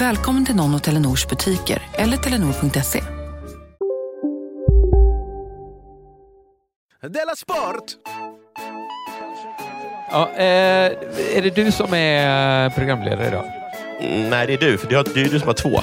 Välkommen 0.00 0.46
till 0.46 0.56
någon 0.56 0.74
av 0.74 0.78
Telenors 0.78 1.26
butiker 1.26 1.82
eller 1.92 2.16
telenor.se. 2.16 3.02
Della 7.02 7.36
Sport! 7.36 7.84
Ja, 10.10 10.30
eh, 10.36 10.44
är 11.36 11.42
det 11.42 11.50
du 11.50 11.72
som 11.72 11.94
är 11.94 12.70
programledare 12.70 13.28
idag? 13.28 13.44
Mm, 14.00 14.30
nej, 14.30 14.46
det 14.46 14.54
är 14.54 14.58
du, 14.58 14.78
för 14.78 14.88
det 14.88 14.96
är 14.96 15.30
du 15.30 15.38
som 15.38 15.48
har 15.48 15.54
två. 15.54 15.80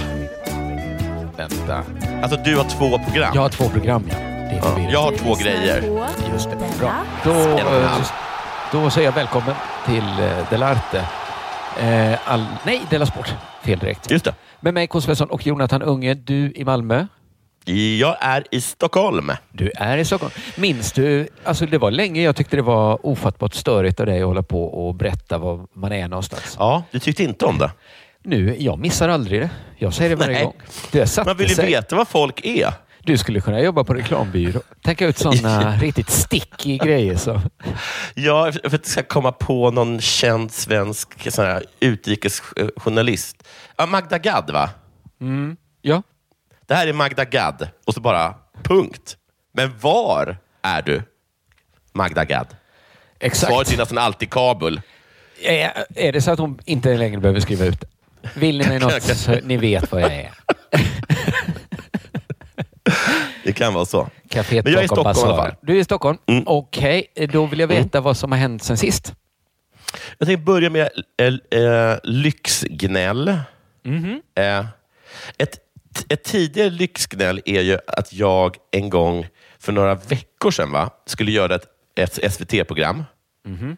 Vänta. 1.37 1.83
Alltså, 2.21 2.39
du 2.45 2.57
har 2.57 2.69
två 2.69 2.99
program. 2.99 3.31
Jag 3.35 3.41
har 3.41 3.49
två 3.49 3.69
program, 3.69 4.03
ja. 4.09 4.15
Det 4.19 4.55
är 4.55 4.61
Ja, 4.63 4.89
jag 4.91 5.02
har 5.02 5.11
två 5.11 5.35
grejer. 5.35 6.07
Just 6.33 6.49
det. 6.49 6.55
Bra. 6.79 6.93
Då, 7.23 7.31
eh, 7.31 7.91
då 8.71 8.89
säger 8.89 9.07
jag 9.07 9.15
välkommen 9.15 9.55
till 9.85 10.03
eh, 10.19 10.49
Delarte. 10.49 11.05
Eh, 11.79 12.31
all, 12.31 12.45
nej, 12.63 12.81
Della 12.89 13.05
Sport. 13.05 13.33
Fel 13.67 13.79
direkt. 13.79 14.11
Just 14.11 14.25
det. 14.25 14.35
Med 14.59 14.73
mig, 14.73 14.87
K. 14.87 15.01
Svensson 15.01 15.29
och 15.29 15.47
Jonathan 15.47 15.81
Unge. 15.81 16.13
Du 16.13 16.51
i 16.55 16.65
Malmö. 16.65 17.05
Jag 17.99 18.15
är 18.19 18.43
i 18.51 18.61
Stockholm. 18.61 19.31
Du 19.51 19.71
är 19.75 19.97
i 19.97 20.05
Stockholm. 20.05 20.31
Minns 20.57 20.91
du? 20.91 21.27
Alltså 21.43 21.65
det 21.65 21.77
var 21.77 21.91
länge 21.91 22.21
jag 22.21 22.35
tyckte 22.35 22.55
det 22.55 22.61
var 22.61 23.05
ofattbart 23.05 23.53
störigt 23.53 23.99
av 23.99 24.05
dig 24.05 24.21
att 24.21 24.27
hålla 24.27 24.43
på 24.43 24.63
och 24.63 24.95
berätta 24.95 25.37
var 25.37 25.67
man 25.73 25.91
är 25.91 26.07
någonstans. 26.07 26.55
Ja, 26.59 26.83
du 26.91 26.99
tyckte 26.99 27.23
inte 27.23 27.45
om 27.45 27.57
det. 27.57 27.71
Nu, 28.23 28.55
jag 28.59 28.79
missar 28.79 29.09
aldrig 29.09 29.41
det. 29.41 29.49
Jag 29.77 29.93
säger 29.93 30.09
det 30.09 30.15
varje 30.15 30.33
Nej. 30.33 30.43
gång. 30.43 30.53
Det 30.91 31.17
Man 31.25 31.37
vill 31.37 31.49
ju 31.49 31.55
sig. 31.55 31.65
veta 31.65 31.95
vad 31.95 32.07
folk 32.07 32.45
är. 32.45 32.73
Du 33.08 33.17
skulle 33.17 33.41
kunna 33.41 33.61
jobba 33.61 33.83
på 33.83 33.94
reklambyrå. 33.94 34.61
Tänka 34.83 35.05
ut 35.08 35.17
sådana 35.17 35.75
riktigt 35.81 36.09
sticky 36.09 36.77
grejer. 36.77 37.16
Så. 37.16 37.41
Ja, 38.16 38.52
för 38.52 38.66
att 38.66 38.72
jag 38.73 38.86
ska 38.86 39.03
komma 39.03 39.31
på 39.31 39.72
någon 39.72 40.02
känd 40.02 40.52
svensk 40.52 41.31
sån 41.31 41.45
här, 41.45 41.64
utrikesjournalist. 41.80 43.44
Ja, 43.77 43.86
Magda 43.86 44.17
Gad, 44.17 44.49
va? 44.49 44.69
Ja. 45.81 46.03
Det 46.66 46.75
här 46.75 46.88
är 46.88 46.94
Magda 46.94 47.25
Gad. 47.25 47.69
Och 47.86 47.94
så 47.94 48.02
bara 48.02 48.36
punkt. 48.64 49.17
Men 49.53 49.77
var 49.80 50.38
är 50.61 50.81
du, 50.81 51.02
Magda 51.94 52.25
Gad? 52.25 52.47
Exakt. 53.19 53.52
Svaret 53.52 53.73
är 53.73 53.77
nästan 53.77 53.97
alltid 53.97 54.30
Kabul. 54.30 54.81
Är, 55.44 55.86
är 55.95 56.11
det 56.11 56.21
så 56.21 56.31
att 56.31 56.39
hon 56.39 56.60
inte 56.65 56.98
längre 56.98 57.20
behöver 57.20 57.39
skriva 57.39 57.65
ut? 57.65 57.83
Vill 58.36 58.58
ni 58.58 58.67
mig 58.67 58.80
något 58.80 59.04
så 59.04 59.39
ni 59.43 59.58
vet 59.58 59.92
vad 59.92 60.02
jag 60.02 60.14
är. 60.14 60.31
Det 63.47 63.53
kan 63.53 63.73
vara 63.73 63.85
så. 63.85 64.09
Caféet 64.30 64.63
Men 64.63 64.73
jag 64.73 64.80
är 64.80 64.85
i 64.85 64.87
Stockholm 64.87 65.17
i 65.17 65.21
alla 65.21 65.37
fall. 65.37 65.55
Du 65.61 65.75
är 65.75 65.80
i 65.80 65.83
Stockholm? 65.83 66.17
Mm. 66.25 66.43
Okej, 66.47 67.08
då 67.30 67.45
vill 67.45 67.59
jag 67.59 67.67
veta 67.67 68.02
vad 68.02 68.17
som 68.17 68.31
har 68.31 68.39
hänt 68.39 68.63
sen 68.63 68.77
sist. 68.77 69.13
Jag 70.17 70.27
tänkte 70.27 70.45
börja 70.45 70.69
med 70.69 70.89
äh, 71.52 71.61
äh, 71.61 71.97
lyxgnäll. 72.03 73.39
Mhm. 73.83 74.21
Eh, 74.36 74.65
ett, 75.37 75.59
ett 76.09 76.23
tidigare 76.23 76.69
lyxgnäll 76.69 77.41
är 77.45 77.61
ju 77.61 77.77
att 77.87 78.13
jag 78.13 78.55
en 78.71 78.89
gång 78.89 79.27
för 79.59 79.71
några 79.71 79.95
veckor 79.95 80.52
sedan 80.52 80.71
va, 80.71 80.89
skulle 81.05 81.31
göra 81.31 81.55
ett, 81.55 81.65
ett 81.95 82.33
SVT-program. 82.33 83.03
Mhm. 83.45 83.77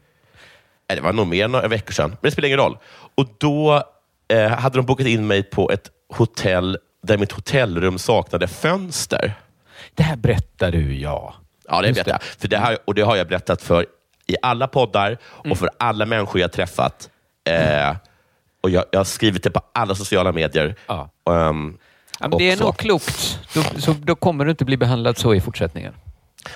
Nej, 0.89 0.95
Det 0.95 1.01
var 1.01 1.13
nog 1.13 1.27
mer 1.27 1.45
än 1.45 1.51
några 1.51 1.67
veckor 1.67 1.93
sedan, 1.93 2.09
men 2.09 2.17
det 2.21 2.31
spelar 2.31 2.47
ingen 2.47 2.59
roll. 2.59 2.77
Och 3.15 3.27
Då 3.37 3.83
eh, 4.33 4.47
hade 4.47 4.77
de 4.77 4.85
bokat 4.85 5.07
in 5.07 5.27
mig 5.27 5.43
på 5.43 5.71
ett 5.71 5.91
hotell 6.13 6.77
där 7.03 7.17
mitt 7.17 7.31
hotellrum 7.31 7.97
saknade 7.97 8.47
fönster. 8.47 9.33
Det 9.99 10.03
här 10.03 10.15
berättar 10.15 10.71
du, 10.71 10.95
ja. 10.99 11.33
Ja, 11.67 11.81
det 11.81 11.93
berättar 11.93 12.11
jag. 12.11 12.23
För 12.23 12.47
det, 12.47 12.57
här, 12.57 12.77
och 12.85 12.95
det 12.95 13.01
har 13.01 13.15
jag 13.15 13.27
berättat 13.27 13.61
för 13.61 13.85
i 14.27 14.35
alla 14.41 14.67
poddar 14.67 15.17
Mm. 15.39 15.51
och 15.51 15.57
för 15.57 15.69
alla 15.79 16.05
människor 16.05 16.41
jag 16.41 16.51
träffat. 16.51 17.09
Eh, 17.49 17.95
och 18.61 18.69
jag, 18.69 18.85
jag 18.91 18.99
har 18.99 19.03
skrivit 19.05 19.43
det 19.43 19.51
på 19.51 19.61
alla 19.73 19.95
sociala 19.95 20.31
medier. 20.31 20.75
Ja. 20.87 21.09
Ehm, 21.29 21.77
ja 22.19 22.27
det 22.27 22.51
är 22.51 22.57
nog 22.57 22.77
klokt. 22.77 23.39
Då, 23.53 23.63
så, 23.79 23.93
då 24.03 24.15
kommer 24.15 24.45
du 24.45 24.51
inte 24.51 24.65
bli 24.65 24.77
behandlad 24.77 25.17
så 25.17 25.33
i 25.33 25.41
fortsättningen. 25.41 25.93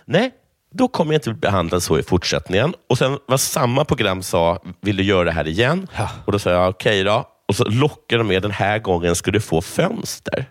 Nej, 0.06 0.32
då 0.72 0.88
kommer 0.88 1.14
jag 1.14 1.18
inte 1.18 1.30
bli 1.30 1.40
behandlad 1.40 1.84
så 1.84 2.00
i 2.00 2.04
fortsättningen. 2.04 2.74
Och 2.90 2.98
sen 2.98 3.20
vad 3.26 3.40
samma 3.40 3.86
program 3.86 4.24
sa, 4.24 4.60
vill 4.82 4.98
du 4.98 5.04
göra 5.04 5.24
det 5.24 5.32
här 5.32 5.48
igen? 5.48 5.88
Ja. 5.98 6.10
Och 6.26 6.32
Då 6.32 6.40
sa 6.40 6.50
jag 6.52 6.70
okej 6.70 7.04
då. 7.04 7.30
Och 7.48 7.56
så 7.56 7.66
lockade 7.66 8.18
de 8.20 8.28
med, 8.28 8.42
den 8.42 8.52
här 8.52 8.80
gången 8.80 9.16
ska 9.16 9.32
du 9.32 9.42
få 9.42 9.62
fönster. 9.62 10.46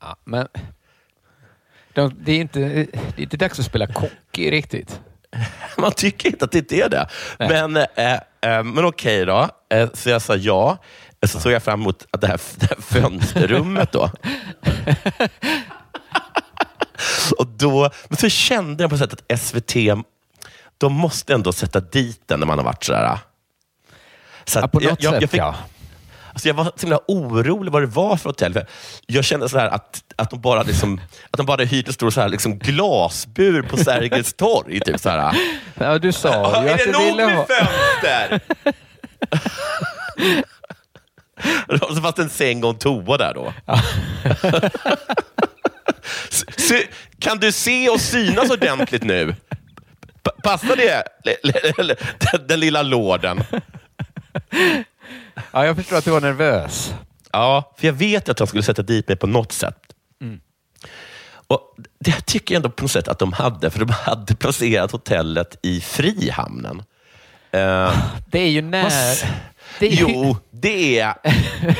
Ja, 0.00 0.16
men 0.24 0.48
de, 1.96 2.14
det, 2.24 2.32
är 2.32 2.40
inte, 2.40 2.58
det 2.58 3.16
är 3.16 3.22
inte 3.22 3.36
dags 3.36 3.58
att 3.58 3.64
spela 3.64 3.86
kock 3.86 4.38
riktigt. 4.38 5.00
Man 5.76 5.92
tycker 5.92 6.28
inte 6.28 6.44
att 6.44 6.52
det 6.52 6.72
är 6.72 6.88
det. 6.88 7.08
Nej. 7.38 7.48
Men, 7.48 7.76
eh, 7.76 8.14
eh, 8.40 8.62
men 8.64 8.84
okej 8.84 9.26
då. 9.26 9.48
Eh, 9.70 9.88
så 9.94 10.10
jag 10.10 10.22
sa 10.22 10.36
ja. 10.36 10.78
Så 11.26 11.40
såg 11.40 11.52
jag 11.52 11.62
fram 11.62 11.80
emot 11.80 12.06
att 12.10 12.20
det 12.20 12.26
här, 12.26 12.40
det 12.56 12.66
här 12.66 12.80
fönsterrummet. 12.80 13.92
Då. 13.92 14.00
Och 17.38 17.46
då, 17.46 17.90
men 18.08 18.16
så 18.16 18.28
kände 18.28 18.82
jag 18.82 18.90
på 18.90 18.98
sätt 18.98 19.12
att 19.12 19.40
SVT, 19.40 19.74
de 20.78 20.92
måste 20.92 21.34
ändå 21.34 21.52
sätta 21.52 21.80
dit 21.80 22.20
den 22.26 22.40
när 22.40 22.46
man 22.46 22.58
har 22.58 22.64
varit 22.64 22.84
sådär. 22.84 23.18
Så 24.44 24.58
Ja, 24.58 24.68
på 24.68 24.80
något 24.80 24.84
jag, 24.84 24.96
jag, 25.00 25.12
sätt, 25.12 25.22
jag, 25.22 25.30
fick, 25.30 25.40
ja. 25.40 25.54
Alltså 26.36 26.48
jag 26.48 26.54
var 26.54 26.64
så 26.64 26.70
himla 26.80 27.00
orolig 27.08 27.72
vad 27.72 27.82
det 27.82 27.86
var 27.86 28.16
för 28.16 28.28
hotell. 28.28 28.52
För 28.52 28.66
Jag 29.06 29.24
kände 29.24 29.48
så 29.48 29.58
här 29.58 29.68
att, 29.68 30.02
att, 30.16 30.30
de 30.30 30.40
bara 30.40 30.62
liksom, 30.62 31.00
att 31.30 31.36
de 31.36 31.46
bara 31.46 31.64
hyrt 31.64 31.86
en 31.86 31.92
stor 31.92 32.10
så 32.10 32.20
här 32.20 32.28
liksom 32.28 32.58
glasbur 32.58 33.62
på 33.62 33.76
Sergels 33.76 34.32
torg. 34.36 34.80
Typ 34.80 35.00
så 35.00 35.10
här. 35.10 35.36
Ja, 35.74 35.98
du 35.98 36.12
sa 36.12 36.28
ju 36.62 36.68
är 36.68 36.72
att 36.72 36.78
det 36.78 36.84
du 36.84 36.92
nog 36.92 37.02
ville 37.02 37.26
med 37.26 37.36
ha... 37.36 37.46
fönster? 37.46 38.40
Och 41.68 41.78
så 41.96 42.02
fanns 42.02 42.14
det 42.14 42.22
en 42.22 42.28
säng 42.28 42.64
och 42.64 42.70
en 42.70 42.78
toa 42.78 43.16
där 43.16 43.34
då. 43.34 43.52
Kan 47.18 47.38
du 47.38 47.52
se 47.52 47.88
och 47.88 48.00
synas 48.00 48.50
ordentligt 48.50 49.04
nu? 49.04 49.34
Pa- 50.22 50.30
Passar 50.42 50.76
det, 50.76 51.04
den, 52.48 52.60
lilla 52.60 52.82
låden? 52.82 53.44
Ja, 55.52 55.66
jag 55.66 55.76
förstår 55.76 55.96
att 55.96 56.04
du 56.04 56.10
var 56.10 56.20
nervös. 56.20 56.94
Ja, 57.32 57.74
för 57.78 57.86
jag 57.86 57.94
vet 57.94 58.28
att 58.28 58.36
de 58.36 58.46
skulle 58.46 58.62
sätta 58.62 58.82
dit 58.82 59.08
mig 59.08 59.16
på 59.16 59.26
något 59.26 59.52
sätt. 59.52 59.78
Och 61.48 61.74
Det 62.00 62.26
tycker 62.26 62.54
jag 62.54 62.56
ändå 62.58 62.70
på 62.70 62.82
något 62.84 62.90
sätt 62.90 63.08
att 63.08 63.18
de 63.18 63.32
hade, 63.32 63.70
för 63.70 63.78
de 63.84 63.88
hade 63.92 64.34
placerat 64.34 64.90
hotellet 64.92 65.56
i 65.62 65.80
Frihamnen. 65.80 66.82
Eh, 67.50 67.92
Det 68.30 68.38
är 68.40 68.48
ju 68.48 68.62
när... 68.62 68.82
Vad- 68.82 69.30
Det 69.80 69.86
är. 69.86 69.92
Jo, 70.00 70.36
det 70.50 70.98
är... 70.98 71.14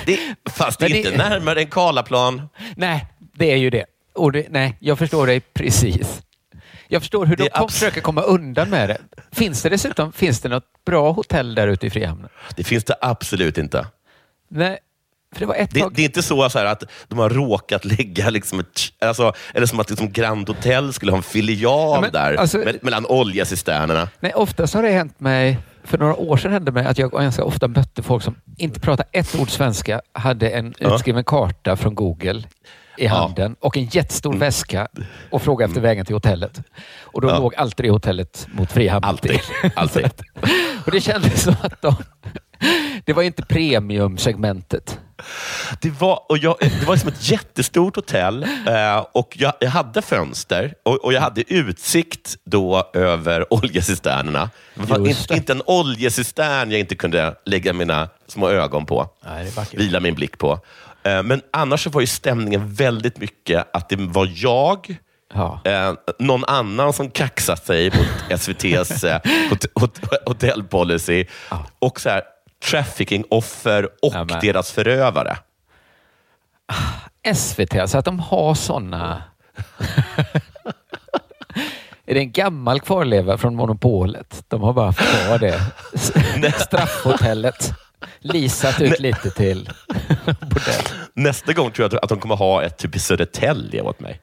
Det, 0.07 0.19
fast 0.51 0.79
det 0.79 0.85
är 0.87 0.91
det- 0.91 0.97
inte 0.99 1.17
närmare 1.17 1.61
än 1.61 1.67
Karlaplan. 1.71 2.49
Nej, 2.77 3.07
det 3.35 3.53
är 3.53 3.57
ju 3.57 3.71
det. 3.71 3.85
Och 4.15 4.33
det. 4.33 4.47
Nej, 4.51 4.77
jag 4.81 4.99
förstår 4.99 5.27
dig 5.27 5.41
precis. 5.41 6.23
Jag 6.89 7.03
förstår 7.03 7.27
hur 7.27 7.37
Det 7.37 7.43
de 7.45 7.51
abs- 7.51 7.71
försöker 7.73 8.01
komma 8.01 8.21
undan 8.23 8.71
med 8.71 8.89
det. 8.89 8.99
Finns 9.33 9.63
det 9.63 9.69
dessutom 9.69 10.13
finns 10.13 10.41
det 10.41 10.49
något 10.49 10.85
bra 10.87 11.13
hotell 11.13 11.55
där 11.55 11.69
ute 11.69 11.87
i 11.87 11.91
Frihamnen? 11.91 12.29
Det 12.57 12.65
finns 12.65 12.85
det 12.85 12.95
absolut 13.01 13.59
inte. 13.59 13.87
Nej, 14.49 14.79
för 15.33 15.41
det 15.41 15.47
var 15.47 15.55
ett 15.55 15.71
Det, 15.71 15.81
tag... 15.81 15.93
det 15.95 16.03
är 16.03 16.05
inte 16.05 16.23
så, 16.23 16.51
så 16.51 16.59
att 16.59 16.83
de 17.09 17.19
har 17.19 17.31
råkat 17.31 17.85
lägga 17.85 18.31
liksom 18.31 18.61
ett, 18.61 18.81
alltså, 19.01 19.33
eller 19.55 19.67
som 19.67 19.81
att 19.81 19.91
liksom 19.91 20.13
Grand 20.13 20.49
Hotel 20.49 20.93
skulle 20.93 21.13
ha 21.13 21.17
en 21.17 21.23
filial 21.23 21.95
Ja, 21.95 22.01
men, 22.01 22.13
där 22.13 22.35
alltså- 22.35 22.59
me- 22.59 22.79
mellan 22.83 23.07
oljecisternerna. 23.07 24.09
Nej, 24.21 24.33
oftast 24.35 24.75
har 24.75 24.83
det 24.83 24.91
hänt 24.91 25.21
mig, 25.21 25.59
för 25.85 25.99
några 25.99 26.15
år 26.15 26.37
sedan 26.37 26.53
hände 26.53 26.71
det 26.71 26.75
mig 26.75 26.87
att 26.87 26.99
jag 26.99 27.11
ganska 27.11 27.45
ofta 27.45 27.69
mötte 27.69 28.03
folk 28.03 28.23
som 28.25 28.35
inte 28.57 28.81
pratade 28.81 29.09
ett 29.13 29.35
ord 29.41 29.51
svenska, 29.51 30.01
hade 30.13 30.49
en 30.49 30.75
utskriven 30.79 31.25
karta 31.25 31.77
från 31.77 31.95
Google 31.95 32.43
i 32.99 33.07
handen 33.07 33.57
och 33.61 33.77
en 33.77 33.85
jättestor 33.85 34.31
Mm. 34.31 34.41
väska 34.41 34.89
och 35.31 35.43
frågade 35.43 35.71
efter 35.71 35.81
vägen 35.81 36.07
till 36.07 36.15
hotellet. 36.15 36.61
Och 37.03 37.21
då 37.21 37.29
Ja. 37.29 37.39
låg 37.39 37.55
alltid 37.55 37.87
det 37.87 37.91
hotellet 37.91 38.47
mot 38.53 38.73
Frihamnen. 38.73 39.09
Alltid. 39.09 39.41
Alltid. 39.77 40.11
Och 40.87 40.91
det 40.93 41.01
kändes 41.01 41.43
som 41.43 41.55
att 41.63 41.83
de... 41.83 41.97
Det 43.05 43.13
var 43.13 43.23
inte 43.23 43.43
premiumsegmentet. 43.43 44.99
Det 45.81 45.91
var, 45.91 46.21
och 46.29 46.39
jag, 46.39 46.57
det 46.61 46.87
var 46.87 46.95
liksom 46.95 47.09
ett 47.09 47.31
jättestort 47.31 47.97
hotell 47.97 48.43
eh, 48.43 49.07
och 49.13 49.35
jag, 49.39 49.53
jag 49.61 49.71
hade 49.71 50.03
fönster 50.03 50.75
och, 50.83 51.05
och 51.05 51.13
jag 51.13 51.21
hade 51.21 51.53
utsikt 51.55 52.37
då 52.45 52.91
över 52.95 53.53
oljecisternerna. 53.55 54.51
Det 54.75 55.09
inte, 55.11 55.35
inte 55.35 55.53
en 55.53 55.63
oljecistern 55.67 56.71
jag 56.71 56.81
inte 56.81 56.95
kunde 56.95 57.35
lägga 57.45 57.73
mina 57.73 58.09
små 58.29 58.49
ögon 58.49 58.87
på. 58.87 59.09
Nej, 59.27 59.53
vila 59.73 60.01
min 60.01 60.15
blick 60.15 60.39
på. 60.39 60.61
Eh, 61.07 61.23
men 61.23 61.43
annars 61.53 61.87
var 61.87 62.01
ju 62.01 62.07
stämningen 62.07 62.75
väldigt 62.75 63.19
mycket 63.19 63.77
att 63.77 63.89
det 63.89 63.97
var 63.97 64.31
jag, 64.35 64.97
Ja. 65.35 65.61
eh, 65.65 65.93
någon 66.19 66.45
annan 66.45 66.93
som 66.93 67.11
kaxat 67.11 67.67
sig 67.67 67.91
mot 67.91 68.07
SVTs 68.41 69.05
eh, 69.05 69.21
hot, 69.51 69.65
hot, 69.75 70.01
hotellpolicy 70.27 71.25
och 71.79 72.01
så 72.01 72.09
här, 72.09 72.23
trafficking-offer 72.65 73.85
och 74.03 74.15
Ja, 74.15 74.25
deras 74.25 74.73
förövare. 74.73 75.37
SVT, 77.35 77.75
alltså 77.75 77.99
att 77.99 78.05
de 78.05 78.21
har 78.21 78.55
såna... 78.55 79.23
är 82.07 82.15
det 82.15 82.21
en 82.21 82.33
gammal 82.33 82.81
kvarleva 82.81 83.39
från 83.39 83.55
monopolet? 83.57 84.45
De 84.49 84.63
har 84.63 84.73
bara 84.73 84.93
kvar 84.93 85.39
det. 85.39 85.61
Straffhotellet. 86.61 87.73
Lisat 88.21 88.81
ut 88.81 89.01
lite 89.01 89.31
till. 89.31 89.71
Nästa 91.15 91.53
gång 91.53 91.71
tror 91.71 91.89
jag 91.93 92.03
att 92.03 92.09
de 92.09 92.21
kommer 92.21 92.37
ha 92.37 92.63
ett 92.63 92.79
typ 92.79 92.97
i 92.97 92.99
Södertälje 92.99 93.83
åt 93.83 94.01
mig. 94.01 94.21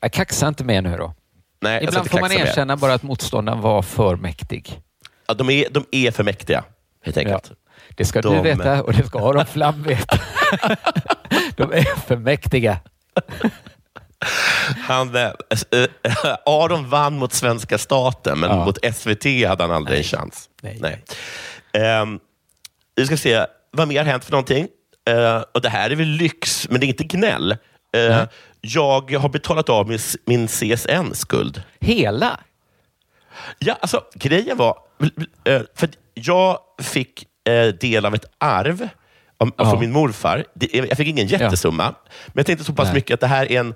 Jag 0.00 0.12
kaxar 0.12 0.48
inte 0.48 0.64
mer 0.64 0.82
nu 0.82 0.96
då. 0.96 1.14
Nej, 1.60 1.84
Ibland 1.84 2.10
får 2.10 2.20
man 2.20 2.32
erkänna 2.32 2.76
bara 2.76 2.94
att 2.94 3.02
motståndaren 3.02 3.60
var 3.60 3.82
för 3.82 4.16
mäktig. 4.16 4.80
Ja, 5.28 5.34
de, 5.34 5.50
är, 5.50 5.66
de 5.70 5.84
är 5.90 6.10
för 6.10 6.24
mäktiga, 6.24 6.64
helt 7.04 7.16
enkelt. 7.16 7.52
Det 7.96 8.04
ska 8.04 8.22
De- 8.22 8.34
du 8.36 8.42
veta 8.42 8.82
och 8.82 8.92
det 8.92 9.06
ska 9.06 9.18
Aron 9.28 9.46
Flam 9.46 9.82
veta. 9.82 10.18
De 11.56 11.72
är 11.72 12.00
för 12.06 12.16
mäktiga. 12.16 12.78
Han, 14.86 15.16
eh, 15.16 15.30
Aron 16.46 16.88
vann 16.90 17.18
mot 17.18 17.32
svenska 17.32 17.78
staten, 17.78 18.38
men 18.40 18.50
Ja. 18.50 18.64
mot 18.64 18.78
SVT 18.94 19.24
hade 19.48 19.62
han 19.64 19.70
aldrig 19.72 19.98
en 19.98 20.04
chans. 20.04 20.48
Nej. 20.62 21.04
Ehm, 21.72 22.18
vi 23.00 23.06
ska 23.06 23.16
se, 23.16 23.46
vad 23.70 23.88
mer 23.88 23.98
har 23.98 24.04
hänt 24.04 24.24
för 24.24 24.32
någonting? 24.32 24.68
Eh, 25.08 25.42
och 25.54 25.60
Det 25.60 25.68
här 25.68 25.90
är 25.90 25.96
väl 25.96 26.08
lyx, 26.08 26.68
men 26.70 26.80
det 26.80 26.86
är 26.86 26.88
inte 26.88 27.04
gnäll. 27.04 27.56
Eh, 27.96 28.22
jag 28.60 29.12
har 29.12 29.28
betalat 29.28 29.68
av 29.68 29.88
min, 29.88 29.98
min 30.26 30.48
CSN-skuld. 30.48 31.62
Hela? 31.80 32.40
Ja, 33.58 33.76
alltså, 33.80 34.04
grejen 34.14 34.56
var, 34.56 34.78
eh, 35.44 35.62
för 35.74 35.88
jag 36.14 36.58
fick 36.82 37.26
del 37.80 38.06
av 38.06 38.14
ett 38.14 38.24
arv 38.38 38.88
om, 39.38 39.52
Ja. 39.56 39.70
från 39.70 39.80
min 39.80 39.92
morfar. 39.92 40.44
Det- 40.54 40.74
Jag 40.74 40.96
fick 40.96 41.08
ingen 41.08 41.26
jättesumma, 41.26 41.94
men 42.26 42.32
jag 42.34 42.46
tänkte 42.46 42.64
så 42.64 42.72
pass 42.72 42.84
Nej. 42.86 42.94
mycket 42.94 43.14
att 43.14 43.20
det 43.20 43.26
här 43.26 43.52
är 43.52 43.60
en 43.60 43.74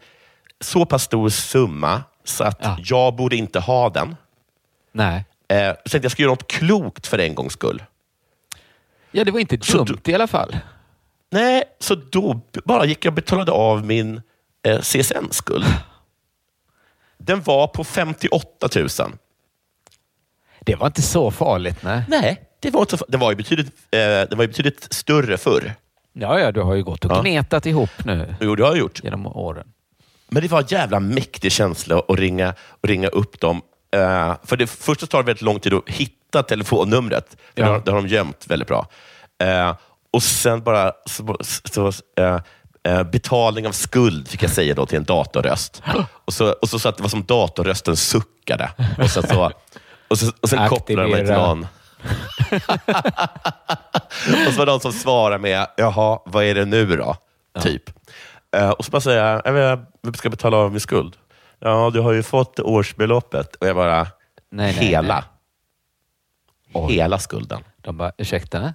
så 0.61 0.87
pass 0.87 1.03
stor 1.03 1.29
summa 1.29 2.03
så 2.25 2.45
att 2.45 2.59
Ja. 2.63 2.77
jag 2.85 3.17
borde 3.17 3.37
inte 3.37 3.61
ha 3.61 3.89
den. 3.91 4.17
Nej. 4.93 5.25
Så 5.49 5.91
tänkte 5.91 5.99
jag 6.05 6.13
skulle 6.13 6.25
göra 6.27 6.33
något 6.35 6.51
klokt 6.51 7.07
för 7.07 7.19
en 7.19 7.35
gångs 7.35 7.53
skull. 7.53 7.83
Ja, 9.17 9.25
det 9.25 9.31
var 9.31 9.41
inte 9.41 9.57
dumt 9.57 9.99
i 10.05 10.15
alla 10.15 10.27
fall. 10.27 10.57
Nej, 11.31 11.65
så 11.81 11.95
då 11.95 12.41
bara 12.65 12.85
gick 12.85 13.05
jag 13.05 13.11
och 13.11 13.15
betalade 13.15 13.53
av 13.53 13.87
min 13.87 14.21
eh, 14.67 14.81
CSN-skuld. 14.81 15.65
Den 17.19 17.43
var 17.43 17.67
på 17.67 17.85
58 17.85 18.69
000. 18.77 18.89
Det 20.61 20.75
var 20.77 20.87
inte 20.87 21.03
så 21.03 21.31
farligt, 21.31 21.77
nej. 21.83 22.03
Nej, 22.09 22.43
det 22.61 22.71
var 22.71 22.81
inte 22.81 22.97
så, 22.99 23.05
den 23.09 23.21
var 23.21 23.31
ju 23.31 23.37
betydligt, 23.37 23.67
eh, 23.91 23.99
den 24.01 24.39
var 24.39 24.43
ju 24.45 24.49
betydligt 24.49 24.93
större 24.93 25.39
förr. 25.39 25.73
Ja, 26.13 26.41
ja, 26.41 26.53
du 26.53 26.61
har 26.61 26.75
ju 26.75 26.83
gått 26.85 27.05
och 27.05 27.11
Ja. 27.11 27.21
gnetat 27.23 27.67
ihop 27.67 28.05
nu 28.05 28.35
Jo, 28.41 28.55
det 28.57 28.63
har 28.63 28.71
jag 28.71 28.79
gjort. 28.79 29.05
genom 29.05 29.27
åren. 29.27 29.67
Men 30.29 30.43
det 30.43 30.49
var 30.49 30.61
en 30.61 30.67
jävla 30.69 31.01
mäktig 31.01 31.53
känsla 31.53 32.03
att 32.09 32.19
ringa, 32.19 32.49
att 32.49 32.57
ringa 32.83 33.09
upp 33.09 33.41
dem. 33.41 33.63
Eh, 33.95 34.35
för 34.45 34.57
det 34.57 34.67
först 34.67 35.01
så 35.01 35.07
tar 35.07 35.19
det 35.19 35.27
väldigt 35.27 35.43
lång 35.43 35.61
tid 35.61 35.75
att 35.75 35.89
hitta 35.89 36.15
telefonnumret. 36.43 37.27
För 37.31 37.37
Ja. 37.63 37.67
det, 37.67 37.73
har, 37.73 37.83
det 37.85 37.91
har 37.91 37.99
de 38.03 38.09
gömt 38.09 38.45
väldigt 38.49 38.69
bra. 38.69 38.87
Eh, 39.43 39.75
och 40.13 40.23
sen 40.23 40.63
bara 40.63 40.93
så, 41.07 41.37
så, 41.73 41.93
eh, 42.19 42.39
eh, 42.89 43.03
betalning 43.03 43.67
av 43.67 43.73
skuld 43.73 44.29
fick 44.29 44.43
jag 44.43 44.51
säga 44.51 44.75
då 44.75 44.87
till 44.87 44.97
en 44.99 45.05
datorröst. 45.05 45.83
Och 46.25 46.33
så, 46.33 46.53
och 46.53 46.69
så, 46.69 46.79
så 46.79 46.89
att 46.89 46.97
det 46.97 47.03
var 47.03 47.11
som 47.11 47.25
datorrösten 47.25 47.97
suckade. 47.97 48.71
Och 48.99 49.11
sen, 49.11 49.23
så, 49.23 49.51
och 50.09 50.19
så, 50.19 50.33
och 50.43 50.49
sen 50.49 50.69
kopplade 50.69 51.03
de 51.03 51.11
mig 51.13 51.25
till 51.27 51.35
någon. 51.35 51.63
och 54.47 54.53
så 54.53 54.59
var 54.59 54.67
det 54.67 54.73
någon 54.73 54.81
som 54.81 54.93
svarade 54.93 55.39
med, 55.39 55.67
jaha, 55.77 56.19
vad 56.25 56.45
är 56.45 56.55
det 56.55 56.65
nu 56.65 56.97
då? 56.97 57.17
Typ. 57.61 57.83
Eh, 58.57 58.71
och 58.71 58.85
så 58.85 58.91
bara 58.91 59.01
säger 59.01 59.43
jag, 60.03 60.17
ska 60.17 60.31
betala 60.31 60.57
av 60.57 60.71
min 60.71 60.81
skuld. 60.81 61.17
Ja, 61.61 61.91
du 61.95 62.01
har 62.01 62.13
ju 62.13 62.23
fått 62.23 62.61
årsbeloppet. 62.61 63.55
Och 63.55 63.67
jag 63.67 63.77
bara, 63.77 64.03
Nej, 64.03 64.07
nej, 64.51 64.73
hela. 64.73 65.15
nej. 65.15 65.23
Oj. 66.75 66.95
Hela 66.95 67.19
skulden. 67.19 67.61
De 67.81 67.97
bara, 67.97 68.13
ursäkta? 68.19 68.75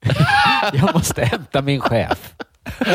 Jag 0.72 0.94
måste 0.94 1.24
hämta 1.24 1.62
min 1.62 1.80
chef. 1.80 2.34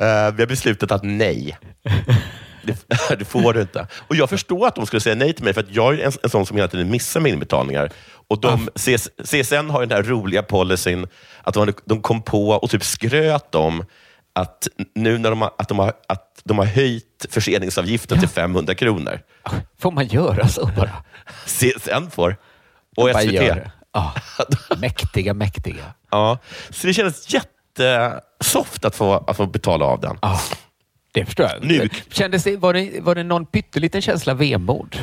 Eh, 0.00 0.32
vi 0.34 0.42
har 0.42 0.46
beslutat 0.46 0.92
att 0.92 1.02
nej. 1.04 1.58
Det, 2.62 2.88
det 3.18 3.24
får 3.24 3.52
du 3.52 3.60
inte. 3.60 3.86
Och 4.08 4.16
Jag 4.16 4.30
förstår 4.30 4.66
att 4.66 4.74
de 4.74 4.86
skulle 4.86 5.00
säga 5.00 5.14
nej 5.14 5.32
till 5.32 5.44
mig, 5.44 5.54
för 5.54 5.64
jag 5.70 5.94
är 5.94 5.98
en, 6.06 6.12
en 6.22 6.30
sån 6.30 6.46
som 6.46 6.56
hela 6.56 6.68
tiden 6.68 6.90
missar 6.90 7.20
mina 7.20 7.34
inbetalningar. 7.34 7.90
Och 8.28 8.40
de, 8.40 8.68
CS, 8.74 9.08
CSN 9.24 9.70
har 9.70 9.80
den 9.80 9.90
här 9.90 10.02
roliga 10.02 10.42
policyn 10.42 11.06
att 11.42 11.54
de, 11.54 11.72
de 11.84 12.02
kom 12.02 12.22
på 12.22 12.48
och 12.50 12.70
typ 12.70 12.84
skröt 12.84 13.54
om 13.54 13.84
att 14.40 14.68
nu 14.94 15.18
när 15.18 15.30
de 15.30 15.40
har, 15.42 15.50
att 15.58 15.68
de 15.68 15.78
har, 15.78 15.92
att 16.08 16.40
de 16.44 16.58
har 16.58 16.64
höjt 16.64 17.26
förseningsavgiften 17.30 18.18
till 18.18 18.28
500 18.28 18.74
kronor. 18.74 19.20
Får 19.78 19.90
man 19.90 20.06
göra 20.06 20.48
så 20.48 20.66
bara? 20.66 20.90
CSN 21.46 22.10
får. 22.10 22.36
Och 22.96 23.04
Bara 23.12 23.20
SVT. 23.22 23.32
Ja. 23.92 24.14
Mäktiga, 24.78 25.34
mäktiga. 25.34 25.84
Ja, 26.10 26.38
så 26.70 26.86
det 26.86 26.92
kändes 26.94 27.34
jättesoft 27.34 28.84
att 28.84 28.96
få, 28.96 29.12
att 29.14 29.36
få 29.36 29.46
betala 29.46 29.84
av 29.84 30.00
den. 30.00 30.18
Ja, 30.22 30.40
det 31.14 31.24
förstår 31.24 31.46
jag. 31.46 31.64
Nu- 31.64 31.88
Kändes 32.10 32.44
det, 32.44 32.56
var, 32.56 32.72
det, 32.74 33.00
var 33.00 33.14
det 33.14 33.22
någon 33.22 33.46
pytteliten 33.46 34.02
känsla 34.02 34.34
vemod? 34.34 34.96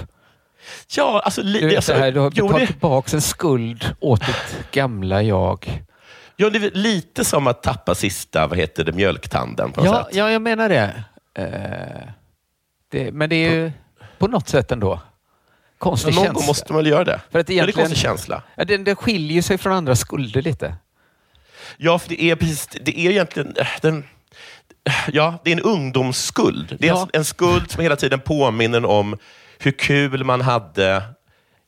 Ja, 0.98 1.21
alltså... 1.25 1.41
Du 1.43 1.67
vet 1.67 1.75
alltså 1.75 1.93
här, 1.93 2.12
du 2.12 2.19
har 2.19 2.31
jo, 2.36 2.45
betalat 2.48 2.62
det- 2.67 2.74
tillbaka 2.74 3.15
en 3.15 3.21
skuld 3.21 3.95
åt 4.00 4.25
ditt 4.25 4.71
gamla 4.71 5.21
jag. 5.24 5.85
Ja, 6.36 6.50
det 6.50 6.58
är 6.65 6.72
lite 6.72 7.25
som 7.25 7.48
att 7.48 7.63
tappa 7.63 7.96
sista, 7.96 8.48
vad 8.48 8.58
heter 8.58 8.84
det, 8.84 8.92
mjölktanden 8.92 9.72
på 9.72 9.82
något 9.84 9.92
Ja, 9.94 10.04
sätt. 10.06 10.15
ja, 10.15 10.32
jag 10.32 10.42
menar 10.42 10.70
det. 10.70 11.04
Eh, 11.38 12.10
det. 12.92 13.12
Men 13.12 13.30
det 13.30 13.36
är 13.36 13.51
ju 13.54 13.72
på 14.18 14.27
något 14.27 14.50
sätt 14.50 14.72
ändå 14.72 15.00
konstig 15.77 16.13
Så 16.13 16.20
någon 16.20 16.25
känsla. 16.25 16.39
gång 16.39 16.48
måste 16.48 16.74
man 16.74 16.84
väl 16.84 16.92
göra 16.92 17.04
det. 17.04 17.22
För 17.32 17.39
att 17.39 17.50
Ja, 17.50 17.56
det 17.65 17.65
är 17.65 17.68
en 17.68 17.74
konstig 17.74 17.98
känsla. 17.98 18.44
Ja, 18.56 18.65
den, 18.65 18.84
den 18.84 18.96
skiljer 18.96 19.42
sig 19.42 19.58
från 19.58 19.74
andra 19.74 19.96
skulder 19.96 20.42
lite. 20.42 20.75
Ja, 21.77 22.00
för 22.00 22.10
det 22.10 22.24
är 22.24 22.36
precis, 22.36 22.68
det 22.82 23.00
är 23.00 23.12
egentligen... 23.12 23.56
Den, 23.82 24.04
ja, 25.12 25.39
det 25.44 25.51
är 25.51 25.56
en 25.56 25.62
ungdomsskuld. 25.63 26.75
Det 26.80 26.88
är 26.88 26.92
Ja. 26.92 27.08
en, 27.13 27.25
skuld 27.25 27.72
som 27.72 27.84
hela 27.84 27.96
tiden 27.96 28.20
påminner 28.20 28.86
om 28.86 29.18
hur 29.60 29.72
kul 29.72 30.24
man 30.24 30.42
hade 30.42 31.04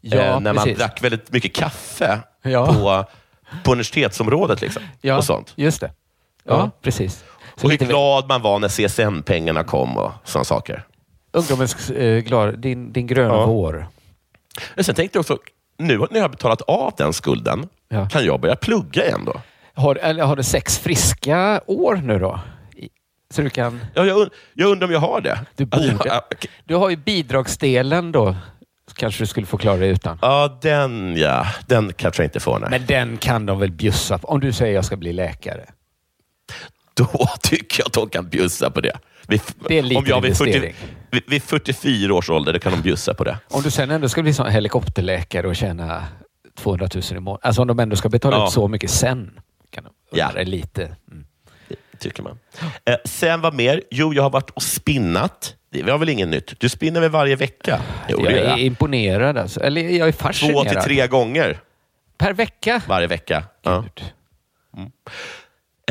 Ja, 0.01 0.17
eh, 0.17 0.39
när 0.39 0.53
man 0.53 0.63
precis. 0.63 0.77
drack 0.79 1.03
väldigt 1.03 1.31
mycket 1.31 1.55
kaffe 1.55 2.19
Ja. 2.41 2.73
på, 2.73 3.05
på 3.63 3.71
universitetsområdet. 3.71 4.61
Liksom, 4.61 4.83
Ja, 5.01 5.17
och 5.17 5.23
sånt. 5.23 5.53
just 5.55 5.81
det. 5.81 5.91
Ja, 6.43 6.53
Ja. 6.57 6.71
precis. 6.81 7.23
Så 7.55 7.65
Och 7.67 7.71
hur 7.71 7.77
glad 7.77 8.27
man 8.27 8.41
var 8.41 8.59
när 8.59 8.67
CSN-pengarna 8.69 9.63
kom 9.63 9.97
och 9.97 10.11
sådana 10.23 10.43
saker. 10.45 10.83
ungdomens 11.31 11.89
eh, 11.89 12.19
glad, 12.23 12.59
din, 12.59 12.93
din 12.93 13.07
gröna 13.07 13.33
Ja. 13.33 13.45
vår. 13.45 13.87
Men 14.75 14.83
sen 14.83 14.95
tänkte 14.95 15.17
jag 15.17 15.21
också, 15.21 15.37
nu 15.77 15.97
när 15.97 16.07
jag 16.11 16.21
har 16.21 16.29
betalat 16.29 16.61
av 16.61 16.93
den 16.97 17.13
skulden, 17.13 17.69
Ja. 17.89 18.09
kan 18.09 18.25
jag 18.25 18.39
börja 18.39 18.55
plugga 18.55 19.05
igen 19.05 19.25
då? 19.25 19.41
Har, 19.73 19.95
eller 19.95 20.23
har 20.23 20.35
du 20.35 20.43
sex 20.43 20.79
friska 20.79 21.61
år 21.67 21.95
nu 21.95 22.19
då? 22.19 22.39
Så 23.33 23.41
du 23.41 23.49
kan... 23.49 23.79
Ja, 23.93 24.05
jag, 24.05 24.17
und- 24.17 24.29
jag 24.53 24.69
undrar 24.71 24.87
om 24.87 24.93
jag 24.93 24.99
har 24.99 25.21
det. 25.21 25.39
Du 25.55 25.67
Alltså, 25.71 25.91
borde. 25.91 26.09
ja, 26.09 26.21
Du 26.65 26.75
har 26.75 26.89
ju 26.89 26.95
bidragsdelen 26.95 28.11
då. 28.11 28.35
Kanske 28.97 29.23
du 29.23 29.27
skulle 29.27 29.45
få 29.45 29.57
klara 29.57 29.77
dig 29.77 29.89
utan. 29.89 30.19
Ja, 30.21 30.57
den 30.61 31.17
ja. 31.17 31.47
Den 31.67 31.93
kanske 31.93 32.23
jag 32.23 32.27
inte 32.27 32.39
får. 32.39 32.59
Nej. 32.59 32.69
Men 32.69 32.85
den 32.85 33.17
kan 33.17 33.45
de 33.45 33.59
väl 33.59 33.71
bjussa 33.71 34.17
på? 34.17 34.27
Om 34.27 34.39
du 34.39 34.51
säger 34.53 34.75
jag 34.75 34.85
ska 34.85 34.95
bli 34.97 35.13
läkare. 35.13 35.65
Då 36.93 37.05
tycker 37.43 37.79
jag 37.79 37.87
att 37.87 37.93
de 37.93 38.09
kan 38.09 38.29
bjussa 38.29 38.69
på 38.69 38.81
det. 38.81 38.97
Vid, 39.27 39.41
Det 39.67 39.77
är 39.77 39.81
lite 39.83 39.99
om 39.99 40.05
jag 40.07 40.21
vid, 40.21 40.37
40, 40.37 40.49
investering. 40.49 40.75
vid, 41.11 41.23
vid 41.27 41.43
44 41.43 42.13
års 42.13 42.29
ålder, 42.29 42.53
då 42.53 42.59
kan 42.59 42.71
de 42.71 42.81
bjussa 42.81 43.13
på 43.13 43.23
det. 43.23 43.37
Om 43.49 43.61
du 43.61 43.71
sen 43.71 43.91
ändå 43.91 44.09
ska 44.09 44.21
bli 44.23 44.33
sån 44.33 44.49
helikopterläkare 44.51 45.47
och 45.47 45.55
tjäna 45.55 46.03
200 46.57 46.87
000 46.95 47.03
i 47.11 47.19
månaden. 47.19 47.39
Alltså 47.47 47.61
om 47.61 47.67
de 47.67 47.79
ändå 47.79 47.95
ska 47.95 48.09
betala 48.09 48.37
Ja. 48.37 48.45
ut 48.47 48.51
så 48.53 48.67
mycket 48.67 48.89
sen. 48.91 49.39
kan 49.71 49.83
de 49.83 49.93
Ja. 50.17 50.27
undra 50.27 50.43
lite. 50.43 50.83
Mm. 51.11 51.25
tycker 51.99 52.23
man. 52.23 52.39
Eh, 52.85 52.95
sen 53.05 53.41
vad 53.41 53.53
mer? 53.53 53.81
Jo, 53.91 54.13
jag 54.13 54.23
har 54.23 54.29
varit 54.29 54.49
och 54.49 54.63
spinnat. 54.63 55.55
Det 55.85 55.91
var 55.91 55.97
väl 55.97 56.09
inget 56.09 56.27
nytt? 56.27 56.59
Du 56.59 56.69
spinner 56.69 57.01
väl 57.01 57.09
varje 57.09 57.35
vecka? 57.35 57.81
Jo, 58.09 58.19
jag 58.23 58.33
är 58.33 58.57
imponerad. 58.57 59.37
Alltså. 59.37 59.59
Eller 59.59 59.81
jag 59.81 60.07
är 60.07 60.11
Två 60.11 60.17
fascinerad. 60.17 60.67
till 60.69 60.77
tre 60.77 61.07
gånger 61.07 61.59
Per 62.17 62.33
vecka? 62.33 62.81
varje 62.87 63.07
vecka. 63.07 63.43
Ja. 63.63 63.81
Gud. 63.95 64.03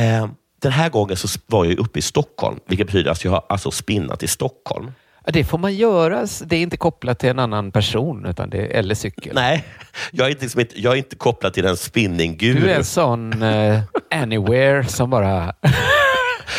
Eh, 0.01 0.29
den 0.63 0.73
här 0.73 0.89
gången 0.91 1.17
så 1.17 1.29
var 1.47 1.65
jag 1.65 1.79
uppe 1.79 1.99
i 1.99 2.03
Stockholm, 2.03 2.61
vilket 2.67 2.87
betyder 2.87 3.11
att 3.11 3.25
jag 3.25 3.31
har 3.31 3.45
alltså 3.49 3.71
spinnat 3.71 4.23
i 4.23 4.27
Stockholm. 4.29 4.93
Det 5.29 5.45
får 5.45 5.59
man 5.59 5.75
göra. 5.75 6.27
Det 6.45 6.57
är 6.57 6.61
inte 6.61 6.77
kopplat 6.77 7.19
till 7.19 7.29
en 7.29 7.39
annan 7.39 7.73
person 7.73 8.27
utan 8.27 8.51
det 8.51 8.59
eller 8.67 8.95
cykel. 8.95 9.33
Nej, 9.35 9.65
jag 10.13 10.27
är 10.27 10.31
inte, 10.31 10.43
liksom 10.43 10.61
inte, 10.61 10.81
jag 10.81 10.93
är 10.93 10.97
inte 10.97 11.17
kopplad 11.17 11.53
till 11.55 11.67
en 11.67 11.77
spinningguru. 11.77 12.61
Du 12.61 12.71
är 12.71 12.77
en 12.77 12.85
sån 12.85 13.43
eh, 13.43 13.81
anywhere 14.11 14.85
som 14.85 15.11
bara... 15.11 15.55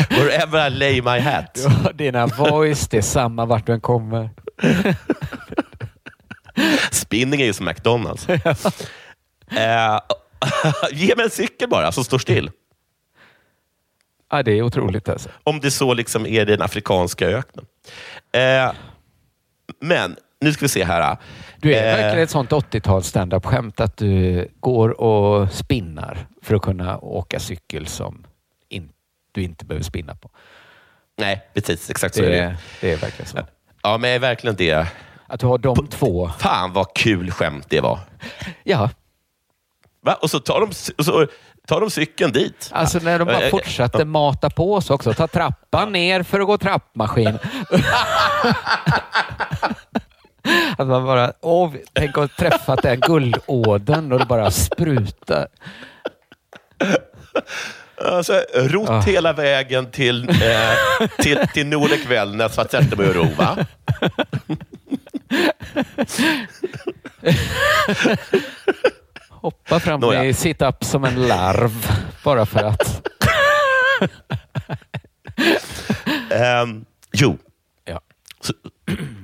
Wherever 0.09 0.67
I 0.67 0.69
lay 0.69 1.01
my 1.01 1.19
hat. 1.19 1.65
Har 1.83 1.93
dina 1.93 2.27
voice, 2.27 2.87
det 2.87 2.97
är 2.97 3.01
samma 3.01 3.45
vart 3.45 3.65
du 3.65 3.73
än 3.73 3.81
kommer. 3.81 4.29
Spinning 6.91 7.41
är 7.41 7.45
ju 7.45 7.53
som 7.53 7.65
McDonalds. 7.65 8.29
eh, 8.29 8.39
ge 10.91 11.15
mig 11.15 11.25
en 11.25 11.29
cykel 11.31 11.69
bara 11.69 11.91
som 11.91 12.03
står 12.03 12.19
still. 12.19 12.51
Ja, 14.31 14.43
det 14.43 14.51
är 14.51 14.61
otroligt 14.61 15.09
alltså. 15.09 15.29
Om 15.43 15.59
det 15.59 15.71
så 15.71 15.93
liksom 15.93 16.25
är 16.25 16.45
den 16.45 16.61
afrikanska 16.61 17.27
öknen. 17.27 17.65
Eh, 18.33 18.71
men, 19.81 20.15
nu 20.41 20.53
ska 20.53 20.65
vi 20.65 20.69
se 20.69 20.83
här. 20.83 21.17
Du 21.57 21.73
är 21.73 21.91
Eh, 21.91 21.97
verkligen 21.97 22.23
ett 22.23 22.29
sånt 22.29 22.51
80-tals 22.51 23.07
stand-up-skämt 23.07 23.79
att 23.79 23.97
du 23.97 24.47
går 24.59 25.01
och 25.01 25.51
spinnar 25.51 26.27
för 26.41 26.55
att 26.55 26.61
kunna 26.61 26.97
åka 26.97 27.39
cykel 27.39 27.87
som 27.87 28.25
du 29.37 29.43
inte 29.43 29.65
behöver 29.65 29.83
spinna 29.83 30.15
på. 30.15 30.29
Nej, 31.17 31.41
precis. 31.53 31.89
Exakt 31.89 32.15
så 32.15 32.23
är 32.23 32.29
Det, 32.29 32.35
det. 32.35 32.41
är- 32.41 32.57
det 32.81 32.95
verkligen 32.95 33.29
så. 33.29 33.37
Ja, 33.83 33.97
men 33.97 34.09
är 34.11 34.19
verkligen 34.19 34.55
det. 34.55 34.87
Att 35.27 35.39
du 35.39 35.45
har 35.47 35.57
de 35.57 35.87
två. 35.87 36.31
Fan 36.39 36.73
vad 36.73 36.93
kul 36.95 37.31
skämt 37.31 37.65
det 37.69 37.81
var. 37.81 37.99
Ja, 38.63 38.89
Va? 40.01 40.13
Och 40.13 40.29
så 40.29 40.39
tar 40.39 40.59
de, 40.61 40.73
så 41.03 41.27
tar 41.67 41.81
de 41.81 41.89
cykeln 41.89 42.31
dit. 42.31 42.69
alltså 42.73 42.99
när 42.99 43.19
de 43.19 43.25
bara 43.25 43.49
fortsatte 43.49 44.05
mata 44.05 44.49
på 44.49 44.81
så 44.81 44.93
också. 44.93 45.13
Ta 45.13 45.27
trappan 45.27 45.91
ner 45.91 46.23
för 46.23 46.39
att 46.39 46.47
gå 46.47 46.57
trappmaskin. 46.57 47.39
Att 50.77 50.87
man 50.87 51.05
bara, 51.05 51.33
åh, 51.41 51.73
tänk 51.93 52.17
att 52.17 52.35
träffat 52.37 52.81
den 52.81 52.99
guldådern 52.99 54.11
och 54.11 54.19
det 54.19 54.25
bara 54.25 54.51
sprutar. 54.51 55.47
Alltså, 58.05 58.43
rott 58.53 58.89
Ah. 58.89 58.99
hela 59.01 59.33
vägen 59.33 59.91
till, 59.91 60.29
eh, 60.29 61.07
till, 61.19 61.39
till 61.53 61.67
Nordek 61.67 62.05
Wellness 62.09 62.55
för 62.55 62.61
att 62.61 62.71
sätta 62.71 62.95
mig 62.95 63.09
och 63.09 63.15
ro. 63.15 63.27
Va? 63.37 63.57
Hoppa 69.29 69.79
fram 69.79 69.99
Nåja. 69.99 70.25
i 70.25 70.33
sit-up 70.33 70.83
som 70.83 71.03
en 71.03 71.27
larv 71.27 71.71
bara 72.23 72.45
för 72.45 72.63
att. 72.63 73.07
Ehm, 76.31 76.85
jo, 77.11 77.37
Ja. 77.85 78.01
så, 78.41 78.53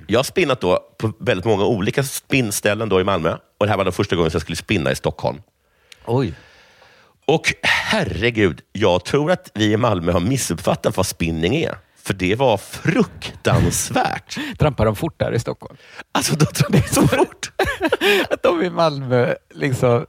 jag 0.08 0.20
har 0.20 0.24
spinnat 0.24 0.62
då 0.62 0.80
på 0.98 1.14
väldigt 1.20 1.46
många 1.46 1.66
olika 1.66 2.04
spinnställen 2.04 2.90
då 2.90 3.02
i 3.02 3.04
Malmö. 3.04 3.38
Och 3.58 3.66
Det 3.66 3.70
här 3.70 3.78
var 3.78 3.84
den 3.84 3.94
första 3.94 4.16
gången 4.16 4.30
jag 4.34 4.42
skulle 4.42 4.56
spinna 4.56 4.92
i 4.92 4.96
Stockholm. 4.96 5.42
Oj. 6.06 6.34
Och 7.26 7.54
herregud, 7.64 8.62
jag 8.72 9.06
tror 9.06 9.32
att 9.32 9.52
vi 9.54 9.72
i 9.72 9.78
Malmö 9.78 10.12
har 10.12 10.20
missuppfattat 10.20 10.98
vad 10.98 11.06
spinning 11.06 11.56
är. 11.56 11.78
För 12.04 12.14
det 12.14 12.36
var 12.36 12.58
fruktansvärt. 12.58 14.38
Trampar 14.60 14.86
de 14.86 14.96
fortare 14.96 15.36
i 15.36 15.40
Stockholm? 15.40 15.78
Alltså, 16.12 16.36
de 16.36 16.46
trampade 16.46 16.88
så 16.88 17.08
fort. 17.08 17.52
Att 18.30 18.44
de 18.44 18.62
i 18.62 18.70
Malmö 18.70 19.34
liksom... 19.54 20.06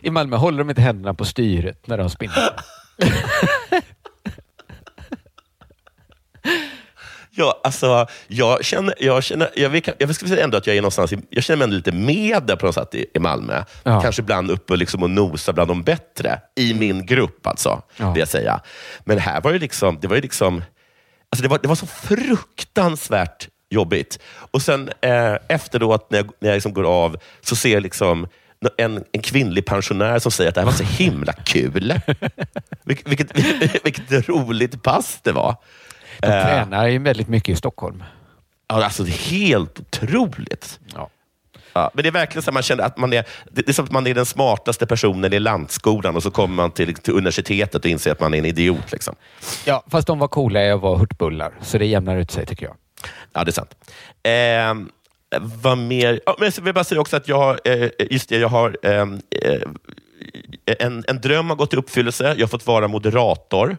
I 0.00 0.10
Malmö 0.10 0.36
håller 0.36 0.58
de 0.58 0.70
inte 0.70 0.82
händerna 0.82 1.14
på 1.14 1.24
styret 1.24 1.86
när 1.86 1.98
de 1.98 2.10
spinner. 2.10 2.50
Ja, 7.36 7.60
alltså, 7.64 8.06
jag 8.26 8.64
känner, 8.64 8.94
jag 8.98 9.24
känner, 9.24 9.50
jag, 9.56 9.68
vill, 9.70 9.82
jag 9.98 10.14
skulle 10.14 10.28
säga 10.30 10.44
ändå 10.44 10.58
att 10.58 10.66
jag 10.66 10.76
är 10.76 10.80
någonstans, 10.80 11.12
i, 11.12 11.18
jag 11.30 11.44
känner 11.44 11.56
mig 11.58 11.64
ändå 11.64 11.76
lite 11.76 11.92
med 11.92 12.42
där 12.42 12.56
på 12.56 12.66
något 12.66 12.74
sätt 12.74 12.94
i, 12.94 13.06
i 13.14 13.18
Malmö. 13.18 13.64
Ja. 13.82 14.00
Kanske 14.00 14.22
ibland 14.22 14.50
uppe 14.50 14.72
och, 14.72 14.78
liksom 14.78 15.02
och 15.02 15.10
nosa 15.10 15.52
bland 15.52 15.70
de 15.70 15.82
bättre, 15.82 16.40
i 16.56 16.74
min 16.74 17.06
grupp 17.06 17.46
alltså, 17.46 17.82
Ja. 17.96 18.10
vill 18.12 18.20
jag 18.20 18.28
säga. 18.28 18.60
Men 19.04 19.18
här 19.18 19.40
var 19.40 19.52
ju 19.52 19.58
liksom, 19.58 19.98
det 20.00 20.08
var 20.08 20.16
ju 20.16 20.22
liksom, 20.22 20.62
alltså 21.30 21.42
det 21.42 21.48
var, 21.48 21.58
det 21.62 21.68
var 21.68 21.74
så 21.74 21.86
fruktansvärt 21.86 23.48
jobbigt. 23.70 24.18
Och 24.50 24.62
sen 24.62 24.90
eh, 25.00 25.34
efteråt 25.48 26.10
när 26.10 26.18
jag, 26.18 26.30
när 26.40 26.48
jag 26.48 26.56
liksom 26.56 26.72
går 26.74 26.84
av, 27.04 27.16
så 27.40 27.56
ser 27.56 27.72
jag 27.72 27.82
liksom 27.82 28.26
en, 28.76 29.04
en 29.12 29.22
kvinnlig 29.22 29.66
pensionär 29.66 30.18
som 30.18 30.32
säger 30.32 30.48
att 30.48 30.54
det 30.54 30.60
här 30.60 30.66
var 30.66 30.72
så 30.72 30.84
himla 30.84 31.32
kul. 31.32 31.94
vilket, 32.84 33.08
vilket, 33.08 33.30
vilket 33.84 34.28
roligt 34.28 34.82
pass 34.82 35.18
det 35.22 35.32
var. 35.32 35.56
De 36.20 36.26
Eh, 36.28 36.44
tränar 36.44 36.86
ju 36.86 36.98
väldigt 36.98 37.28
mycket 37.28 37.48
i 37.48 37.56
Stockholm. 37.56 38.02
Ja, 38.68 38.84
alltså, 38.84 39.02
det 39.02 39.10
är 39.10 39.30
helt 39.30 39.80
otroligt. 39.80 40.80
Ja. 40.94 41.10
Ja, 41.72 41.90
men 41.94 42.02
det 42.02 42.08
är 42.08 42.12
verkligen 42.12 42.42
så 42.42 42.52
man 42.52 42.62
känner 42.62 42.84
att 42.84 42.96
man 42.98 43.12
är, 43.12 43.24
det 43.52 43.62
det 43.62 43.68
är 43.68 43.72
som 43.72 43.84
att 43.84 43.90
man 43.90 44.06
är 44.06 44.14
den 44.14 44.26
smartaste 44.26 44.86
personen 44.86 45.32
i 45.32 45.38
lantskolan 45.40 46.16
och 46.16 46.22
så 46.22 46.30
kommer 46.30 46.54
man 46.54 46.70
till, 46.70 46.94
till 46.94 47.14
universitetet 47.14 47.84
och 47.84 47.90
inser 47.90 48.12
att 48.12 48.20
man 48.20 48.34
är 48.34 48.38
en 48.38 48.44
idiot. 48.44 48.92
Liksom. 48.92 49.14
ja, 49.66 49.84
fast 49.90 50.06
de 50.06 50.18
var 50.18 50.28
coola 50.28 50.64
i 50.64 50.70
att 50.70 50.80
vara 50.80 50.98
hurtbullar, 50.98 51.52
så 51.60 51.78
det 51.78 51.86
jämnar 51.86 52.16
ut 52.16 52.30
sig 52.30 52.46
tycker 52.46 52.66
jag. 52.66 52.76
Ja, 53.32 53.44
det 53.44 53.50
är 53.50 53.52
sant. 53.52 53.74
Eh, 54.22 55.40
vad 55.40 55.78
mer? 55.78 56.20
Ja, 56.26 56.36
men 56.38 56.52
jag 56.56 56.62
vill 56.64 56.74
bara 56.74 56.84
säga 56.84 57.00
också 57.00 57.16
att 57.16 57.28
jag 57.28 57.36
har, 57.38 57.60
eh, 57.64 57.88
just 58.10 58.28
det, 58.28 58.36
jag 58.38 58.48
har 58.48 58.76
ehm, 58.82 59.20
eh, 59.42 59.60
en, 60.86 61.04
en 61.08 61.20
dröm 61.20 61.48
har 61.48 61.56
gått 61.56 61.74
i 61.74 61.76
uppfyllelse. 61.76 62.24
Jag 62.24 62.42
har 62.42 62.46
fått 62.48 62.66
vara 62.66 62.88
moderator. 62.88 63.76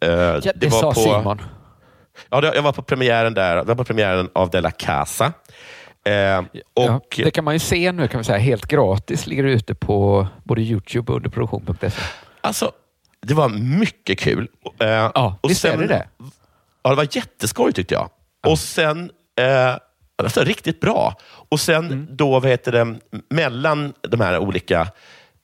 Eh, 0.00 0.10
Ja, 0.10 0.40
det, 0.54 0.70
sa 0.70 0.94
Simon. 0.94 1.42
Ja, 2.28 2.54
jag 2.54 2.62
var 2.62 2.72
på 2.72 2.82
premiären 2.82 3.34
där. 3.34 3.56
Jag 3.56 3.64
var 3.64 3.74
på 3.74 3.84
premiären 3.84 4.28
av 4.32 4.50
De 4.50 4.60
la 4.60 4.70
Casa. 4.70 5.32
Eh, 6.04 6.38
och, 6.74 6.84
ja, 7.16 7.24
det 7.24 7.30
kan 7.30 7.44
man 7.44 7.54
ju 7.54 7.58
se 7.58 7.92
nu, 7.92 8.08
kan 8.08 8.18
vi 8.18 8.24
säga. 8.24 8.38
Helt 8.38 8.66
gratis 8.66 9.26
ligger 9.26 9.42
det 9.44 9.50
ute 9.52 9.74
på 9.74 10.26
både 10.44 10.60
Youtube 10.62 11.12
och 11.12 11.16
underproduktion.se. 11.16 11.90
Alltså, 12.40 12.72
det 13.26 13.34
var 13.34 13.48
mycket 13.48 14.18
kul. 14.18 14.48
Eh, 14.80 14.86
Ja, 14.88 15.38
visst 15.42 15.64
är 15.64 15.76
det 15.76 15.86
det? 15.86 16.08
Ja, 16.82 16.90
det 16.90 16.96
var 16.96 17.08
jätteskoj 17.10 17.72
tyckte 17.72 17.94
jag. 17.94 18.10
Och 18.46 18.58
sen, 18.58 19.10
eh, 19.40 19.76
alltså, 20.22 20.40
riktigt 20.44 20.80
bra. 20.80 21.14
Och 21.48 21.60
sen 21.60 21.86
Mm. 21.86 22.06
då, 22.10 22.40
vad 22.40 22.50
heter 22.50 22.72
det, 22.72 22.96
mellan 23.30 23.92
de 24.08 24.20
här 24.20 24.38
olika 24.38 24.80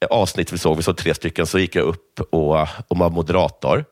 eh, 0.00 0.08
avsnitt 0.10 0.52
vi 0.52 0.58
såg, 0.58 0.76
vi 0.76 0.82
såg 0.82 0.96
tre 0.96 1.14
stycken, 1.14 1.46
så 1.46 1.58
gick 1.58 1.74
jag 1.76 1.84
upp 1.84 2.20
och, 2.30 2.60
och 2.88 2.98
var 2.98 3.10
moderator. 3.10 3.84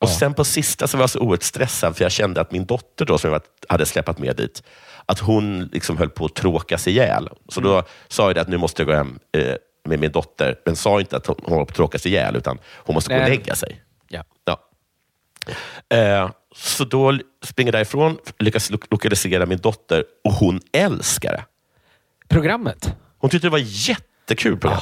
Och 0.00 0.08
sen 0.08 0.34
på 0.34 0.44
sista 0.44 0.86
så 0.86 0.96
var 0.96 1.02
jag 1.02 1.10
så 1.10 1.18
oerhört 1.20 1.42
stressad, 1.42 1.96
för 1.96 2.04
jag 2.04 2.12
kände 2.12 2.40
att 2.40 2.52
min 2.52 2.64
dotter, 2.66 3.04
då, 3.04 3.18
som 3.18 3.32
jag 3.32 3.42
hade 3.68 3.86
släpat 3.86 4.18
med 4.18 4.36
dit, 4.36 4.62
att 5.06 5.18
hon 5.18 5.64
liksom 5.72 5.96
höll 5.96 6.10
på 6.10 6.24
att 6.24 6.34
tråkas 6.34 6.88
ihjäl. 6.88 7.28
Så 7.48 7.60
Mm. 7.60 7.72
då 7.72 7.82
sa 8.08 8.26
jag 8.26 8.34
det 8.34 8.40
att 8.40 8.48
nu 8.48 8.56
måste 8.58 8.82
jag 8.82 8.86
gå 8.86 8.94
hem 8.94 9.18
eh, 9.32 9.54
med 9.84 9.98
min 10.00 10.12
dotter, 10.12 10.56
men 10.64 10.76
sa 10.76 11.00
inte 11.00 11.16
att 11.16 11.26
hon 11.26 11.36
håller 11.44 11.64
på 11.64 11.70
att 11.70 11.74
tråkas 11.76 12.06
ihjäl, 12.06 12.36
utan 12.36 12.58
hon 12.76 12.94
måste 12.94 13.10
gå 13.10 13.16
och 13.16 13.20
Nej. 13.20 13.30
lägga 13.30 13.54
sig. 13.54 13.82
Ja. 14.08 14.24
Ja. 14.44 14.60
Eh, 15.96 16.30
så 16.56 16.84
då 16.84 17.18
springer 17.44 17.72
jag 17.72 17.78
därifrån, 17.78 18.18
lyckas 18.38 18.70
lo- 18.70 18.78
lokalisera 18.90 19.46
min 19.46 19.58
dotter 19.58 20.04
och 20.24 20.32
hon 20.32 20.60
älskar 20.72 21.32
det. 21.32 21.44
Programmet? 22.28 22.94
Hon 23.18 23.30
tyckte 23.30 23.46
det 23.46 23.50
var 23.50 23.62
jättekul 23.64 24.56
program. 24.58 24.80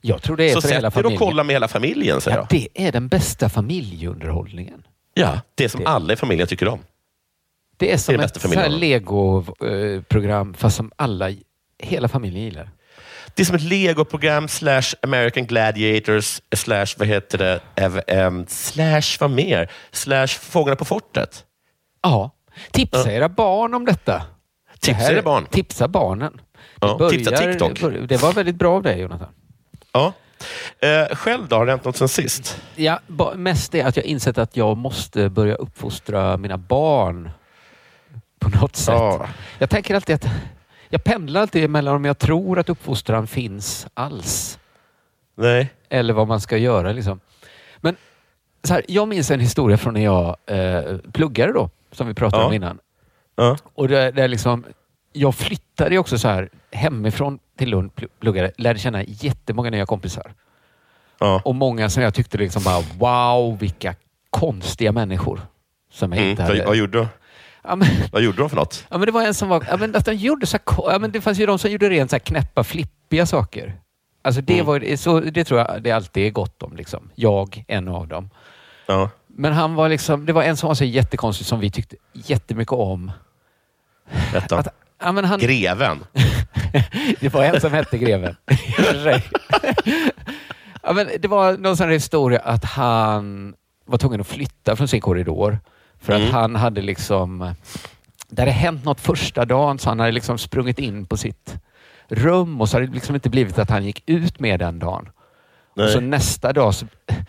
Jag 0.00 0.22
tror 0.22 0.36
det 0.36 0.50
är 0.50 0.54
så 0.54 0.60
för 0.60 0.68
hela 0.68 0.80
er 0.80 0.86
och 0.86 0.92
familjen. 0.94 1.18
kolla 1.18 1.44
med 1.44 1.54
hela 1.54 1.68
familjen, 1.68 2.20
säger 2.20 2.36
Ja, 2.36 2.46
jag. 2.50 2.60
det 2.60 2.86
är 2.88 2.92
den 2.92 3.08
bästa 3.08 3.48
familjeunderhållningen. 3.48 4.82
Ja, 5.14 5.40
det 5.54 5.68
som 5.68 5.80
Det- 5.80 5.86
alla 5.86 6.12
i 6.12 6.16
familjen 6.16 6.48
tycker 6.48 6.68
om. 6.68 6.78
Det 7.76 7.92
är 7.92 7.96
som 7.98 8.16
Det 8.16 8.20
är 8.22 8.24
ett 8.24 8.40
så 8.40 8.48
här. 8.60 8.68
Lego-program 8.68 10.54
fast 10.54 10.76
som 10.76 10.90
alla, 10.96 11.30
hela 11.78 12.08
familjen 12.08 12.44
gillar. 12.44 12.70
Det 13.34 13.42
är 13.42 13.46
som 13.46 13.56
ett 13.56 13.62
Lego-program 13.62 14.48
slash 14.48 14.82
American 15.02 15.46
Gladiators 15.46 16.40
slash, 16.56 16.86
vad 16.98 17.08
heter 17.08 17.38
det, 17.38 17.60
em, 18.06 18.44
slash 18.48 19.16
vad 19.20 19.30
mer? 19.30 19.70
Slash 19.92 20.26
Fångarna 20.26 20.76
på 20.76 20.84
fortet. 20.84 21.44
Ja. 22.02 22.30
Tipsa 22.70 23.12
era 23.12 23.28
barn 23.28 23.74
om 23.74 23.84
detta. 23.84 24.22
Tipsa 24.80 24.98
Det 25.00 25.04
här- 25.06 25.12
era 25.12 25.22
barn. 25.22 25.46
Tipsa 25.50 25.88
barnen. 25.88 26.40
Ja, 26.80 26.96
Det 26.98 27.10
tipsa 27.10 27.36
TikTok. 27.36 27.80
Det 28.08 28.22
var 28.22 28.32
väldigt 28.32 28.56
bra 28.56 28.74
av 28.76 28.82
dig, 28.82 29.00
Jonathan. 29.00 29.28
Ja. 29.96 30.12
Eh, 30.88 31.16
själv 31.16 31.48
då, 31.48 31.56
har 31.56 31.66
det 31.66 31.72
hänt 31.72 31.84
något 31.84 31.96
sen 31.96 32.08
sist? 32.08 32.62
Ja, 32.76 33.00
mest 33.34 33.72
det 33.72 33.82
att 33.82 33.96
jag 33.96 34.04
insett 34.06 34.38
att 34.38 34.56
jag 34.56 34.76
måste 34.76 35.28
börja 35.28 35.54
uppfostra 35.54 36.36
mina 36.36 36.56
barn 36.58 37.30
på 38.38 38.48
något 38.48 38.76
sätt. 38.76 38.94
Ja. 38.94 39.26
Jag 39.58 39.70
tänker 39.70 39.94
alltid 39.94 40.14
att 40.14 40.26
jag 40.88 41.04
pendlar 41.04 41.40
alltid 41.40 41.70
mellan 41.70 41.94
om 41.96 42.04
jag 42.04 42.18
tror 42.18 42.58
att 42.58 42.68
uppfostran 42.68 43.26
finns 43.26 43.86
alls 43.94 44.58
Nej. 45.34 45.72
eller 45.88 46.14
vad 46.14 46.28
man 46.28 46.40
ska 46.40 46.56
göra. 46.56 46.92
Liksom. 46.92 47.20
Men 47.76 47.96
så 48.62 48.74
här, 48.74 48.82
jag 48.88 49.08
minns 49.08 49.30
en 49.30 49.40
historia 49.40 49.76
från 49.76 49.94
när 49.94 50.04
jag 50.04 50.36
eh, 50.46 50.98
pluggade 51.12 51.52
då, 51.52 51.70
som 51.92 52.06
vi 52.06 52.14
pratade 52.14 52.42
Ja. 52.42 52.46
om 52.46 52.52
innan. 52.52 52.78
Ja. 53.36 53.56
Och 53.74 53.88
det, 53.88 54.10
det 54.10 54.22
är 54.22 54.28
liksom, 54.28 54.64
jag 55.12 55.34
flyttade 55.34 55.98
också 55.98 56.18
så 56.18 56.28
här 56.28 56.48
hemifrån 56.72 57.38
till 57.58 57.70
Lund, 57.70 57.90
pl- 57.92 58.08
pluggade, 58.20 58.52
lärde 58.58 58.78
känna 58.78 59.02
jättemånga 59.02 59.70
nya 59.70 59.86
kompisar. 59.86 60.34
Ja. 61.18 61.42
Och 61.44 61.54
många 61.54 61.90
som 61.90 62.02
jag 62.02 62.14
tyckte 62.14 62.38
liksom 62.38 62.62
bara, 62.62 62.80
wow, 62.98 63.58
vilka 63.58 63.94
konstiga 64.30 64.92
människor. 64.92 65.40
Som 65.90 66.12
jag 66.12 66.18
Mm. 66.18 66.30
inte 66.30 66.42
Vad, 66.42 66.50
hade... 66.52 66.66
vad, 66.66 66.76
gjorde, 66.76 67.08
Ja, 67.64 67.76
men, 67.76 67.88
vad 68.12 68.22
gjorde 68.22 68.38
de 68.38 68.48
för 68.50 68.56
något? 68.56 68.86
ja, 68.90 68.98
men 68.98 69.06
det 69.06 69.12
var 69.12 69.22
en 69.22 69.34
som 69.34 69.48
var... 69.48 69.64
Ja, 69.70 69.76
men 69.76 69.96
att 69.96 70.04
de 70.04 70.12
gjorde 70.14 70.46
så 70.46 70.56
här, 70.66 70.92
ja, 70.92 70.98
men 70.98 71.10
det 71.12 71.20
fanns 71.20 71.38
ju 71.38 71.46
de 71.46 71.58
som 71.58 71.70
gjorde 71.70 71.90
rent 71.90 72.10
så 72.10 72.14
här 72.14 72.20
knäppa, 72.20 72.64
flippiga 72.64 73.26
saker. 73.26 73.80
Alltså 74.22 74.40
det, 74.40 74.54
Mm. 74.54 74.66
var, 74.66 74.96
så, 74.96 75.20
det 75.20 75.44
tror 75.44 75.60
jag 75.60 75.82
det 75.82 75.90
alltid 75.92 76.26
är 76.26 76.30
gott 76.30 76.62
om. 76.62 76.76
Liksom. 76.76 77.10
Jag, 77.14 77.64
en 77.68 77.88
av 77.88 78.08
dem. 78.08 78.30
Ja. 78.86 79.10
Men 79.26 79.52
han 79.52 79.74
var 79.74 79.88
liksom, 79.88 80.26
det 80.26 80.32
var 80.32 80.42
en 80.42 80.56
som 80.56 80.66
var 80.68 80.74
så 80.74 80.84
jättekonstig 80.84 81.46
som 81.46 81.60
vi 81.60 81.70
tyckte 81.70 81.96
jättemycket 82.12 82.72
om. 82.72 83.12
Berätta. 84.32 84.58
Att, 84.58 84.68
ja, 85.00 85.12
men 85.12 85.24
han, 85.24 85.40
Greven. 85.40 86.04
det 87.20 87.34
var 87.34 87.44
en 87.44 87.60
som 87.60 87.72
hette 87.72 87.98
Greven. 87.98 88.36
ja, 90.82 90.92
men 90.92 91.08
det 91.20 91.28
var 91.28 91.56
någon 91.58 91.76
sån 91.76 91.86
här 91.86 91.92
historia 91.94 92.40
att 92.40 92.64
han 92.64 93.54
var 93.86 93.98
tvungen 93.98 94.20
att 94.20 94.26
flytta 94.26 94.76
från 94.76 94.88
sin 94.88 95.00
korridor. 95.00 95.58
För 96.00 96.12
att 96.12 96.20
Mm. 96.20 96.32
han 96.34 96.56
hade 96.56 96.82
liksom... 96.82 97.54
Det 98.28 98.42
hade 98.42 98.52
hänt 98.52 98.84
något 98.84 99.00
första 99.00 99.44
dagen 99.44 99.78
så 99.78 99.88
han 99.88 100.00
hade 100.00 100.12
liksom 100.12 100.38
sprungit 100.38 100.78
in 100.78 101.06
på 101.06 101.16
sitt 101.16 101.54
rum 102.08 102.60
och 102.60 102.68
så 102.68 102.76
hade 102.76 102.86
det 102.86 102.92
liksom 102.94 103.14
inte 103.14 103.30
blivit 103.30 103.58
att 103.58 103.70
han 103.70 103.84
gick 103.84 104.02
ut 104.06 104.40
med 104.40 104.60
den 104.60 104.78
dagen. 104.78 105.08
Och 105.76 105.90
så 105.90 106.00
nästa 106.00 106.52
dag 106.52 106.74
så, 106.74 106.86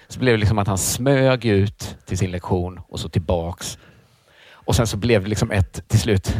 så 0.07 0.19
blev 0.19 0.33
det 0.33 0.37
liksom 0.39 0.57
att 0.57 0.67
han 0.67 0.77
smög 0.77 1.45
ut 1.45 1.97
till 2.05 2.17
sin 2.17 2.31
lektion 2.31 2.79
och 2.89 2.99
så 2.99 3.09
tillbaks. 3.09 3.77
Och 4.51 4.75
sen 4.75 4.87
så 4.87 4.97
blev 4.97 5.23
det 5.23 5.29
liksom 5.29 5.51
ett 5.51 5.87
till 5.87 5.99
slut. 5.99 6.35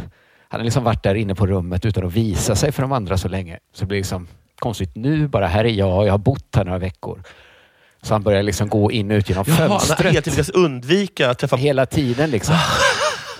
Han 0.50 0.58
hade 0.58 0.64
liksom 0.64 0.84
varit 0.84 1.02
där 1.02 1.14
inne 1.14 1.34
på 1.34 1.46
rummet 1.46 1.84
utan 1.84 2.06
att 2.06 2.12
visa 2.12 2.56
sig 2.56 2.72
för 2.72 2.82
de 2.82 2.92
andra 2.92 3.18
så 3.18 3.28
länge. 3.28 3.58
Så 3.74 3.80
det 3.80 3.86
blev 3.86 3.98
liksom 3.98 4.28
konstigt. 4.58 4.90
Nu 4.96 5.28
bara, 5.28 5.46
här 5.46 5.64
är 5.64 5.68
jag, 5.68 6.06
jag 6.06 6.12
har 6.12 6.18
bott 6.18 6.56
här 6.56 6.64
några 6.64 6.78
veckor. 6.78 7.22
Så 8.02 8.14
han 8.14 8.22
började 8.22 8.42
liksom 8.42 8.68
gå 8.68 8.90
in 8.92 9.10
och 9.10 9.14
ut 9.14 9.28
genom 9.28 9.44
Jaha, 9.46 9.56
han 9.56 9.70
har 9.70 9.78
fönstret 9.78 10.12
helt 10.12 10.26
lyckats 10.26 10.50
undvika 10.50 11.30
att 11.30 11.38
träffa... 11.38 11.56
hela 11.56 11.86
tiden. 11.86 12.30
Liksom. 12.30 12.54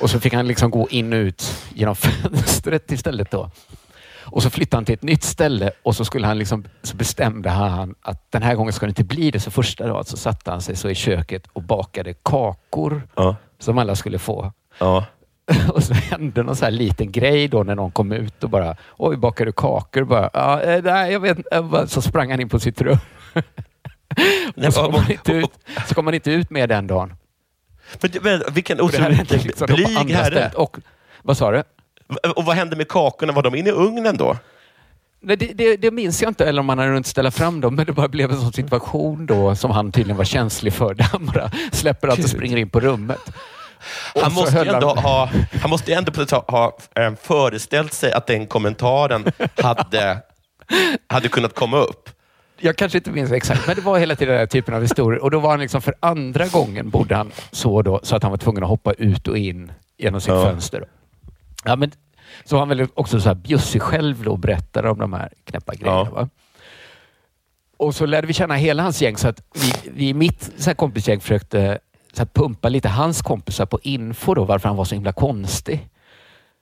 Och 0.00 0.10
så 0.10 0.20
fick 0.20 0.32
han 0.34 0.46
liksom 0.46 0.70
gå 0.70 0.88
in 0.90 1.12
och 1.12 1.16
ut 1.16 1.54
genom 1.74 1.96
fönstret 1.96 2.92
istället. 2.92 3.30
Då. 3.30 3.50
Och 4.30 4.42
så 4.42 4.50
flyttade 4.50 4.76
han 4.76 4.84
till 4.84 4.94
ett 4.94 5.02
nytt 5.02 5.22
ställe 5.24 5.70
och 5.82 5.96
så, 5.96 6.04
skulle 6.04 6.26
han 6.26 6.38
liksom, 6.38 6.64
så 6.82 6.96
bestämde 6.96 7.50
han 7.50 7.94
att 8.02 8.32
den 8.32 8.42
här 8.42 8.54
gången 8.54 8.72
ska 8.72 8.86
det 8.86 8.90
inte 8.90 9.04
bli 9.04 9.30
det. 9.30 9.40
Så 9.40 9.50
första 9.50 9.86
dagen 9.86 10.04
så 10.04 10.16
satte 10.16 10.50
han 10.50 10.62
sig 10.62 10.76
så 10.76 10.88
i 10.88 10.94
köket 10.94 11.42
och 11.52 11.62
bakade 11.62 12.14
kakor 12.14 13.02
Ja. 13.16 13.36
som 13.58 13.78
alla 13.78 13.96
skulle 13.96 14.18
få. 14.18 14.52
Ja. 14.78 15.04
Och 15.68 15.82
så 15.82 15.94
hände 15.94 16.42
någon 16.42 16.56
så 16.56 16.64
här 16.64 16.72
liten 16.72 17.12
grej 17.12 17.48
då 17.48 17.62
när 17.62 17.74
någon 17.74 17.90
kom 17.90 18.12
ut 18.12 18.44
och 18.44 18.50
bara 18.50 18.76
oj, 18.96 19.16
bakar 19.16 19.46
du 19.46 19.52
kakor? 19.52 20.04
Bara, 20.04 20.30
ja, 20.32 20.62
eh, 20.62 20.82
nej, 20.82 21.12
jag 21.12 21.20
vet 21.20 21.38
inte." 21.38 21.62
Bara, 21.62 21.86
Så 21.86 22.02
sprang 22.02 22.30
han 22.30 22.40
in 22.40 22.48
på 22.48 22.60
sitt 22.60 22.80
rum. 22.80 22.98
och 24.66 24.72
så 24.74 24.82
kom, 24.82 24.94
han 24.94 25.10
inte 25.10 25.32
ut, 25.32 25.50
så 25.88 25.94
kom 25.94 26.06
han 26.06 26.14
inte 26.14 26.30
ut 26.30 26.50
med 26.50 26.68
den 26.68 26.86
dagen. 26.86 27.14
Men, 28.00 28.10
men, 28.22 28.42
vilken 28.52 28.80
otroligt 28.80 29.44
liksom 29.44 29.66
blyg 29.66 30.10
herre. 30.10 30.50
Och, 30.56 30.76
vad 31.22 31.36
sa 31.36 31.50
du? 31.50 31.62
Och 32.36 32.44
vad 32.44 32.56
hände 32.56 32.76
med 32.76 32.88
kakorna? 32.88 33.32
Var 33.32 33.42
de 33.42 33.54
inne 33.54 33.68
i 33.68 33.72
ugnen 33.72 34.16
då? 34.16 34.36
Nej, 35.20 35.36
det, 35.36 35.52
det, 35.52 35.76
det 35.76 35.90
minns 35.90 36.22
jag 36.22 36.30
inte, 36.30 36.46
eller 36.46 36.60
om 36.60 36.68
han 36.68 36.78
hade 36.78 36.96
inte 36.96 37.08
ställa 37.08 37.30
fram 37.30 37.60
dem, 37.60 37.74
men 37.74 37.86
det 37.86 37.92
bara 37.92 38.08
blev 38.08 38.30
en 38.30 38.40
sån 38.40 38.52
situation 38.52 39.26
då 39.26 39.54
som 39.54 39.70
han 39.70 39.92
tydligen 39.92 40.16
var 40.16 40.24
känslig 40.24 40.72
för. 40.72 40.94
Där 40.94 41.04
han 41.04 41.26
bara 41.26 41.50
släpper 41.72 42.08
allt 42.08 42.24
och 42.24 42.30
springer 42.30 42.56
in 42.56 42.70
på 42.70 42.80
rummet. 42.80 43.20
Han 44.22 44.32
måste, 44.32 44.60
ändå 44.60 44.88
ha, 44.88 45.30
han 45.60 45.70
måste 45.70 45.94
ändå 45.94 46.12
ha 46.48 46.76
eh, 46.94 47.14
föreställt 47.22 47.92
sig 47.92 48.12
att 48.12 48.26
den 48.26 48.46
kommentaren 48.46 49.24
hade, 49.62 50.22
hade 51.06 51.28
kunnat 51.28 51.54
komma 51.54 51.78
upp. 51.78 52.10
Jag 52.60 52.76
kanske 52.76 52.98
inte 52.98 53.10
minns 53.10 53.32
exakt, 53.32 53.66
men 53.66 53.76
det 53.76 53.82
var 53.82 53.98
hela 53.98 54.16
tiden 54.16 54.32
den 54.32 54.38
här 54.40 54.46
typen 54.46 54.74
av 54.74 54.82
historier. 54.82 55.22
Och 55.22 55.30
då 55.30 55.38
var 55.38 55.50
han 55.50 55.60
liksom 55.60 55.82
för 55.82 55.94
andra 56.00 56.46
gången 56.46 56.90
bodde 56.90 57.14
han 57.16 57.30
så 57.50 57.82
då, 57.82 58.00
så 58.02 58.16
att 58.16 58.22
han 58.22 58.32
var 58.32 58.38
tvungen 58.38 58.62
att 58.62 58.68
hoppa 58.68 58.92
ut 58.92 59.28
och 59.28 59.38
in 59.38 59.72
genom 59.98 60.20
sitt 60.20 60.28
Ja. 60.28 60.44
fönster. 60.44 60.84
Ja, 61.64 61.76
men, 61.76 61.90
så 62.44 62.56
var 62.56 62.60
han 62.60 62.68
väl 62.68 62.86
också 62.94 63.20
så 63.20 63.28
här 63.28 63.34
bjussig 63.34 63.82
själv 63.82 64.22
då 64.24 64.30
och 64.30 64.38
berättade 64.38 64.90
om 64.90 64.98
de 64.98 65.12
här 65.12 65.32
knäppa 65.44 65.74
grejerna. 65.74 66.08
Ja. 66.14 66.28
Och 67.76 67.94
så 67.94 68.06
lärde 68.06 68.26
vi 68.26 68.32
känna 68.32 68.54
hela 68.54 68.82
hans 68.82 69.02
gäng 69.02 69.16
så 69.16 69.28
att 69.28 69.42
vi, 69.54 69.90
vi 69.90 70.08
i 70.08 70.14
mitt 70.14 70.50
så 70.56 70.70
här 70.70 70.74
kompisgäng 70.74 71.20
försökte 71.20 71.78
så 72.12 72.26
pumpa 72.26 72.68
lite 72.68 72.88
hans 72.88 73.22
kompisar 73.22 73.66
på 73.66 73.78
info 73.82 74.34
då, 74.34 74.44
varför 74.44 74.68
han 74.68 74.76
var 74.76 74.84
så 74.84 74.94
himla 74.94 75.12
konstig. 75.12 75.88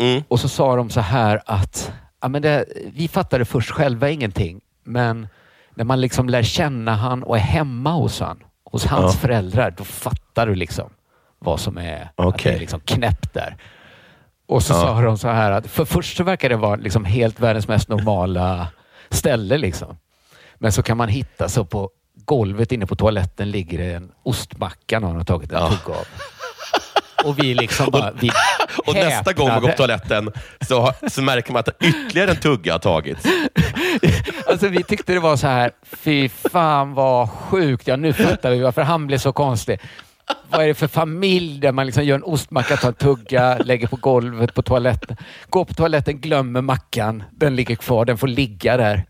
Mm. 0.00 0.22
Och 0.28 0.40
så 0.40 0.48
sa 0.48 0.76
de 0.76 0.90
så 0.90 1.00
här 1.00 1.42
att 1.46 1.92
ja, 2.20 2.28
men 2.28 2.42
det, 2.42 2.64
vi 2.94 3.08
fattade 3.08 3.44
först 3.44 3.70
själva 3.70 4.10
ingenting, 4.10 4.60
men 4.84 5.28
när 5.74 5.84
man 5.84 6.00
liksom 6.00 6.28
lär 6.28 6.42
känna 6.42 6.94
han 6.94 7.22
och 7.22 7.36
är 7.36 7.40
hemma 7.40 7.90
hos 7.92 8.20
han, 8.20 8.38
hos 8.64 8.84
hans 8.84 9.14
Ja. 9.14 9.20
föräldrar, 9.20 9.74
då 9.78 9.84
fattar 9.84 10.46
du 10.46 10.54
liksom 10.54 10.90
vad 11.38 11.60
som 11.60 11.78
är, 11.78 12.02
att 12.02 12.16
det 12.16 12.24
Okej. 12.24 12.54
är 12.54 12.58
liksom 12.58 12.80
knäppt 12.80 13.34
där. 13.34 13.56
Och 14.46 14.62
så 14.62 14.72
Ja. 14.72 14.80
sa 14.80 15.00
de 15.00 15.18
så 15.18 15.28
här 15.28 15.50
att 15.50 15.66
för 15.66 15.84
först 15.84 16.16
så 16.16 16.24
verkar 16.24 16.48
det 16.48 16.56
vara 16.56 16.76
liksom 16.76 17.04
helt 17.04 17.40
världens 17.40 17.68
mest 17.68 17.88
normala 17.88 18.68
ställe. 19.10 19.58
Liksom. 19.58 19.96
Men 20.58 20.72
så 20.72 20.82
kan 20.82 20.96
man 20.96 21.08
hitta 21.08 21.48
så 21.48 21.64
på 21.64 21.90
golvet 22.24 22.72
inne 22.72 22.86
på 22.86 22.96
toaletten 22.96 23.50
ligger 23.50 23.94
en 23.96 24.10
ostmacka 24.22 25.00
någon 25.00 25.16
har 25.16 25.24
tagit 25.24 25.52
en 25.52 25.58
Ja. 25.58 25.68
tugga 25.68 25.98
av. 25.98 26.06
Och 27.24 27.38
vi 27.38 27.54
liksom 27.54 27.90
bara... 27.90 28.12
Vi 28.12 28.30
Och 28.86 28.94
nästa 28.94 29.32
gång 29.32 29.48
man 29.48 29.62
går 29.62 29.68
på 29.68 29.76
toaletten 29.76 30.32
så, 30.60 30.92
så 31.08 31.22
märker 31.22 31.52
man 31.52 31.60
att 31.60 31.82
ytterligare 31.82 32.30
en 32.30 32.36
tugga 32.36 32.72
har 32.72 32.78
tagits. 32.78 33.24
Alltså 34.50 34.68
vi 34.68 34.82
tyckte 34.82 35.12
det 35.12 35.20
var 35.20 35.36
så 35.36 35.46
här, 35.46 35.70
fy 35.82 36.28
fan 36.28 36.94
vad 36.94 37.30
sjukt. 37.30 37.86
Ja, 37.86 37.96
nu 37.96 38.12
fattar 38.12 38.50
vi 38.50 38.60
varför 38.60 38.82
han 38.82 39.06
blev 39.06 39.18
så 39.18 39.32
konstig. 39.32 39.80
Vad 40.50 40.62
är 40.62 40.66
det 40.66 40.74
för 40.74 40.86
familj 40.88 41.60
där 41.60 41.72
man 41.72 41.86
liksom 41.86 42.04
gör 42.04 42.14
en 42.16 42.22
ostmacka, 42.22 42.76
tar 42.76 42.88
en 42.88 42.94
tugga, 42.94 43.58
lägger 43.58 43.86
på 43.86 43.96
golvet 43.96 44.54
på 44.54 44.62
toaletten. 44.62 45.16
Går 45.50 45.64
på 45.64 45.74
toaletten, 45.74 46.20
glömmer 46.20 46.60
mackan. 46.60 47.22
Den 47.30 47.56
ligger 47.56 47.76
kvar, 47.76 48.04
den 48.04 48.18
får 48.18 48.28
ligga 48.28 48.76
där. 48.76 49.04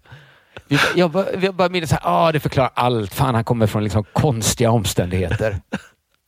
Vi, 0.68 1.08
bara- 1.08 1.32
jag 1.40 1.54
bara, 1.54 1.68
minns 1.68 1.92
att 1.92 2.00
ah, 2.02 2.32
det 2.32 2.40
förklarar 2.40 2.70
allt. 2.74 3.14
Fan, 3.14 3.34
han 3.34 3.44
kommer 3.44 3.66
från 3.66 3.84
liksom 3.84 4.04
konstiga 4.12 4.70
omständigheter. 4.70 5.60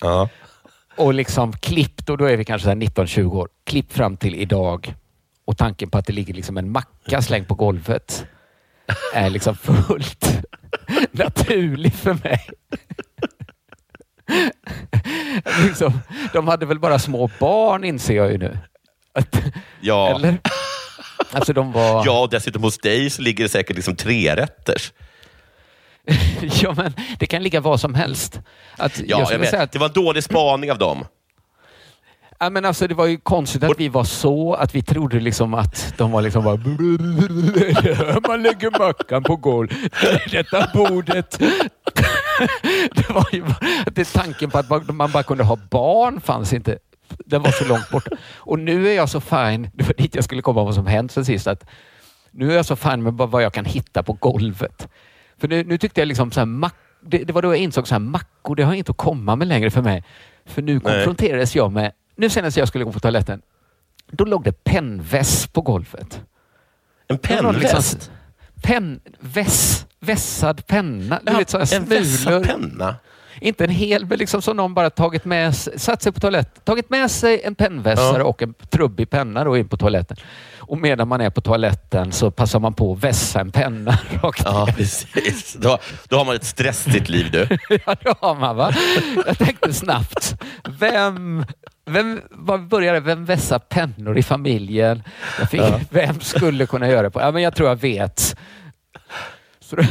Ja. 0.01 0.29
Och 0.97 1.15
liksom 1.15 1.53
klippt, 1.53 2.11
och 2.11 2.19
då 2.19 2.25
är 2.25 2.37
vi 2.37 2.45
kanske 2.45 2.65
så 2.65 2.69
här 2.69 2.77
19-20 2.77 3.33
år, 3.37 3.49
klipp 3.65 3.93
fram 3.93 4.17
till 4.17 4.35
idag. 4.35 4.95
Och 5.45 5.57
tanken 5.59 5.91
på 5.91 5.99
att 5.99 6.07
det 6.07 6.13
ligger 6.13 6.35
liksom 6.35 6.57
en 6.57 6.71
macka 6.73 7.23
slängd 7.23 7.49
på 7.49 7.55
golvet 7.55 8.27
är 9.15 9.31
liksom 9.31 9.57
fullt 9.57 10.39
naturlig 11.13 11.95
för 11.95 12.15
mig. 12.15 12.49
liksom, 15.67 16.01
de 16.33 16.49
hade 16.49 16.67
väl 16.67 16.79
bara 16.79 16.99
små 16.99 17.31
barn 17.41 17.85
inser 17.85 18.17
jag 18.17 18.33
ju 18.33 18.39
nu. 18.39 18.59
Att, 19.15 19.43
Ja. 19.81 20.15
Eller? 20.15 20.39
Alltså 21.31 21.53
de 21.53 21.73
var... 21.73 22.07
ja, 22.07 22.21
och 22.21 22.31
dessutom 22.31 22.63
hos 22.63 22.79
dig 22.79 23.11
så 23.11 23.23
ligger 23.23 23.45
det 23.45 23.51
säkert 23.51 23.77
liksom 23.77 23.97
trerätters. 23.97 24.93
ja, 26.63 26.75
men 26.77 26.95
det 27.19 27.27
kan 27.27 27.43
ligga 27.43 27.61
vad 27.61 27.81
som 27.81 27.95
helst. 27.95 28.41
Att, 28.77 28.99
Ja, 28.99 29.05
jag 29.19 29.33
jag 29.33 29.39
vet. 29.39 29.55
att 29.55 29.73
Det 29.73 29.79
var 29.79 29.87
en 29.87 29.93
dålig 29.93 30.25
spaning 30.25 30.73
av 30.73 30.79
dem. 30.79 31.05
Ja, 32.41 32.51
men 32.51 32.65
alltså, 32.65 32.87
det 32.87 32.95
var 32.95 33.07
ju 33.07 33.19
konstigt 33.19 33.63
att 33.63 33.81
vi 33.81 33.89
var 33.89 34.05
så, 34.05 34.55
att 34.55 34.75
vi 34.75 34.83
trodde 34.83 35.21
liksom 35.21 35.55
att 35.55 35.95
de 35.97 36.11
var 36.11 36.23
liksom 36.23 36.45
bara... 36.45 36.57
Man 38.29 38.43
lägger 38.43 38.79
mackan 38.79 39.23
på 39.23 39.37
golv. 39.37 39.69
Detta 40.31 40.71
bordet. 40.75 41.39
Det 42.95 43.11
var 43.11 43.29
ju 43.33 43.45
det, 43.87 44.13
tanken 44.13 44.51
på 44.51 44.59
att 44.59 44.89
man 44.95 45.11
bara 45.11 45.23
kunde 45.23 45.45
ha 45.45 45.57
barn 45.71 46.21
fanns 46.21 46.53
inte. 46.53 46.79
Den 47.27 47.43
var 47.43 47.51
så 47.51 47.65
långt 47.65 47.91
bort. 47.91 48.07
Och 48.37 48.59
nu 48.59 48.89
är 48.89 48.95
jag 48.95 49.09
så 49.09 49.21
fine, 49.21 49.71
det 49.75 49.85
var 49.85 49.95
dit 49.95 50.15
jag 50.15 50.25
skulle 50.25 50.43
komma 50.43 50.65
vad 50.65 50.75
som 50.75 50.87
hänt 50.87 51.13
sen 51.13 51.25
sist, 51.25 51.47
att 51.47 51.65
nu 52.31 52.51
är 52.53 52.57
jag 52.57 52.67
så 52.67 52.77
fine 52.77 53.03
med 53.03 53.13
vad 53.13 53.43
jag 53.43 53.53
kan 53.53 53.65
hitta 53.65 54.03
på 54.03 54.13
golvet. 54.13 54.89
För 55.39 55.49
nu, 55.49 55.65
nu 55.65 55.79
tyckte 55.79 56.01
jag 56.01 56.09
liksom 56.09 56.33
så 56.33 56.41
här, 56.41 56.47
mack, 56.47 56.75
det, 57.01 57.19
det 57.19 57.33
var 57.33 57.43
då 57.43 57.49
jag 57.49 57.57
insåg 57.57 57.89
så 57.89 57.95
här, 57.95 57.99
mackor, 58.01 58.57
det 58.57 58.63
har 58.63 58.75
inte 58.75 58.91
att 58.91 58.97
komma 58.97 59.37
med 59.37 59.49
längre 59.49 59.71
för 59.71 59.83
mig. 59.83 60.05
För 60.47 60.63
nu 60.63 60.81
konfronterades 60.81 61.57
jag 61.57 61.73
med, 61.73 61.93
nu 62.17 62.31
senast 62.31 62.57
jag 62.57 62.69
skulle 62.69 62.85
gå 62.85 62.93
på 62.93 63.01
toaletten, 63.01 63.43
då 64.11 64.25
låg 64.25 64.45
det 64.45 64.65
pennväss 64.65 65.47
på 65.47 65.61
golvet. 65.61 66.21
En 67.09 67.45
var 67.45 67.53
liksom- 67.53 67.69
pennväst? 67.83 68.11
Pennväss, 68.63 69.87
vässad 70.01 70.67
penna. 70.67 71.21
Du 71.25 71.33
Ja, 71.33 71.39
vet, 71.39 71.51
sådana 71.51 71.67
en 71.73 71.85
vässad 71.85 72.45
penna? 72.45 72.97
Inte 73.41 73.65
en 73.65 73.71
hel, 73.71 74.07
men 74.07 74.19
liksom 74.19 74.43
som 74.43 74.57
någon 74.57 74.75
bara 74.75 74.91
tagit 74.91 75.25
med 75.25 75.57
sig, 75.57 75.79
satt 75.79 76.03
sig 76.03 76.13
på 76.13 76.21
toaletten, 76.21 76.63
tagit 76.65 76.91
med 76.91 77.11
sig 77.11 77.41
en 77.45 77.55
pennvässare 77.55 78.19
Ja. 78.19 78.25
och 78.25 78.43
en 78.43 78.55
trubbig 78.55 79.11
penna 79.11 79.45
då 79.45 79.57
in 79.57 79.69
på 79.69 79.77
toaletten. 79.77 80.17
Och 80.59 80.79
medan 80.79 81.09
man 81.09 81.21
är 81.21 81.31
på 81.31 81.41
toaletten 81.41 82.13
så 82.13 82.31
passar 82.31 82.61
man 82.61 82.75
på 82.75 82.93
att 82.93 83.05
vässa 83.05 83.41
en 83.41 83.51
penna 83.53 83.91
rakt 84.23 84.43
Ja, 84.45 84.65
ner. 84.65 84.73
precis. 84.73 85.55
Då, 85.61 85.79
då 86.09 86.17
har 86.17 86.25
man 86.25 86.35
ett 86.35 86.45
stressigt 86.45 87.09
liv 87.09 87.31
du. 87.33 87.49
Ja, 87.87 87.95
det 88.03 88.15
har 88.21 88.35
man 88.35 88.57
va? 88.57 88.73
Jag 89.27 89.39
tänkte 89.39 89.73
snabbt. 89.73 90.43
Vem, 90.79 91.45
vem 91.87 92.21
var 92.31 92.59
började, 92.59 93.01
vem 93.01 93.25
vässar 93.25 93.59
pennor 93.59 94.19
i 94.19 94.23
familjen? 94.23 95.03
Fick, 95.51 95.61
Vem 95.91 96.21
skulle 96.21 96.67
kunna 96.67 96.89
göra 96.89 97.03
det? 97.03 97.11
På? 97.11 97.21
Ja, 97.21 97.31
men 97.31 97.43
jag 97.43 97.55
tror 97.55 97.69
jag 97.69 97.77
vet. 97.77 98.37
Så 99.61 99.77
då, 99.77 99.83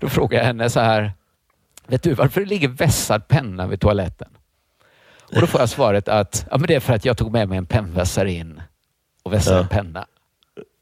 då 0.00 0.08
frågar 0.08 0.38
jag 0.38 0.44
henne 0.46 0.70
så 0.70 0.80
här. 0.80 1.12
Vet 1.86 2.02
du 2.02 2.14
varför 2.14 2.40
det 2.40 2.46
ligger 2.46 2.68
vässad 2.68 3.28
penna 3.28 3.66
vid 3.66 3.80
toaletten? 3.80 4.28
Och 5.34 5.40
då 5.40 5.46
får 5.46 5.60
jag 5.60 5.68
svaret 5.68 6.08
att 6.08 6.46
ja, 6.50 6.58
men 6.58 6.66
det 6.66 6.74
är 6.74 6.80
för 6.80 6.92
att 6.94 7.04
jag 7.04 7.16
tog 7.16 7.32
med 7.32 7.48
mig 7.48 7.58
en 7.58 7.66
pennvässare 7.66 8.32
in 8.32 8.62
och 9.22 9.32
vässade 9.32 9.56
Ja. 9.56 9.62
en 9.62 9.68
penna. 9.68 10.06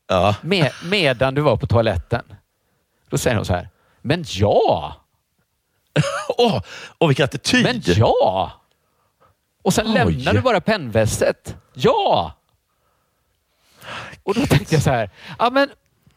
Ja. 0.09 0.35
Med, 0.43 0.71
medan 0.85 1.35
du 1.35 1.41
var 1.41 1.57
på 1.57 1.67
toaletten. 1.67 2.25
Då 3.09 3.19
säger 3.19 3.37
hon 3.37 3.45
så 3.45 3.53
här. 3.55 3.69
Men 4.03 4.25
ja! 4.29 4.97
Åh, 6.39 6.63
åh, 6.99 7.09
vilken 7.09 7.25
attityd! 7.25 7.63
Men 7.65 7.83
ja! 7.85 8.53
Och 9.63 9.75
sen 9.75 9.87
Oj. 9.87 9.93
lämnar 9.95 10.33
du 10.33 10.41
bara 10.41 10.61
pennvästet. 10.61 11.57
Ja! 11.75 12.33
Och 14.23 14.35
då 14.35 14.47
tänkte 14.47 14.75
jag 14.75 14.83
så 14.83 14.91
här, 14.91 15.11
ja 15.39 15.51
men 15.51 15.71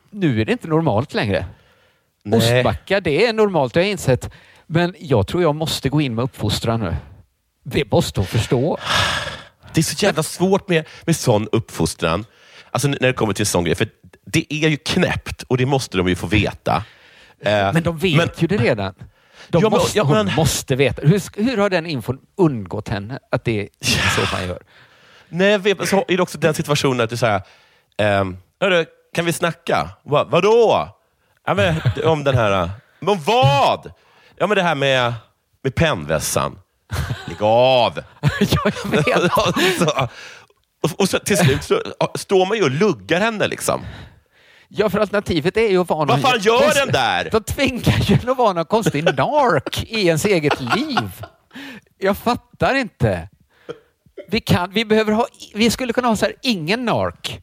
nu 0.09 0.41
är 0.41 0.45
det 0.45 0.51
inte 0.51 0.67
normalt 0.67 1.13
längre. 1.13 1.45
Nej. 2.23 2.37
Ostbacka, 2.59 2.99
det 2.99 3.25
är 3.27 3.33
normalt, 3.33 3.73
det 3.73 3.79
har 3.79 3.83
jag 3.83 3.91
insett. 3.91 4.29
Men 4.67 4.95
jag 4.99 5.27
tror 5.27 5.43
jag 5.43 5.55
måste 5.55 5.89
gå 5.89 6.01
in 6.01 6.15
med 6.15 6.23
uppfostran 6.23 6.79
nu. 6.79 6.95
Det 7.63 7.91
måste 7.91 8.19
hon 8.19 8.27
förstå. 8.27 8.77
Det 9.73 9.81
är 9.81 9.83
så 9.83 10.05
jävla 10.05 10.23
svårt 10.23 10.67
med, 10.69 10.85
med 11.05 11.15
sån 11.15 11.47
uppfostran. 11.51 12.25
Alltså 12.71 12.87
när 12.87 12.97
det 12.99 13.13
kommer 13.13 13.33
till 13.33 13.41
en 13.41 13.45
sån 13.45 13.63
grej. 13.63 13.75
För 13.75 13.87
det 14.25 14.53
är 14.53 14.69
ju 14.69 14.77
knäppt 14.77 15.43
och 15.43 15.57
det 15.57 15.65
måste 15.65 15.97
de 15.97 16.07
ju 16.07 16.15
få 16.15 16.27
veta. 16.27 16.83
Eh, 17.41 17.73
Men 17.73 17.83
de 17.83 17.97
vet 17.97 18.17
men- 18.17 18.29
ju 18.37 18.47
det 18.47 18.57
redan. 18.57 18.93
De 19.47 19.61
Ja, 19.63 19.69
men- 19.69 19.79
måste, 19.79 19.97
ja, 19.97 20.03
hon 20.03 20.25
men- 20.25 20.35
måste 20.35 20.75
veta. 20.75 21.01
Hur, 21.01 21.43
hur 21.43 21.57
har 21.57 21.69
den 21.69 21.85
infon 21.85 22.19
undgått 22.37 22.89
henne? 22.89 23.19
Att 23.31 23.43
det 23.45 23.61
är 23.61 23.69
så 24.15 24.35
man 24.35 24.47
gör? 24.47 24.59
Nej, 25.29 25.57
vet, 25.57 25.89
så 25.89 26.05
är 26.07 26.17
det 26.17 26.23
också 26.23 26.37
den 26.37 26.53
situationen 26.53 27.01
att 27.01 27.09
du 27.09 27.17
säger, 27.17 27.41
ehm, 27.97 28.37
"Hörru, 28.61 28.85
kan 29.15 29.25
vi 29.25 29.33
snacka? 29.33 29.89
Va, 30.03 30.23
vadå? 30.29 30.89
Ja, 31.45 31.53
men, 31.53 31.81
om 32.05 32.23
den 32.23 32.35
här... 32.35 32.69
Men 32.99 33.09
om 33.09 33.19
vad? 33.25 33.91
Ja, 34.37 34.47
men 34.47 34.57
det 34.57 34.63
här 34.63 34.75
med, 34.75 35.13
med 35.63 35.75
pennvässan. 35.75 36.59
Lägg 37.27 37.41
av! 37.41 37.99
ja, 38.39 38.71
jag 38.83 38.89
vet. 38.91 39.31
så, 39.79 40.07
och, 40.83 40.99
och 40.99 41.09
så, 41.09 41.19
till 41.19 41.37
slut 41.37 41.63
så 41.63 41.81
står 42.15 42.45
man 42.45 42.57
ju 42.57 42.63
och 42.63 42.71
luggar 42.71 43.19
henne. 43.19 43.47
Liksom. 43.47 43.81
Ja, 44.67 44.89
för 44.89 44.99
alternativet 44.99 45.57
är 45.57 45.69
ju 45.69 45.81
att 45.81 45.89
vara 45.89 45.99
någon... 46.05 46.21
Vad 46.21 46.31
fan 46.31 46.39
gör 46.39 46.85
den 46.85 46.93
där? 46.93 47.29
De 47.31 47.43
tvingar 47.43 47.99
ju 47.99 48.17
en 48.23 48.29
att 48.29 48.37
vara 48.37 48.53
någon 48.53 48.65
konstig 48.65 49.03
nark 49.03 49.83
i 49.83 50.07
ens 50.07 50.25
eget 50.25 50.61
liv. 50.61 51.25
Jag 51.97 52.17
fattar 52.17 52.75
inte. 52.75 53.29
Vi, 54.27 54.39
kan, 54.41 54.71
vi, 54.71 54.85
behöver 54.85 55.11
ha, 55.11 55.27
vi 55.53 55.71
skulle 55.71 55.93
kunna 55.93 56.07
ha 56.07 56.15
så 56.15 56.25
här, 56.25 56.35
ingen 56.41 56.85
nark. 56.85 57.41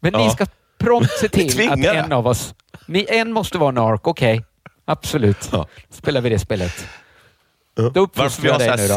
Men 0.00 0.12
ni 0.12 0.24
Ja. 0.24 0.30
ska 0.30 0.46
prompt 0.78 1.10
se 1.20 1.28
till 1.28 1.70
att 1.70 1.78
en 1.84 2.12
av 2.12 2.26
oss... 2.26 2.54
Ni, 2.86 3.06
en 3.08 3.32
måste 3.32 3.58
vara 3.58 3.70
nark, 3.70 4.06
okej. 4.06 4.44
Absolut. 4.88 5.48
Ja. 5.52 5.68
spelar 5.90 6.20
vi 6.20 6.30
det 6.30 6.38
spelet. 6.38 6.88
Då 7.94 8.08
Varför 8.14 8.42
vi 8.42 8.48
har 8.48 8.60
jag 8.60 8.80
så 8.80 8.94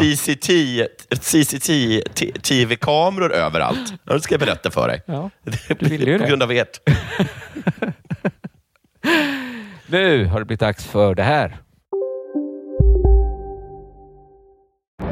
CCTV-kameror 1.22 3.34
överallt. 3.34 3.94
Det 4.06 4.22
ska 4.22 4.34
jag 4.34 4.40
berätta 4.40 4.72
för 4.72 4.88
dig. 4.88 5.02
Ja, 5.06 5.30
Det 5.44 5.80
du 5.80 5.86
ville 5.90 6.06
ju 6.12 6.18
på 6.18 6.24
det. 6.24 6.30
grund 6.30 6.44
av 6.44 6.52
ert. 6.52 6.80
Nu 9.88 10.26
har 10.26 10.40
det 10.40 10.46
blivit 10.46 10.60
dags 10.60 10.86
för 10.86 11.16
det 11.16 11.24
här. 11.24 11.58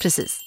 precis. 0.00 0.40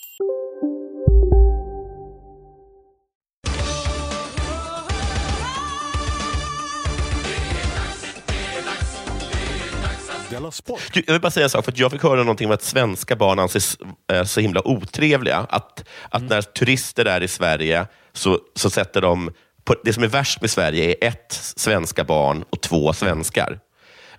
Du, 10.94 11.04
Jag 11.08 11.14
vill 11.14 11.22
bara 11.22 11.32
säga 11.32 11.44
en 11.44 11.50
sak, 11.50 11.66
för 11.66 11.72
att 11.72 11.78
jag 11.80 11.92
fick 11.92 12.04
höra 12.04 12.20
någonting 12.24 12.48
om 12.48 12.54
att 12.54 12.62
svenska 12.64 13.16
barn 13.16 13.40
anses 13.40 13.78
eh, 14.12 14.24
så 14.24 14.40
himla 14.40 14.68
otrevliga. 14.68 15.38
Att, 15.50 15.88
att 16.10 16.22
när 16.22 16.42
turister 16.42 17.06
är 17.06 17.24
i 17.24 17.28
Sverige 17.28 17.88
så, 18.14 18.40
så 18.56 18.70
sätter 18.70 19.02
de... 19.02 19.32
På, 19.64 19.76
det 19.84 19.94
som 19.94 20.04
är 20.04 20.08
värst 20.08 20.42
med 20.42 20.50
Sverige 20.50 20.96
är 21.02 21.08
ett 21.08 21.32
svenska 21.58 22.04
barn 22.04 22.44
och 22.50 22.62
två 22.62 22.94
svenskar. 22.94 23.60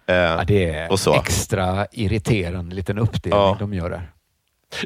Eh, 0.06 0.14
Ja, 0.16 0.44
det 0.46 0.64
är 0.70 0.96
så. 0.96 1.14
extra 1.14 1.86
irriterande 1.92 2.74
liten 2.76 2.98
uppdelning 2.98 3.40
Ja. 3.40 3.56
de 3.58 3.74
gör 3.74 3.90
där. 3.90 4.10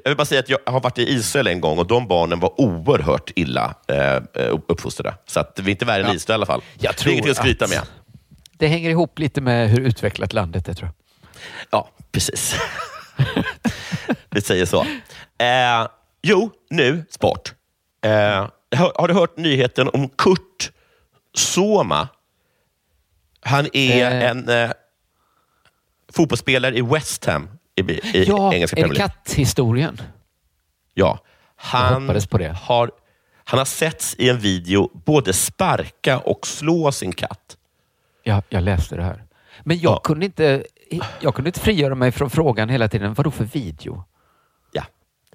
Jag 0.05 0.11
vill 0.11 0.17
bara 0.17 0.25
säga 0.25 0.41
att 0.41 0.49
jag 0.49 0.59
har 0.67 0.81
varit 0.81 0.99
i 0.99 1.03
Israel 1.03 1.47
en 1.47 1.61
gång 1.61 1.79
och 1.79 1.87
de 1.87 2.09
barnen 2.09 2.41
var 2.41 2.61
oerhört 2.61 3.31
illa 3.37 3.75
eh, 3.89 4.23
uppfostrade. 4.69 5.17
Så 5.27 5.41
att 5.41 5.59
vi 5.63 5.71
är 5.71 5.71
inte 5.71 5.85
värre 5.85 6.03
än 6.03 6.09
Ja. 6.09 6.15
Israel 6.15 6.35
i 6.35 6.39
alla 6.39 6.47
fall. 6.47 6.63
Jag 6.79 6.83
det 6.83 6.89
är 6.89 6.93
tror 6.93 7.13
ingenting 7.13 7.31
att 7.31 7.37
skryta 7.37 7.67
med. 7.67 7.81
Det 8.59 8.67
hänger 8.67 8.91
ihop 8.91 9.19
lite 9.19 9.41
med 9.41 9.71
hur 9.71 9.81
utvecklat 9.81 10.33
landet 10.33 10.69
är 10.69 10.75
tror 10.75 10.89
jag. 10.89 10.95
Ja, 11.71 11.89
precis. 12.13 12.57
Vi 14.31 14.41
säger 14.41 14.67
så. 14.67 14.81
Eh, 15.39 15.89
jo, 16.23 16.51
nu 16.71 17.05
sport. 17.11 17.55
Eh, 18.05 18.11
har, 18.77 18.93
har 19.01 19.09
du 19.09 19.15
hört 19.15 19.37
nyheten 19.37 19.89
om 19.93 20.09
Kurt 20.09 20.71
Soma? 21.35 22.09
Han 23.41 23.67
är 23.73 24.11
Eh. 24.13 24.31
en 24.31 24.49
eh, 24.49 24.71
fotbollsspelare 26.13 26.77
i 26.77 26.83
West 26.83 27.25
Ham 27.25 27.49
i, 27.77 27.83
i 27.83 28.25
Ja, 28.25 28.55
engelska 28.55 28.75
Premier 28.77 28.95
League. 28.95 29.09
katthistorien? 29.09 30.01
Ja. 30.95 31.19
Han. 31.57 32.09
Har, 32.63 32.91
han 33.45 33.59
har 33.59 33.65
setts 33.65 34.15
i 34.19 34.29
en 34.29 34.39
video 34.39 34.91
både 35.05 35.33
sparka 35.33 36.19
och 36.19 36.47
slå 36.47 36.93
sin 36.93 37.13
katt. 37.13 37.57
Ja, 38.23 38.43
jag 38.49 38.63
läste 38.63 38.97
det 38.97 39.03
här. 39.03 39.25
Men 39.63 39.79
jag, 39.79 39.93
Ja. 39.93 40.01
kunde 40.05 40.27
inte, 40.27 40.65
jag 41.21 41.35
kunde 41.35 41.49
inte 41.49 41.61
frigöra 41.61 41.95
mig 41.95 42.13
från 42.13 42.31
frågan 42.31 42.69
hela 42.69 42.89
tiden. 42.89 43.15
Vad 43.15 43.27
då 43.27 43.31
för 43.31 43.45
video? 43.45 44.05
Ja. 44.73 44.83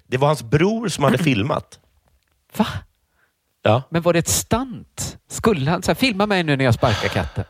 Det 0.08 0.18
var 0.18 0.28
hans 0.28 0.44
bror 0.44 0.88
som 0.88 1.04
hade 1.04 1.18
filmat. 1.24 1.80
Va? 2.58 2.68
Ja. 3.62 3.82
Men 3.90 4.02
var 4.02 4.14
det 4.14 4.20
ett 4.20 4.28
stunt? 4.28 5.18
Skulle 5.30 5.72
han 5.72 5.84
så 5.84 5.92
här, 5.92 5.96
filma 5.96 6.26
mig 6.26 6.44
nu 6.44 6.56
när 6.58 6.66
jag 6.66 6.74
sparkar 6.74 7.10
katten? 7.10 7.44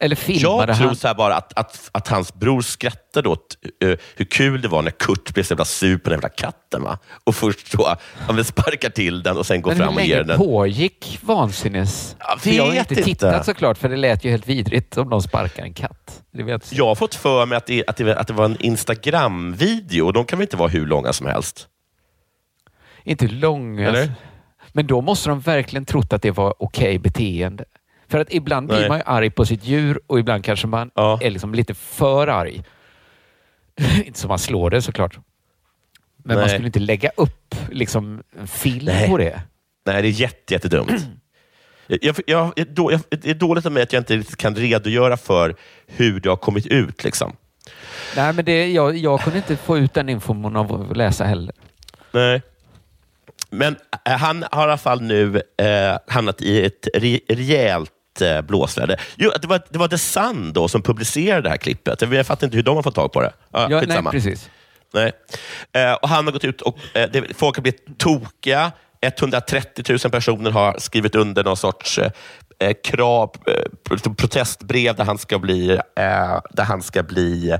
Eller 0.00 0.16
filmade 0.16 0.66
Jag 0.66 0.76
tror 0.76 0.86
han? 0.86 0.96
så 0.96 1.06
här 1.08 1.14
bara 1.14 1.36
att, 1.36 1.58
att, 1.58 1.90
att 1.92 2.08
hans 2.08 2.34
bror 2.34 2.62
skrattade 2.62 3.28
åt 3.28 3.56
uh, 3.84 3.96
hur 4.16 4.24
kul 4.24 4.60
det 4.60 4.68
var 4.68 4.82
när 4.82 4.90
Kurt 4.90 5.34
blev 5.34 5.44
så 5.44 5.52
jävla 5.52 5.64
sur 5.64 5.98
på 5.98 6.10
den 6.10 6.16
jävla 6.16 6.28
katten. 6.28 6.82
Va? 6.82 6.98
Och 7.24 7.34
först 7.34 7.72
då, 7.72 7.96
han 8.26 8.36
vill 8.36 8.44
sparka 8.44 8.90
till 8.90 9.22
den 9.22 9.36
och 9.36 9.46
sen 9.46 9.62
gå 9.62 9.70
Men 9.70 9.78
fram 9.78 9.88
hur 9.88 9.96
och 9.96 10.02
ge 10.06 10.14
länge 10.14 10.26
den. 10.26 10.38
pågick 10.38 11.18
vansinnes... 11.22 12.16
Jag 12.18 12.40
För 12.40 12.50
jag 12.50 12.66
har 12.66 12.74
inte 12.74 12.94
inte. 12.94 13.04
tittat 13.04 13.44
såklart, 13.46 13.78
för 13.78 13.88
det 13.88 13.96
lät 13.96 14.24
ju 14.24 14.30
helt 14.30 14.48
vidrigt 14.48 14.96
om 14.96 15.08
någon 15.08 15.22
sparkar 15.22 15.62
en 15.62 15.74
katt. 15.74 16.22
Det 16.32 16.42
vet 16.42 16.72
Jag 16.72 16.86
har 16.86 16.94
fått 16.94 17.14
för 17.14 17.46
mig 17.46 17.56
att 17.58 17.66
det, 17.66 17.84
att 17.86 17.96
det, 17.96 18.16
att 18.16 18.26
det 18.26 18.32
var 18.32 18.44
en 18.44 18.56
Instagram-video 18.60 20.06
och 20.06 20.12
de 20.12 20.24
kan 20.24 20.38
väl 20.38 20.44
inte 20.44 20.56
vara 20.56 20.68
hur 20.68 20.86
långa 20.86 21.12
som 21.12 21.26
helst? 21.26 21.66
Inte 23.04 23.26
långa... 23.28 23.88
Eller? 23.88 24.12
Men 24.72 24.86
då 24.86 25.00
måste 25.00 25.28
de 25.28 25.40
verkligen 25.40 25.84
trott 25.84 26.12
att 26.12 26.22
det 26.22 26.30
var 26.30 26.54
okej 26.58 26.98
beteende. 26.98 27.64
För 28.10 28.18
att 28.20 28.32
ibland 28.32 28.66
blir 28.68 28.78
Nej. 28.80 28.88
man 28.88 28.98
ju 28.98 29.04
arg 29.06 29.30
på 29.30 29.46
sitt 29.46 29.64
djur 29.64 30.00
och 30.06 30.18
ibland 30.18 30.44
kanske 30.44 30.66
man 30.66 30.90
Ja. 30.94 31.18
är 31.22 31.30
liksom 31.30 31.54
lite 31.54 31.74
för 31.74 32.26
arg. 32.28 32.62
inte 34.04 34.18
så 34.18 34.28
man 34.28 34.38
slår 34.38 34.70
det 34.70 34.82
såklart. 34.82 35.18
Men 36.24 36.34
man 36.36 36.44
Nej. 36.44 36.48
skulle 36.54 36.66
inte 36.66 36.78
lägga 36.80 37.10
upp 37.16 37.54
liksom, 37.70 38.22
en 38.40 38.46
film 38.46 38.84
Nej. 38.84 39.08
på 39.08 39.18
det. 39.18 39.40
Nej, 39.86 40.02
det 40.02 40.08
är 40.08 40.12
jätte, 40.12 40.54
jättedumt. 40.54 41.06
Jag, 41.86 41.98
jag, 42.26 42.52
jag, 42.56 42.66
då- 42.68 42.92
jag, 42.92 43.00
det 43.10 43.30
är 43.30 43.34
dåligt 43.34 43.66
av 43.66 43.72
mig 43.72 43.82
att 43.82 43.92
jag 43.92 44.00
inte 44.00 44.16
riktigt 44.16 44.36
kan 44.36 44.54
redogöra 44.56 45.16
för 45.16 45.56
hur 45.86 46.20
det 46.20 46.28
har 46.28 46.36
kommit 46.36 46.66
ut. 46.66 47.04
Liksom. 47.04 47.32
Nej, 48.16 48.32
men 48.32 48.44
det, 48.44 48.72
jag, 48.72 48.96
jag 48.96 49.20
kunde 49.20 49.38
inte 49.38 49.56
få 49.56 49.78
ut 49.78 49.94
den 49.94 50.08
infon 50.08 50.56
av 50.56 50.90
att 50.90 50.96
läsa 50.96 51.24
heller. 51.24 51.54
Nej. 52.12 52.42
Men 53.50 53.76
eh, 54.06 54.12
han 54.12 54.44
har 54.50 54.62
i 54.62 54.64
alla 54.64 54.78
fall 54.78 55.02
nu 55.02 55.36
eh, 55.56 55.98
hamnat 56.08 56.42
i 56.42 56.64
ett 56.64 56.88
re, 56.94 57.18
eh, 58.22 58.40
blåsväder. 58.40 59.00
Jo, 59.16 59.30
det, 59.42 59.48
var, 59.48 59.60
det 59.70 59.78
var 59.78 59.88
The 59.88 59.98
Sun 59.98 60.52
då 60.52 60.68
som 60.68 60.82
publicerade 60.82 61.42
det 61.42 61.48
här 61.48 61.56
klippet. 61.56 62.02
Jag 62.02 62.26
fattar 62.26 62.46
inte 62.46 62.56
hur 62.56 62.62
de 62.64 62.76
har 62.76 62.82
fått 62.82 62.94
tag 62.94 63.12
på 63.12 63.22
det. 63.22 63.32
Ja, 63.52 63.60
Ja, 63.70 63.80
nej, 63.88 63.96
precis. 64.12 64.50
Nej. 64.94 65.12
Eh, 65.72 65.92
och 65.92 66.08
han 66.08 66.24
har 66.24 66.32
gått 66.32 66.44
ut 66.44 66.60
och 66.62 66.78
eh, 66.94 67.10
det, 67.12 67.24
folk 67.36 67.56
har 67.56 67.62
blivit 67.62 67.98
tokiga. 67.98 68.72
130 69.00 69.84
000 69.88 69.98
personer 69.98 70.50
har 70.50 70.76
skrivit 70.78 71.14
under 71.14 71.44
någon 71.44 71.56
sorts 71.56 71.98
eh, 71.98 72.10
eh, 72.60 72.72
krav, 72.84 73.30
eh, 73.46 73.62
pro- 73.84 74.14
protestbrev 74.14 74.94
där 74.96 75.04
han 75.04 75.18
ska 75.18 75.38
bli, 75.38 75.70
eh, 75.70 76.40
där 76.50 76.64
han 76.64 76.82
ska 76.82 77.02
bli 77.02 77.58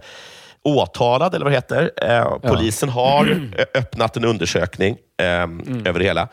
åtalad, 0.62 1.35
eller 1.35 1.44
vad 1.44 1.53
det 1.53 1.57
heter. 1.57 1.90
Eh, 2.03 2.38
polisen 2.51 2.88
har 2.88 3.51
eh, 3.57 3.64
öppnat 3.75 4.16
en 4.16 4.25
undersökning 4.25 4.97
eh, 5.18 5.26
över 5.88 5.98
det 5.98 6.04
hela. 6.04 6.28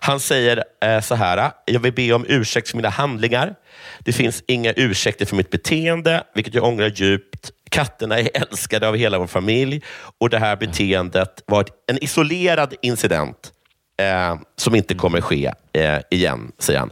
Han 0.00 0.20
säger 0.20 0.64
eh, 0.84 1.00
så 1.00 1.14
här, 1.14 1.50
jag 1.64 1.80
vill 1.80 1.92
be 1.92 2.12
om 2.12 2.24
ursäkt 2.28 2.68
för 2.68 2.76
mina 2.76 2.88
handlingar. 2.88 3.54
Det 3.98 4.12
finns 4.12 4.42
inga 4.46 4.72
ursäkter 4.76 5.26
för 5.26 5.36
mitt 5.36 5.50
beteende, 5.50 6.24
vilket 6.34 6.54
jag 6.54 6.64
ångrar 6.64 6.88
djupt. 6.94 7.50
Katterna 7.70 8.18
är 8.18 8.30
älskade 8.34 8.88
av 8.88 8.96
hela 8.96 9.18
vår 9.18 9.26
familj 9.26 9.82
och 10.18 10.30
det 10.30 10.38
här 10.38 10.56
beteendet 10.56 11.42
var 11.46 11.64
en 11.86 12.04
isolerad 12.04 12.74
incident 12.82 13.52
eh, 14.00 14.36
som 14.56 14.74
inte 14.74 14.94
kommer 14.94 15.20
ske 15.20 15.52
eh, 15.72 15.98
igen, 16.10 16.52
säger 16.58 16.78
han. 16.80 16.90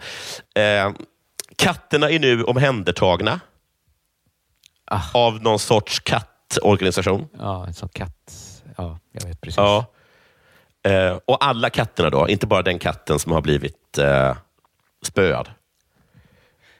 Eh, 0.54 0.92
katterna 1.56 2.10
är 2.10 2.18
nu 2.18 2.42
omhändertagna 2.44 3.40
Ah. 4.90 5.00
av 5.14 5.42
någon 5.42 5.58
sorts 5.58 6.00
kattorganisation. 6.00 7.28
Ja, 7.38 7.66
en 7.66 7.74
sån 7.74 7.88
katt. 7.88 8.32
Ja, 8.76 8.98
jag 9.12 9.26
vet 9.28 9.40
precis. 9.40 9.56
Ja. 9.56 9.86
Eh, 10.86 11.18
och 11.24 11.44
alla 11.44 11.70
katterna 11.70 12.10
då, 12.10 12.28
inte 12.28 12.46
bara 12.46 12.62
den 12.62 12.78
katten 12.78 13.18
som 13.18 13.32
har 13.32 13.40
blivit 13.40 13.98
eh, 13.98 14.36
spöad. 15.06 15.48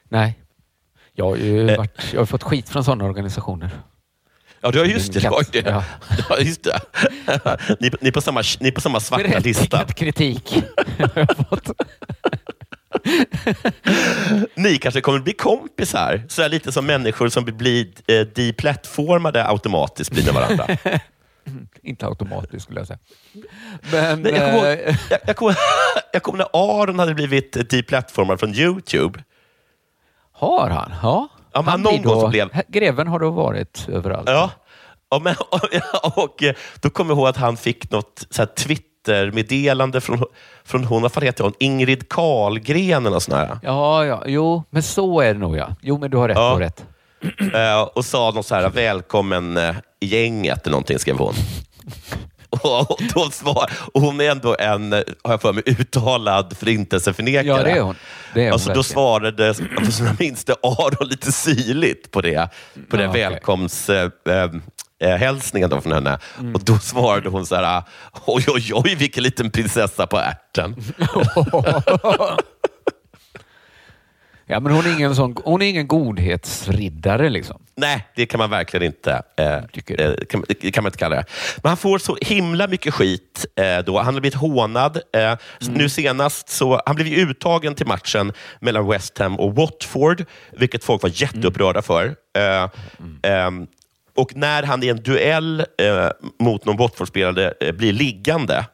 Nej. 0.09 0.39
Jag 1.13 1.25
har 1.25 1.35
ju 1.35 1.69
Eh. 1.69 1.77
varit, 1.77 2.13
jag 2.13 2.21
har 2.21 2.25
fått 2.25 2.43
skit 2.43 2.69
från 2.69 2.83
sådana 2.83 3.05
organisationer. 3.05 3.69
Ja, 4.61 4.71
du 4.71 4.79
har 4.79 4.85
just 4.85 5.13
det. 5.13 5.21
Katt, 5.21 5.51
det. 5.51 5.59
ja. 5.65 5.83
Ja, 6.29 6.37
just 6.39 6.63
det. 6.63 6.79
ni, 7.79 7.91
ni, 8.01 8.11
på 8.11 8.21
samma, 8.21 8.43
ni 8.59 8.71
på 8.71 8.81
samma 8.81 8.99
svarta 8.99 9.39
lista. 9.39 9.77
Berättigad 9.77 9.95
kritik 9.95 10.63
jag 11.15 11.27
fått. 11.49 11.71
Ni 14.55 14.77
kanske 14.77 15.01
kommer 15.01 15.19
bli 15.19 15.33
kompisar, 15.33 16.23
så 16.27 16.47
lite 16.47 16.71
som 16.71 16.85
människor 16.85 17.29
som 17.29 17.45
blir 17.45 17.87
eh, 18.07 18.19
deplatformade 18.35 19.47
automatiskt 19.47 20.11
blir 20.11 20.25
med 20.25 20.33
varandra. 20.33 20.67
Inte 21.83 22.05
automatiskt 22.07 22.63
skulle 22.63 22.79
jag 22.79 22.87
säga. 22.87 22.99
Men, 23.91 24.21
Nej, 24.21 24.33
jag 24.33 24.45
kommer 24.51 24.71
ihåg- 24.75 24.79
eh, 24.87 24.95
jag, 25.09 25.19
jag 25.27 25.35
kommer 25.35 25.55
jag 26.13 26.23
kommer 26.23 26.37
när 26.37 26.47
Aron 26.53 26.99
hade 26.99 27.13
blivit 27.13 27.69
deplatformad 27.69 28.39
från 28.39 28.53
YouTube. 28.55 29.23
har 30.31 30.69
han? 30.69 30.93
Ja. 31.03 31.27
Ja, 31.53 31.61
han 31.61 31.81
någon 31.81 32.01
då, 32.01 32.21
så 32.21 32.27
blev- 32.27 32.49
Greven 32.67 33.07
har 33.07 33.19
då 33.19 33.29
varit 33.29 33.85
överallt. 33.89 34.29
Ja. 34.29 34.51
Och, 35.09 35.21
men, 35.21 35.35
och, 35.51 36.17
och 36.23 36.43
eh, 36.43 36.53
då 36.81 36.89
kommer 36.89 37.11
jag 37.11 37.17
ihåg 37.17 37.27
att 37.27 37.37
han 37.37 37.57
fick 37.57 37.91
något 37.91 38.27
så 38.29 38.41
här 38.41 38.47
Twitter-meddelande 38.47 40.01
från, 40.01 40.23
från 40.65 40.83
hon, 40.83 41.01
vad 41.01 41.11
fan 41.11 41.23
heter 41.23 41.43
hon? 41.43 41.53
Ingrid 41.59 42.09
Karlgren 42.09 43.01
eller 43.05 43.09
något 43.09 43.23
sånt 43.23 43.37
här. 43.37 43.59
Ja, 43.63 44.05
ja, 44.05 44.23
jo, 44.25 44.63
men 44.69 44.83
så 44.83 45.21
är 45.21 45.33
det 45.33 45.39
nog 45.39 45.57
ja. 45.57 45.75
Jo, 45.81 45.97
men 45.97 46.11
du 46.11 46.17
har 46.17 46.27
rätt. 46.27 46.37
Ja. 46.37 46.43
Du 46.47 46.53
har 46.53 46.59
rätt. 46.59 46.85
Eh, 47.53 47.81
och 47.81 48.05
sa 48.05 48.31
något 48.31 48.45
så 48.45 48.55
här, 48.55 48.69
välkommen 48.69 49.57
eh, 49.57 49.75
i 49.99 50.05
gänget 50.05 50.61
eller 50.61 50.71
någonting, 50.71 50.99
skrev 50.99 51.17
hon. 51.17 51.33
Och, 52.49 53.01
då 53.13 53.29
svar, 53.29 53.71
och 53.93 54.01
hon 54.01 54.21
är 54.21 54.31
ändå 54.31 54.55
en, 54.59 54.91
har 54.93 55.03
jag 55.23 55.41
för 55.41 55.53
mig, 55.53 55.63
uttalad 55.65 56.57
förintelseförnekare. 56.57 57.45
Ja, 57.47 57.63
det 57.63 57.71
är 57.71 57.81
hon. 57.81 57.95
Det 58.33 58.41
är 58.41 58.45
hon 58.45 58.53
alltså, 58.53 58.73
då 58.73 58.83
svarade, 58.83 59.53
som 59.53 59.67
jag 60.05 60.19
minns 60.19 60.45
det, 60.45 60.55
Aron 60.63 61.07
lite 61.07 61.31
syrligt 61.31 62.11
på 62.11 62.21
det. 62.21 62.49
På 62.89 62.97
den 62.97 63.05
Ja, 63.05 63.09
okej. 63.09 63.21
välkomst... 63.21 63.89
Eh, 63.89 64.09
eh, 64.99 65.81
från 65.81 65.91
henne. 65.91 66.19
Mm. 66.39 66.55
Och 66.55 66.63
då 66.63 66.79
svarade 66.79 67.29
hon 67.29 67.45
så 67.45 67.55
här, 67.55 67.83
oj, 68.25 68.45
oj, 68.47 68.71
oj, 68.73 68.95
vilken 68.95 69.23
liten 69.23 69.51
prinsessa 69.51 70.07
på 70.07 70.17
ärten. 70.17 70.75
Ja, 74.49 74.59
men 74.59 74.73
hon 74.73 74.85
är 74.85 74.93
ingen, 74.93 75.15
sån, 75.15 75.35
hon 75.43 75.61
är 75.61 75.65
ingen 75.65 75.87
godhetsriddare 75.87 77.29
liksom. 77.29 77.61
Nej, 77.75 78.07
det 78.15 78.25
kan 78.25 78.37
man 78.37 78.49
verkligen 78.49 78.85
inte, 78.85 79.21
eh, 79.37 79.53
eh, 79.55 80.13
kan, 80.29 80.43
det 80.47 80.71
kan 80.71 80.83
man 80.83 80.89
inte 80.89 80.97
kalla 80.97 81.15
det. 81.15 81.25
Men 81.63 81.69
han 81.69 81.77
får 81.77 81.97
så 81.97 82.17
himla 82.21 82.67
mycket 82.67 82.93
skit 82.93 83.45
eh, 83.55 83.79
då. 83.85 83.97
Han 83.97 84.13
har 84.13 84.21
blivit 84.21 84.39
hånad. 84.39 85.01
Eh, 85.13 85.33
Nu 85.59 85.89
senast 85.89 86.49
så, 86.49 86.81
han 86.85 86.95
blev 86.95 87.07
ju 87.07 87.15
uttagen 87.15 87.75
till 87.75 87.87
matchen 87.87 88.33
mellan 88.59 88.87
West 88.87 89.17
Ham 89.17 89.39
och 89.39 89.55
Watford, 89.55 90.25
vilket 90.51 90.83
folk 90.83 91.01
var 91.03 91.11
jätteupprörda 91.13 91.81
för. 91.81 92.15
Eh, 92.37 92.69
ehm, 93.31 93.67
och 94.15 94.35
när 94.35 94.63
han 94.63 94.83
i 94.83 94.87
en 94.87 95.03
duell 95.03 95.59
eh, 95.59 96.09
mot 96.39 96.65
någon 96.65 96.77
Watford-spelare 96.77 97.73
blir 97.73 97.93
liggande, 97.93 98.65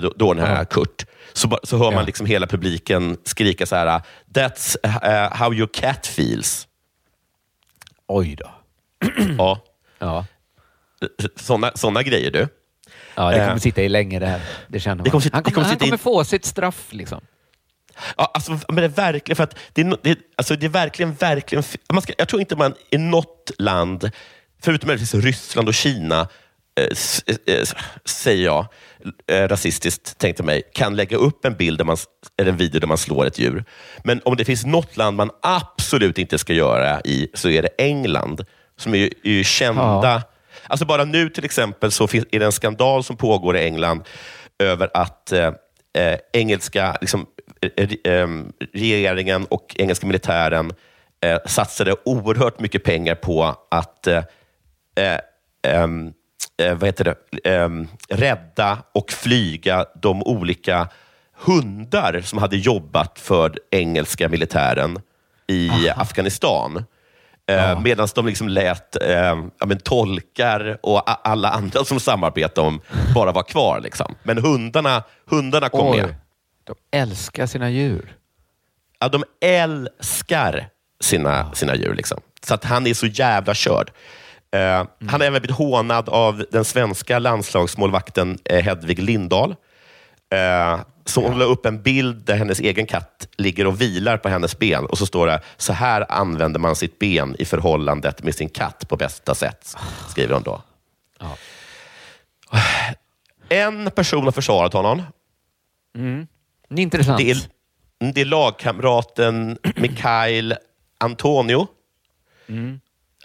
då, 0.00 0.12
då 0.16 0.34
den 0.34 0.46
här 0.46 0.64
Kurt, 0.64 1.06
så, 1.32 1.48
ba- 1.48 1.58
så 1.62 1.78
hör 1.78 1.84
man 1.84 1.94
Ja. 1.94 2.02
liksom 2.02 2.26
hela 2.26 2.46
publiken 2.46 3.16
skrika 3.24 3.66
så 3.66 3.76
här, 3.76 4.00
That's 4.34 4.76
eh, 4.82 5.36
how 5.36 5.54
your 5.54 5.68
cat 5.72 6.06
feels. 6.06 6.68
Oj 8.08 8.36
då. 8.36 8.50
Ja. 9.38 9.60
Ja. 9.98 10.26
Såna, 11.36 11.72
såna 11.74 12.02
grejer 12.02 12.30
du. 12.30 12.48
Ja, 13.14 13.30
det 13.30 13.38
kommer 13.38 13.50
Eh. 13.52 13.56
sitta 13.56 13.82
i 13.82 13.88
länge 13.88 14.18
det 14.18 14.26
här. 14.26 14.40
Det 14.68 14.80
känner 14.80 14.96
man. 14.96 15.04
Det 15.04 15.10
kommer 15.10 15.30
han 15.32 15.42
kommer, 15.42 15.54
kommer 15.54 15.68
han 15.68 15.78
kommer 15.78 15.96
få 15.96 16.24
sitt 16.24 16.44
straff 16.44 16.86
liksom. 16.90 17.20
Ja, 18.16 18.30
alltså, 18.34 18.50
men 18.50 18.76
det 18.76 18.84
är 18.84 18.88
verkligen, 18.88 19.36
för 19.36 19.44
att 19.44 19.58
det 19.72 19.82
det, 20.02 20.18
alltså, 20.36 20.56
det 20.56 20.66
är 20.66 20.70
verkligen, 20.70 21.14
verkligen... 21.14 21.64
Man 21.92 22.02
ska, 22.02 22.12
jag 22.18 22.28
tror 22.28 22.40
inte 22.40 22.56
man 22.56 22.74
i 22.90 22.98
något 22.98 23.50
land, 23.58 24.10
förutom 24.62 24.86
möjligtvis 24.86 25.24
Ryssland 25.24 25.68
och 25.68 25.74
Kina, 25.74 26.28
säger 28.04 28.44
jag, 28.44 28.66
eh, 29.26 29.48
rasistiskt 29.48 30.18
tänkte 30.18 30.42
mig, 30.42 30.62
kan 30.74 30.96
lägga 30.96 31.16
upp 31.16 31.44
en 31.44 31.54
bild 31.54 31.78
där 31.78 31.84
man, 31.84 31.96
eller 32.38 32.52
en 32.52 32.56
video 32.56 32.80
där 32.80 32.86
man 32.86 32.98
slår 32.98 33.26
ett 33.26 33.38
djur. 33.38 33.64
Men 34.04 34.20
om 34.24 34.36
det 34.36 34.44
finns 34.44 34.66
något 34.66 34.96
land 34.96 35.16
man 35.16 35.30
absolut 35.42 36.18
inte 36.18 36.38
ska 36.38 36.52
göra 36.52 37.00
i, 37.00 37.28
så 37.34 37.48
är 37.48 37.62
det 37.62 37.68
England, 37.78 38.44
som 38.76 38.94
är 38.94 38.98
ju, 38.98 39.10
är 39.24 39.30
ju 39.30 39.44
kända 39.44 39.82
Ja. 39.82 40.22
Alltså 40.66 40.86
bara 40.86 41.04
nu 41.04 41.28
till 41.28 41.44
exempel 41.44 41.92
så 41.92 42.06
finns, 42.06 42.26
är 42.32 42.38
det 42.38 42.46
en 42.46 42.52
skandal 42.52 43.04
som 43.04 43.16
pågår 43.16 43.56
i 43.56 43.64
England 43.64 44.02
över 44.58 44.90
att 44.94 45.32
eh, 45.32 45.52
eh, 45.98 46.18
engelska 46.32 46.96
liksom, 47.00 47.26
eh, 47.76 48.12
eh, 48.12 48.28
regeringen 48.72 49.46
och 49.50 49.76
engelska 49.78 50.06
militären 50.06 50.72
eh, 51.24 51.38
satsade 51.46 51.94
oerhört 52.04 52.60
mycket 52.60 52.84
pengar 52.84 53.14
på 53.14 53.56
att 53.70 54.06
eh, 54.06 54.22
eh, 56.60 56.66
eh, 56.66 56.74
vad 56.74 56.88
heter 56.88 57.04
det? 57.04 57.50
Ehm, 57.50 57.88
rädda 58.08 58.78
och 58.94 59.10
flyga 59.10 59.86
de 60.02 60.22
olika 60.22 60.88
hundar 61.34 62.20
som 62.20 62.38
hade 62.38 62.56
jobbat 62.56 63.18
för 63.18 63.58
engelska 63.70 64.28
militären 64.28 65.00
i 65.46 65.70
Afghanistan. 65.96 66.84
Eh, 67.46 67.80
Medan 67.80 68.08
de 68.14 68.26
liksom 68.26 68.48
lät 68.48 69.02
eh, 69.02 69.36
ja, 69.58 69.66
men 69.66 69.78
tolkar 69.78 70.78
och 70.82 71.28
alla 71.28 71.50
andra 71.50 71.84
som 71.84 72.00
samarbetade 72.00 72.66
om 72.66 72.80
bara 73.14 73.32
var 73.32 73.42
kvar. 73.42 73.80
Liksom. 73.80 74.14
Men 74.22 74.38
hundarna, 74.38 75.02
hundarna 75.26 75.68
kom 75.68 75.96
med. 75.96 76.14
De 76.64 76.74
älskar 76.98 77.46
sina 77.46 77.70
djur. 77.70 78.16
Ja, 78.98 79.08
de 79.08 79.24
älskar 79.40 80.68
sina, 81.00 81.52
sina 81.54 81.76
djur. 81.76 81.94
Liksom. 81.94 82.20
Så 82.46 82.54
att 82.54 82.64
han 82.64 82.86
är 82.86 82.94
så 82.94 83.06
jävla 83.06 83.54
körd. 83.54 83.90
Eh, 84.52 84.86
Han 85.06 85.20
har 85.20 85.20
även 85.20 85.40
blivit 85.40 85.56
hånad 85.56 86.08
av 86.08 86.44
den 86.50 86.64
svenska 86.64 87.18
landslagsmålvakten 87.18 88.38
eh, 88.44 88.64
Hedvig 88.64 88.98
Lindahl. 88.98 89.54
Eh, 90.34 90.80
så 91.04 91.20
hon 91.28 91.38
la 91.38 91.44
upp 91.44 91.66
en 91.66 91.82
bild 91.82 92.24
där 92.24 92.36
hennes 92.36 92.60
egen 92.60 92.86
katt 92.86 93.28
ligger 93.36 93.66
och 93.66 93.80
vilar 93.80 94.16
på 94.16 94.28
hennes 94.28 94.58
ben 94.58 94.86
och 94.86 94.98
så 94.98 95.06
står 95.06 95.26
det 95.26 95.40
så 95.56 95.72
här 95.72 96.12
använder 96.12 96.60
man 96.60 96.76
sitt 96.76 96.98
ben 96.98 97.36
i 97.38 97.44
förhållandet 97.44 98.22
med 98.22 98.34
sin 98.34 98.48
katt 98.48 98.88
på 98.88 98.96
bästa 98.96 99.34
sätt, 99.34 99.76
skriver 100.08 100.34
hon 100.34 100.42
då. 100.42 100.62
En 103.48 103.90
person 103.90 104.24
har 104.24 104.32
försvarat 104.32 104.72
honom. 104.72 105.02
Intressant. 106.76 107.18
Det 107.18 107.30
är, 107.30 107.36
det 108.12 108.20
är 108.20 108.24
lagkamraten 108.24 109.58
Mikhail 109.76 110.54
Antonio. 110.98 111.66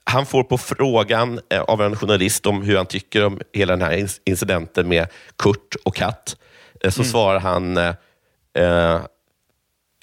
Han 0.09 0.25
får 0.25 0.43
på 0.43 0.57
frågan 0.57 1.39
eh, 1.49 1.61
av 1.61 1.81
en 1.81 1.95
journalist 1.95 2.45
om 2.45 2.61
hur 2.61 2.77
han 2.77 2.85
tycker 2.85 3.25
om 3.25 3.39
hela 3.53 3.73
den 3.75 3.81
här 3.81 3.97
inc- 3.97 4.19
incidenten 4.25 4.87
med 4.87 5.07
Kurt 5.37 5.75
och 5.85 5.95
Katt, 5.95 6.35
eh, 6.83 6.91
så 6.91 7.03
svarar 7.03 7.39
han, 7.39 7.77
eh, 7.77 7.93
eh, 8.57 9.01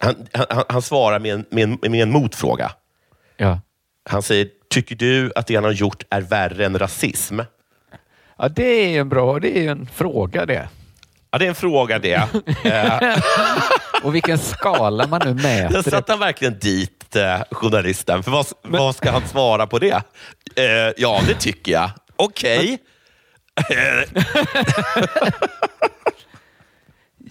han, 0.03 0.27
han, 0.33 0.65
han 0.69 0.83
svarar 0.83 1.19
med 1.19 1.35
en, 1.35 1.45
med, 1.51 1.65
en, 1.65 1.93
med 1.93 2.03
en 2.03 2.11
motfråga. 2.11 2.73
Ja. 3.37 3.61
Han 4.11 4.23
säger, 4.23 4.49
tycker 4.71 4.97
du 4.97 5.33
att 5.35 5.47
det 5.47 5.55
han 5.55 5.65
har 5.65 5.73
gjort 5.73 6.03
är 6.11 6.21
värre 6.21 6.67
än 6.67 6.79
rasism? 6.79 7.41
ja, 8.39 8.49
det 8.49 8.97
är 8.97 9.01
en 9.01 9.09
bra, 9.09 9.39
det 9.41 9.67
är 9.67 9.71
en 9.71 9.87
fråga 9.87 10.47
det. 10.47 10.69
Ja, 11.31 11.39
det 11.39 11.45
är 11.45 11.49
en 11.49 11.55
fråga 11.55 11.99
det. 11.99 12.29
Och 14.03 14.15
vilken 14.15 14.39
skala 14.39 15.07
man 15.07 15.21
nu 15.25 15.35
Där 15.43 15.63
mäter 15.63 15.83
det 15.83 15.91
satte 15.91 16.13
han 16.13 16.19
verkligen 16.21 16.59
dit 16.59 17.04
eh, 17.17 17.41
journalisten. 17.51 18.23
För 18.23 18.31
vad, 18.31 18.47
vad 18.63 18.97
ska 18.97 19.11
han 19.11 19.29
svara 19.29 19.67
på 19.67 19.79
det? 19.79 20.03
Eh, 20.57 20.93
ja, 20.97 21.21
det 21.29 21.35
tycker 21.35 21.73
jag. 21.73 21.91
Okej. 22.17 22.79
Eh, 23.71 24.23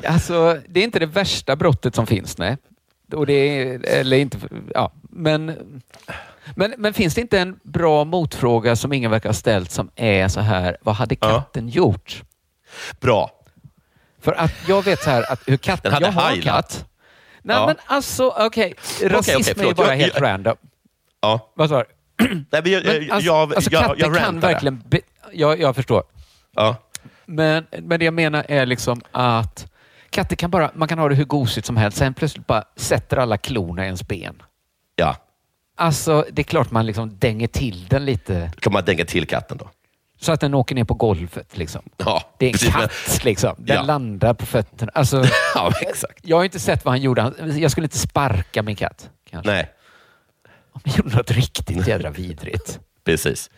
Alltså, 0.08 0.60
det 0.68 0.80
är 0.80 0.84
inte 0.84 1.00
det 1.00 1.06
värsta 1.06 1.56
brottet 1.56 1.96
som 1.96 2.08
finns, 2.08 2.38
nej. 2.38 2.58
Och 3.14 3.26
det 3.26 3.34
är, 3.34 3.86
eller 3.86 4.18
inte, 4.18 4.38
ja, 4.74 4.92
men, 5.10 5.46
men, 6.56 6.74
men 6.78 6.94
finns 6.94 7.16
det 7.16 7.22
inte 7.22 7.40
en 7.40 7.60
bra 7.64 8.04
motfråga 8.04 8.76
som 8.76 8.94
ingen 8.94 9.12
verkar 9.12 9.30
ha 9.30 9.34
ställt 9.34 9.72
som 9.72 9.90
är 9.96 10.28
så 10.28 10.40
här, 10.40 10.78
vad 10.82 10.96
hade 10.96 11.16
Ja. 11.20 11.28
katten 11.30 11.70
gjort? 11.70 12.24
Bra. 13.00 13.32
För 14.22 14.32
att 14.34 14.52
jag 14.68 14.86
vet 14.86 15.04
så 15.04 15.10
här 15.10 15.32
att 15.32 15.42
hur 15.48 15.58
katten, 15.58 15.94
jag 16.02 16.12
har 16.12 16.32
en 16.32 16.42
katt. 16.42 16.86
Nej 17.44 17.56
Ja. 17.56 17.66
men 17.68 17.76
alltså, 17.86 18.28
okej, 18.40 18.74
rasism 19.04 19.52
okej, 19.52 19.64
är 19.64 19.68
ju 19.68 19.74
bara 19.74 19.88
Jag- 19.88 19.96
helt 19.96 20.14
jag- 20.16 20.24
random. 20.24 20.56
Ja. 21.22 21.52
Vad 21.56 21.70
sa 21.70 21.84
du? 21.84 21.86
Nej, 22.52 22.62
men 22.64 22.72
jag, 22.72 22.84
Men 22.86 22.94
jag, 22.96 23.12
alltså, 23.12 23.26
jag, 23.28 23.56
alltså 23.56 23.72
jag 23.98 24.16
kan 24.16 24.40
verkligen... 24.40 24.84
Be, 24.90 25.00
jag, 25.32 25.60
jag 25.60 25.76
förstår. 25.76 26.04
Ja. 26.56 26.76
Men, 27.26 27.66
men 27.82 28.00
det 28.00 28.06
jag 28.06 28.14
menar 28.14 28.46
är 28.50 28.66
liksom 28.66 29.02
att 29.12 29.72
katter 30.10 30.36
kan 30.36 30.52
bara, 30.52 30.72
man 30.76 30.88
kan 30.88 31.00
ha 31.00 31.10
det 31.10 31.16
hur 31.16 31.26
gosigt 31.26 31.68
som 31.68 31.78
helst, 31.78 31.98
sen 31.98 32.14
plötsligt 32.14 32.48
bara 32.48 32.64
sätter 32.76 33.18
alla 33.18 33.38
klorna 33.38 33.82
i 33.84 33.86
ens 33.86 34.08
ben. 34.08 34.42
ja. 34.96 35.16
Alltså, 35.76 36.26
det 36.32 36.42
är 36.42 36.44
klart 36.44 36.72
man 36.72 36.86
liksom 36.86 37.18
dänger 37.20 37.48
till 37.48 37.88
den 37.88 38.06
lite 38.06 38.52
kan 38.60 38.74
man 38.74 38.84
dänga 38.86 39.06
till 39.06 39.28
katten 39.28 39.58
då. 39.58 39.70
Så 40.24 40.32
att 40.32 40.40
den 40.40 40.54
åker 40.54 40.76
ner 40.76 40.84
på 40.84 40.94
golvet. 40.94 41.58
Liksom. 41.58 41.82
Ja, 41.98 42.24
Det 42.40 42.46
är 42.46 42.50
en 42.50 42.54
precis, 42.54 42.74
katt, 42.74 43.24
liksom. 43.24 43.56
Den 43.58 43.76
Ja. 43.76 43.82
landar 43.82 44.34
på 44.34 44.46
fötterna. 44.46 44.92
Alltså, 44.96 45.24
Ja, 45.56 45.72
exakt. 45.82 46.20
jag 46.22 46.38
har 46.38 46.44
inte 46.44 46.60
sett 46.60 46.86
vad 46.86 46.92
han 46.92 47.02
gjorde. 47.02 47.32
Jag 47.58 47.72
skulle 47.72 47.86
inte 47.86 47.98
sparka 47.98 48.64
min 48.64 48.76
katt. 48.76 49.10
Kanske. 49.30 49.52
Nej, 49.52 49.70
Om 50.72 50.82
han 50.86 50.94
gjorde 50.98 51.16
något 51.18 51.32
riktigt 51.32 51.88
jädra 51.88 52.10
vidrigt. 52.10 52.80
precis. 53.06 53.50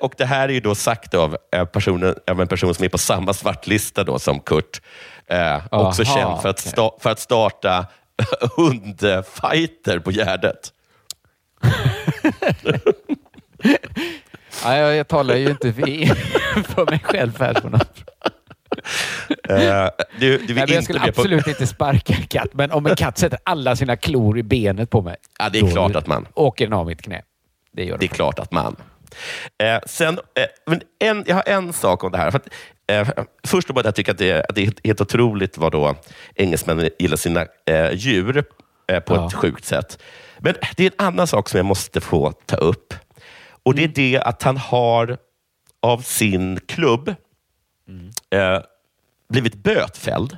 Och 0.00 0.14
Det 0.18 0.24
här 0.24 0.48
är 0.48 0.52
ju 0.52 0.60
då 0.60 0.74
sagt 0.74 1.14
av, 1.14 1.36
eh, 1.52 1.64
personen, 1.64 2.14
av 2.30 2.40
en 2.40 2.48
person 2.48 2.74
som 2.74 2.84
är 2.84 2.88
på 2.88 2.98
samma 2.98 3.32
svartlista 3.32 4.04
då 4.04 4.18
som 4.18 4.40
Kurt. 4.40 4.80
Eh, 5.26 5.56
också 5.70 6.02
Aha, 6.02 6.14
känd 6.16 6.42
för 6.42 6.48
att, 6.48 6.58
sta, 6.58 6.90
för 7.00 7.10
att 7.10 7.20
starta 7.20 7.86
hundfighter 8.56 9.98
på 9.98 10.10
Gärdet. 10.12 10.72
Ja, 14.64 14.76
jag, 14.76 14.96
jag 14.96 15.08
talar 15.08 15.34
ju 15.36 15.50
inte 15.50 15.72
för, 15.72 15.82
för 16.74 16.86
mig 16.90 17.00
själv 17.04 17.40
här. 17.40 17.54
På 17.54 17.68
något. 17.68 18.04
Eh, 19.48 19.88
du, 20.18 20.38
du 20.38 20.46
vill 20.46 20.54
Nej, 20.54 20.56
jag 20.56 20.70
inte 20.70 20.82
skulle 20.82 20.98
med 21.00 21.14
på... 21.14 21.20
absolut 21.20 21.46
inte 21.46 21.66
sparka 21.66 22.12
en 22.14 22.26
katt, 22.26 22.48
men 22.52 22.70
om 22.72 22.86
en 22.86 22.96
katt 22.96 23.18
sätter 23.18 23.38
alla 23.44 23.76
sina 23.76 23.96
klor 23.96 24.38
i 24.38 24.42
benet 24.42 24.90
på 24.90 25.02
mig, 25.02 25.16
Ja, 25.38 25.48
det 25.48 25.58
är 25.58 25.70
klart 25.70 25.96
att 25.96 26.06
man... 26.06 26.26
åker 26.34 26.66
den 26.66 26.72
av 26.72 26.86
mitt 26.86 27.02
knä. 27.02 27.22
Det 27.72 27.84
gör 27.84 27.98
Det 27.98 28.06
är 28.06 28.08
klart 28.08 28.38
att 28.38 28.52
man. 28.52 28.76
Eh, 29.62 29.80
sen, 29.86 30.18
eh, 30.18 30.44
men 30.66 30.80
en, 30.98 31.24
jag 31.26 31.34
har 31.34 31.42
en 31.46 31.72
sak 31.72 32.04
om 32.04 32.12
det 32.12 32.18
här. 32.18 32.30
För 32.30 32.38
att, 32.38 32.48
eh, 32.86 33.24
först 33.46 33.70
och 33.70 33.74
främst, 33.74 33.84
jag 33.84 33.94
tycker 33.94 34.12
att 34.12 34.18
det, 34.18 34.44
att 34.48 34.54
det 34.54 34.62
är 34.66 34.72
helt 34.84 35.00
otroligt 35.00 35.58
vad 35.58 35.72
då 35.72 35.94
engelsmännen 36.34 36.90
gillar 36.98 37.16
sina 37.16 37.46
eh, 37.66 37.92
djur 37.92 38.44
eh, 38.92 39.00
på 39.00 39.14
Ja. 39.14 39.26
ett 39.26 39.34
sjukt 39.34 39.64
sätt. 39.64 40.02
Men 40.38 40.54
det 40.76 40.86
är 40.86 40.90
en 40.98 41.06
annan 41.06 41.26
sak 41.26 41.48
som 41.48 41.56
jag 41.58 41.66
måste 41.66 42.00
få 42.00 42.32
ta 42.46 42.56
upp. 42.56 42.94
Och 43.62 43.72
Mm. 43.72 43.92
Det 43.94 44.02
är 44.02 44.12
det 44.12 44.22
att 44.26 44.42
han 44.42 44.56
har 44.56 45.18
av 45.82 45.98
sin 45.98 46.60
klubb 46.66 47.14
Mm. 47.88 48.10
eh, 48.30 48.62
blivit 49.28 49.54
bötfälld 49.54 50.36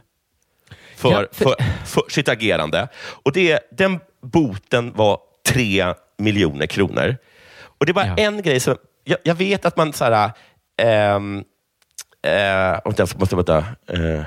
för, 0.96 1.10
Ja, 1.10 1.26
för- 1.32 1.44
för, 1.44 1.54
för 1.86 2.10
sitt 2.10 2.28
agerande. 2.28 2.88
Och 2.98 3.32
det, 3.32 3.60
den 3.70 4.00
boten 4.22 4.92
var 4.92 5.20
tre 5.48 5.94
miljoner 6.18 6.66
kronor. 6.66 7.16
Och 7.62 7.86
Det 7.86 7.92
var 7.92 8.04
Ja. 8.04 8.14
en 8.16 8.42
grej 8.42 8.60
som... 8.60 8.76
Jag, 9.04 9.18
jag 9.22 9.34
vet 9.34 9.64
att 9.64 9.76
man... 9.76 9.92
Så 9.92 10.04
här, 10.04 10.30
eh, 10.76 11.20
vänta, 12.84 13.02
jag 13.02 13.20
måste 13.20 13.36
vänta. 13.36 13.58
Eh, 13.86 14.22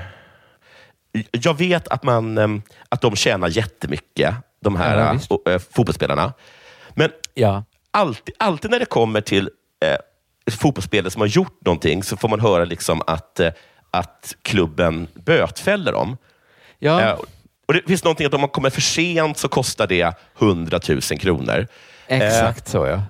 jag 1.30 1.58
vet 1.58 1.88
att, 1.88 2.02
man, 2.02 2.38
ehm, 2.38 2.62
att 2.88 3.00
de 3.00 3.16
tjänar 3.16 3.48
jättemycket, 3.48 4.34
de 4.60 4.76
här 4.76 5.18
Ja, 5.28 5.52
eh, 5.52 5.58
fotbollsspelarna. 5.58 6.32
Men 6.94 7.10
Ja. 7.34 7.64
Alltid, 7.96 8.34
alltid 8.38 8.70
när 8.70 8.78
det 8.78 8.86
kommer 8.86 9.20
till 9.20 9.50
eh, 9.84 10.52
fotbollsspelare 10.52 11.10
som 11.10 11.20
har 11.20 11.28
gjort 11.28 11.64
någonting 11.64 12.02
så 12.02 12.16
får 12.16 12.28
man 12.28 12.40
höra 12.40 12.64
liksom 12.64 13.02
att, 13.06 13.40
eh, 13.40 13.52
att 13.90 14.36
klubben 14.42 15.08
bötfäller 15.14 15.92
dem. 15.92 16.16
Ja. 16.78 17.00
Eh, 17.00 17.18
och 17.68 17.74
det 17.74 17.82
finns 17.86 18.04
någonting 18.04 18.26
att 18.26 18.34
om 18.34 18.40
man 18.40 18.50
kommer 18.50 18.70
för 18.70 18.80
sent 18.80 19.38
så 19.38 19.48
kostar 19.48 19.86
det 19.86 20.14
100 20.38 20.80
000 20.88 21.00
kronor. 21.00 21.66
Exakt 22.06 22.68
så 22.68 22.86
ja. 22.86 23.02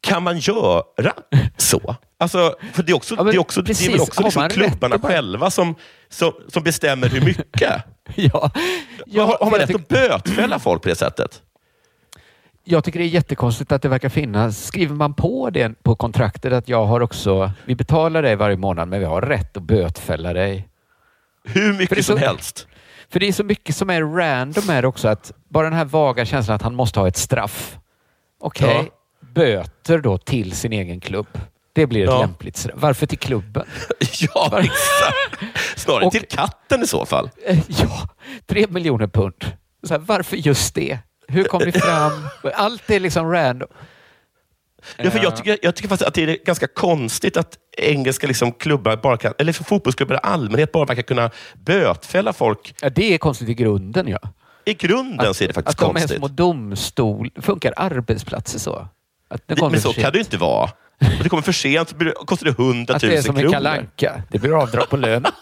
Kan 0.00 0.22
man 0.22 0.38
göra 0.38 1.12
så? 1.56 1.96
Alltså, 2.18 2.54
för 2.72 2.82
det 2.82 2.92
är, 2.92 2.96
också, 2.96 3.14
Ja, 3.18 3.22
det 3.22 3.30
är, 3.36 3.38
också, 3.38 3.62
det 3.62 3.66
är 3.66 3.74
precis. 3.74 4.00
också 4.00 4.22
liksom 4.22 4.42
rätt 4.42 4.52
klubbarna 4.52 4.98
bara- 4.98 5.08
själva 5.12 5.50
som, 5.50 5.74
som, 6.08 6.32
som 6.48 6.62
bestämmer 6.62 7.08
hur 7.08 7.20
mycket. 7.20 7.84
ja. 8.14 8.50
har, 9.16 9.44
har 9.44 9.50
man 9.50 9.60
rätt 9.60 9.74
att 9.74 9.88
bötfälla 9.88 10.58
folk 10.58 10.82
på 10.82 10.88
det 10.88 10.94
sättet? 10.94 11.42
Jag 12.64 12.84
tycker 12.84 12.98
det 12.98 13.04
är 13.04 13.08
jättekonstigt 13.08 13.72
att 13.72 13.82
det 13.82 13.88
verkar 13.88 14.08
finnas. 14.08 14.64
Skriver 14.66 14.94
man 14.94 15.14
på 15.14 15.50
det 15.50 15.82
på 15.82 15.94
kontraktet 15.94 16.52
att 16.52 16.68
jag 16.68 16.84
har 16.86 17.00
också, 17.00 17.52
vi 17.64 17.74
betalar 17.74 18.22
dig 18.22 18.36
varje 18.36 18.56
månad 18.56 18.88
men 18.88 19.00
vi 19.00 19.06
har 19.06 19.22
rätt 19.22 19.56
att 19.56 19.62
bötfälla 19.62 20.32
dig. 20.32 20.68
Hur 21.44 21.72
mycket 21.78 21.98
så- 21.98 22.02
som 22.12 22.18
helst. 22.18 22.66
För 23.10 23.20
det 23.20 23.28
är 23.28 23.32
så 23.32 23.44
mycket 23.44 23.76
som 23.76 23.90
är 23.90 24.02
random 24.02 24.70
är 24.70 24.82
det 24.82 24.88
också 24.88 25.08
att 25.08 25.32
bara 25.48 25.64
den 25.68 25.78
här 25.78 25.84
vaga 25.84 26.24
känslan 26.24 26.54
att 26.56 26.62
han 26.62 26.74
måste 26.74 27.00
ha 27.00 27.08
ett 27.08 27.16
straff. 27.16 27.78
Okej, 28.40 28.68
Ja. 28.90 29.28
böter 29.34 29.98
då 29.98 30.18
till 30.18 30.52
sin 30.52 30.72
egen 30.72 31.00
klubb. 31.00 31.26
Det 31.72 31.86
blir 31.86 32.02
ett 32.04 32.10
Ja. 32.10 32.20
lämpligt 32.20 32.56
straff. 32.56 32.74
Varför 32.78 33.06
till 33.06 33.18
klubben? 33.18 33.66
Ja, 34.20 34.50
exakt. 34.60 35.54
Snarare 35.80 36.04
Och- 36.06 36.12
till 36.12 36.26
katten 36.28 36.82
i 36.82 36.86
så 36.86 37.06
fall. 37.06 37.30
Eh, 37.46 37.58
Ja, 37.68 38.08
tre 38.46 38.66
miljoner 38.68 39.06
pund. 39.06 39.44
Så 39.82 39.94
här, 39.94 39.98
varför 39.98 40.36
just 40.36 40.74
det? 40.74 40.98
Hur 41.28 41.44
kom 41.44 41.58
det 41.58 41.72
fram? 41.72 42.28
Allt 42.54 42.90
är 42.90 43.00
liksom 43.00 43.30
random. 43.32 43.68
Ja, 44.96 45.10
för 45.10 45.22
jag, 45.22 45.36
tycker, 45.36 45.58
jag 45.62 45.74
tycker 45.74 45.88
faktiskt 45.88 46.08
att 46.08 46.14
det 46.14 46.22
är 46.22 46.44
ganska 46.44 46.66
konstigt 46.66 47.36
att 47.36 47.58
engelska 47.76 48.26
liksom 48.26 48.52
klubbar, 48.52 48.96
bara 48.96 49.16
kan, 49.16 49.34
eller 49.38 49.52
för 49.52 49.64
fotbollsklubbar 49.64 50.14
i 50.14 50.18
allmänhet, 50.22 50.72
bara 50.72 50.84
verkar 50.84 51.02
kunna 51.02 51.30
bötfälla 51.54 52.32
folk. 52.32 52.74
Ja, 52.80 52.90
det 52.90 53.14
är 53.14 53.18
konstigt 53.18 53.48
i 53.48 53.54
grunden. 53.54 54.08
Ja. 54.08 54.18
I 54.64 54.74
grunden 54.74 55.34
så 55.34 55.44
är 55.44 55.48
det 55.48 55.54
faktiskt 55.54 55.80
att 55.82 55.86
de 55.86 55.96
är 55.96 56.00
konstigt. 56.00 56.18
små 56.18 56.28
domstol. 56.28 57.30
Funkar 57.36 57.74
arbetsplatser 57.76 58.58
så? 58.58 58.88
Att 59.28 59.42
det 59.46 59.60
men 59.70 59.80
så 59.80 59.92
kan 59.92 60.12
det 60.12 60.18
ju 60.18 60.24
inte 60.24 60.36
vara. 60.36 60.70
Om 61.00 61.08
det 61.22 61.28
kommer 61.28 61.42
för 61.42 61.52
sent 61.52 61.88
så 61.88 61.96
blir 61.96 62.10
kostar 62.10 62.46
det 62.46 62.58
100 62.58 62.94
Att 62.94 63.02
000 63.02 63.10
det 63.10 63.16
är 63.18 63.22
som 63.22 63.36
en 63.36 63.40
kronor. 63.42 63.52
kalanka. 63.52 64.22
Det 64.30 64.38
blir 64.38 64.62
avdrag 64.62 64.88
på 64.90 64.96
lön. 64.96 65.24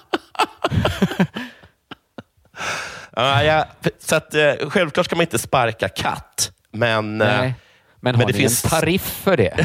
Ja, 3.16 3.42
ja, 3.44 3.64
så 3.98 4.16
att, 4.16 4.34
eh, 4.34 4.52
självklart 4.68 5.06
ska 5.06 5.16
man 5.16 5.22
inte 5.22 5.38
sparka 5.38 5.88
katt, 5.88 6.52
men... 6.72 7.20
eh, 7.20 7.26
Nej. 7.28 7.54
Men, 8.02 8.12
men 8.12 8.14
har 8.20 8.26
det 8.26 8.32
ni 8.32 8.38
finns- 8.38 8.64
en 8.64 8.70
tariff 8.70 9.02
för 9.02 9.36
det? 9.36 9.64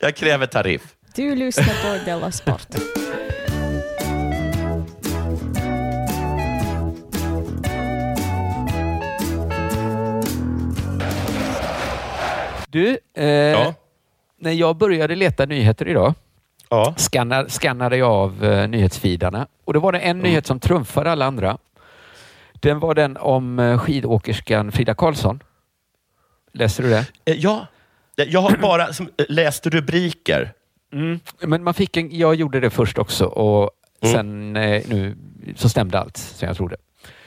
Jag 0.00 0.16
kräver 0.16 0.46
tariff. 0.46 0.82
Du 1.14 1.34
lyssnar 1.34 1.64
på 1.98 2.04
Della 2.04 2.32
Sport. 2.32 2.66
Du, 12.70 12.98
eh, 13.16 13.26
Ja. 13.26 13.74
när 14.40 14.52
jag 14.52 14.76
började 14.76 15.14
leta 15.14 15.46
nyheter 15.46 15.88
idag 15.88 16.14
Ja. 16.68 16.94
skannar, 16.96 17.46
skannade 17.48 17.96
jag 17.96 18.10
av 18.10 18.44
eh, 18.44 18.68
nyhetsfeedarna 18.68 19.46
och 19.64 19.72
då 19.72 19.80
var 19.80 19.92
det 19.92 19.98
en 19.98 20.18
nyhet 20.18 20.46
som 20.46 20.60
trumfade 20.60 21.10
alla 21.10 21.24
andra. 21.24 21.58
Den 22.52 22.78
var 22.80 22.94
den 22.94 23.16
om 23.16 23.58
eh, 23.58 23.78
skidåkerskan 23.78 24.72
Frida 24.72 24.94
Karlsson. 24.94 25.42
Läste 26.52 26.82
du 26.82 26.90
det? 26.90 27.06
Eh, 27.24 27.34
ja. 27.34 27.66
Jag 28.16 28.40
har 28.40 28.56
bara 28.62 28.92
som, 28.92 29.08
eh, 29.16 29.24
läst 29.28 29.66
rubriker. 29.66 30.52
Men 31.40 31.64
man 31.64 31.74
fick 31.74 31.96
en, 31.96 32.18
jag 32.18 32.34
gjorde 32.34 32.60
det 32.60 32.70
först 32.70 32.98
också 32.98 33.24
och 33.24 33.70
Mm. 34.00 34.14
Sen 34.14 34.56
eh, 34.56 34.82
nu 34.88 35.16
så 35.56 35.68
stämde 35.68 35.98
allt 35.98 36.16
som 36.16 36.48
jag 36.48 36.56
trodde. 36.56 36.76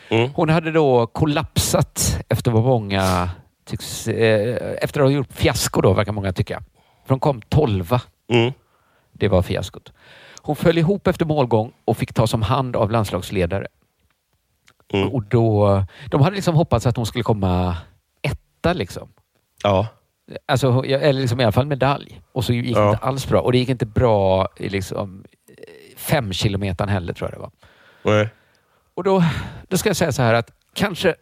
Mm. 0.10 0.30
Hon 0.36 0.50
hade 0.50 0.72
då 0.72 1.08
kollapsat 1.08 2.20
efter 2.30 2.52
vad 2.52 2.64
många 2.64 3.30
tycks, 3.66 4.08
eh, 4.08 4.78
efter 4.82 5.00
att 5.00 5.06
ha 5.06 5.12
gjort 5.12 5.34
fiasko 5.34 5.82
då, 5.82 5.94
verkar 5.94 6.12
många 6.12 6.34
tycka. 6.34 6.62
För 7.06 7.10
de 7.14 7.20
kom 7.20 7.42
tolva. 7.42 8.02
Mm. 8.32 8.54
Det 9.20 9.28
var 9.28 9.42
fiaskot. 9.42 9.94
Hon 10.42 10.56
föll 10.56 10.78
ihop 10.78 11.08
efter 11.08 11.26
målgång 11.26 11.72
och 11.86 11.98
fick 11.98 12.14
tas 12.14 12.34
om 12.34 12.42
hand 12.42 12.76
av 12.76 12.92
landslagsledare. 12.92 13.68
Mm. 14.94 15.10
Och 15.10 15.24
då, 15.24 15.84
de 16.10 16.22
hade 16.22 16.36
liksom 16.36 16.56
hoppats 16.56 16.86
att 16.86 16.96
hon 16.98 17.06
skulle 17.06 17.24
komma 17.24 17.78
etta. 18.22 18.74
Liksom. 18.74 19.10
Ja. 19.64 19.88
Alltså, 20.46 20.84
eller 20.86 21.22
liksom 21.22 21.40
i 21.40 21.44
alla 21.44 21.52
fall 21.52 21.66
medalj. 21.66 22.22
Och 22.32 22.46
så 22.46 22.54
gick 22.54 22.76
det 22.76 22.82
Ja. 22.82 22.92
inte 22.92 23.06
alls 23.06 23.28
bra. 23.28 23.42
Och 23.42 23.52
det 23.52 23.58
gick 23.58 23.70
inte 23.70 23.86
bra 23.86 24.48
i 24.58 24.70
liksom, 24.70 25.24
fem 25.98 26.34
kilometer 26.34 26.88
heller, 26.88 27.14
tror 27.14 27.30
jag 27.30 27.40
det 27.40 27.42
var. 27.42 27.52
Nej. 28.16 28.30
Och 28.94 29.04
då, 29.04 29.24
då 29.68 29.78
ska 29.78 29.90
jag 29.90 29.96
säga 29.96 30.12
så 30.12 30.22
här 30.22 30.34
att 30.34 30.52
kanske 30.74 31.16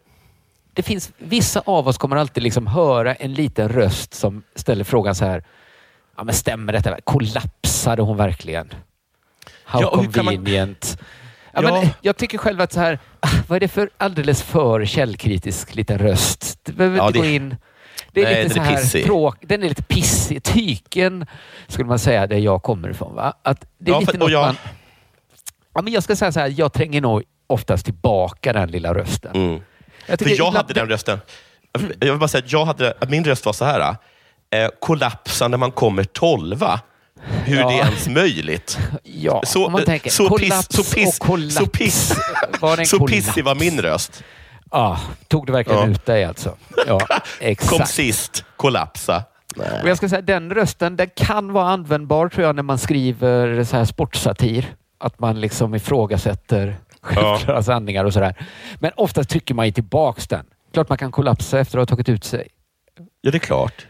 det 0.74 0.84
finns 0.84 1.12
vissa 1.18 1.62
av 1.66 1.88
oss 1.88 1.98
kommer 1.98 2.16
alltid 2.16 2.44
liksom 2.44 2.68
höra 2.68 3.14
en 3.16 3.34
liten 3.34 3.70
röst 3.70 4.14
som 4.14 4.44
ställer 4.56 4.84
frågan 4.84 5.16
så 5.16 5.26
här. 5.26 5.44
Ja, 6.18 6.24
men 6.24 6.34
stämmer 6.36 6.74
detta? 6.74 6.98
Kollapsade 7.04 8.02
hon 8.02 8.18
verkligen? 8.18 8.74
How 9.64 9.82
Ja, 9.82 9.90
kan 9.90 10.26
man- 10.26 10.36
convenient. 10.36 10.98
Ja, 11.54 11.62
Ja. 11.64 11.72
Men 11.82 11.90
jag 12.02 12.18
tycker 12.18 12.38
själv 12.38 12.62
att 12.62 12.74
så 12.74 12.80
här, 12.80 13.00
ah, 13.20 13.28
vad 13.48 13.56
är 13.56 13.60
det 13.60 13.68
för 13.68 13.90
alldeles 13.98 14.42
för 14.44 14.86
källkritisk 14.86 15.76
liten 15.76 15.98
röst? 15.98 16.60
Du 16.64 16.74
behöver 16.74 16.98
Ja, 16.98 17.08
inte 17.08 17.20
det- 17.20 17.28
gå 17.28 17.34
in. 17.34 17.56
Det 18.12 18.22
är 18.22 18.26
Nej, 18.26 18.44
lite 18.44 18.56
den 18.56 18.66
så 18.66 18.72
är 18.72 18.76
här 18.76 18.82
pissig. 18.82 19.06
tråk, 19.06 19.36
Den 19.42 19.64
är 19.64 19.70
lite 19.70 19.84
pissig. 19.84 20.44
Tyken 20.44 21.26
skulle 21.68 21.88
man 21.88 22.00
säga 22.00 22.28
där 22.28 22.38
jag 22.38 22.64
kommer 22.64 22.90
ifrån. 22.90 23.16
Va? 23.16 23.34
Att 23.44 23.66
det 23.78 23.92
är 23.92 23.94
Ja, 23.96 24.00
lite 24.00 24.12
för- 24.12 24.20
något 24.20 24.32
jag- 24.32 24.46
man... 24.46 24.58
Ja, 25.74 25.82
men 25.82 25.94
jag 25.94 26.04
ska 26.04 26.16
säga 26.16 26.32
så 26.32 26.40
här, 26.40 26.54
jag 26.58 26.74
tränger 26.74 27.02
nog 27.02 27.24
oftast 27.48 27.86
tillbaka 27.86 28.54
den 28.54 28.72
lilla 28.72 28.94
rösten. 28.94 29.36
Mm. 29.36 29.62
Jag 30.08 30.20
För 30.20 30.30
jag 30.38 30.52
hade 30.52 30.74
den 30.74 30.88
rösten. 30.90 31.20
Jag 32.00 32.10
vill 32.12 32.18
bara 32.20 32.28
säga 32.28 32.44
att 32.46 32.52
jag 32.52 32.66
hade, 32.66 32.94
min 33.10 33.24
röst 33.24 33.46
var 33.46 33.54
så 33.54 33.66
här. 33.66 33.96
Eh, 34.56 34.70
kollapsa 34.80 35.48
när 35.48 35.58
man 35.58 35.72
kommer 35.72 36.04
tolva. 36.04 36.80
Hur 37.46 37.58
Ja. 37.60 37.70
det 37.70 37.74
är 37.76 37.86
ens 37.86 38.08
möjligt. 38.08 38.78
Ja, 39.04 39.42
Så, 39.46 39.70
man 39.70 39.84
tänker 39.84 40.10
så, 40.10 40.28
kollaps 40.30 40.68
piss, 40.68 40.76
så, 40.88 40.96
piss, 40.96 41.20
och 41.20 41.28
kollaps. 41.28 41.56
så, 41.56 41.66
piss, 41.68 42.14
Var 42.60 42.84
så 42.84 42.98
kollaps? 42.98 43.14
pissig 43.14 43.44
var 43.44 43.56
min 43.56 43.82
röst. 43.82 44.24
Ja, 44.72 45.00
tog 45.28 45.46
du 45.46 45.54
verkligen 45.54 45.80
Ja. 45.82 45.88
ut 45.88 46.06
dig 46.06 46.24
alltså? 46.26 46.56
Ja, 46.88 47.00
Kom 47.08 47.18
exakt. 47.40 47.90
sist, 47.90 48.44
kollapsa. 48.56 49.24
Nej. 49.56 49.82
Och 49.84 49.90
jag 49.90 49.98
ska 49.98 50.10
säga, 50.10 50.22
den 50.22 50.52
rösten 50.54 50.96
den 50.98 51.10
kan 51.16 51.54
vara 51.54 51.70
användbar 51.70 52.30
tror 52.30 52.46
jag 52.46 52.56
när 52.56 52.64
man 52.64 52.78
skriver 52.78 53.64
så 53.64 53.78
här 53.78 53.86
sportsatir. 53.86 54.76
Att 55.00 55.20
man 55.20 55.42
liksom 55.42 55.76
ifrågasätter 55.76 56.76
självklara 57.02 57.64
sanningar 57.64 58.06
och 58.06 58.14
sådär. 58.14 58.36
Men 58.80 58.92
oftast 58.96 59.30
trycker 59.30 59.54
man 59.54 59.66
ju 59.66 59.72
tillbaks 59.72 60.28
den. 60.28 60.46
Klart 60.74 60.90
man 60.90 60.98
kan 60.98 61.12
kollapsa 61.12 61.60
efter 61.60 61.78
att 61.80 61.90
ha 61.90 61.96
tagit 61.96 62.10
ut 62.10 62.24
sig. 62.24 62.48
Ja, 63.22 63.32
det 63.32 63.38
är 63.38 63.40
klart. 63.40 63.88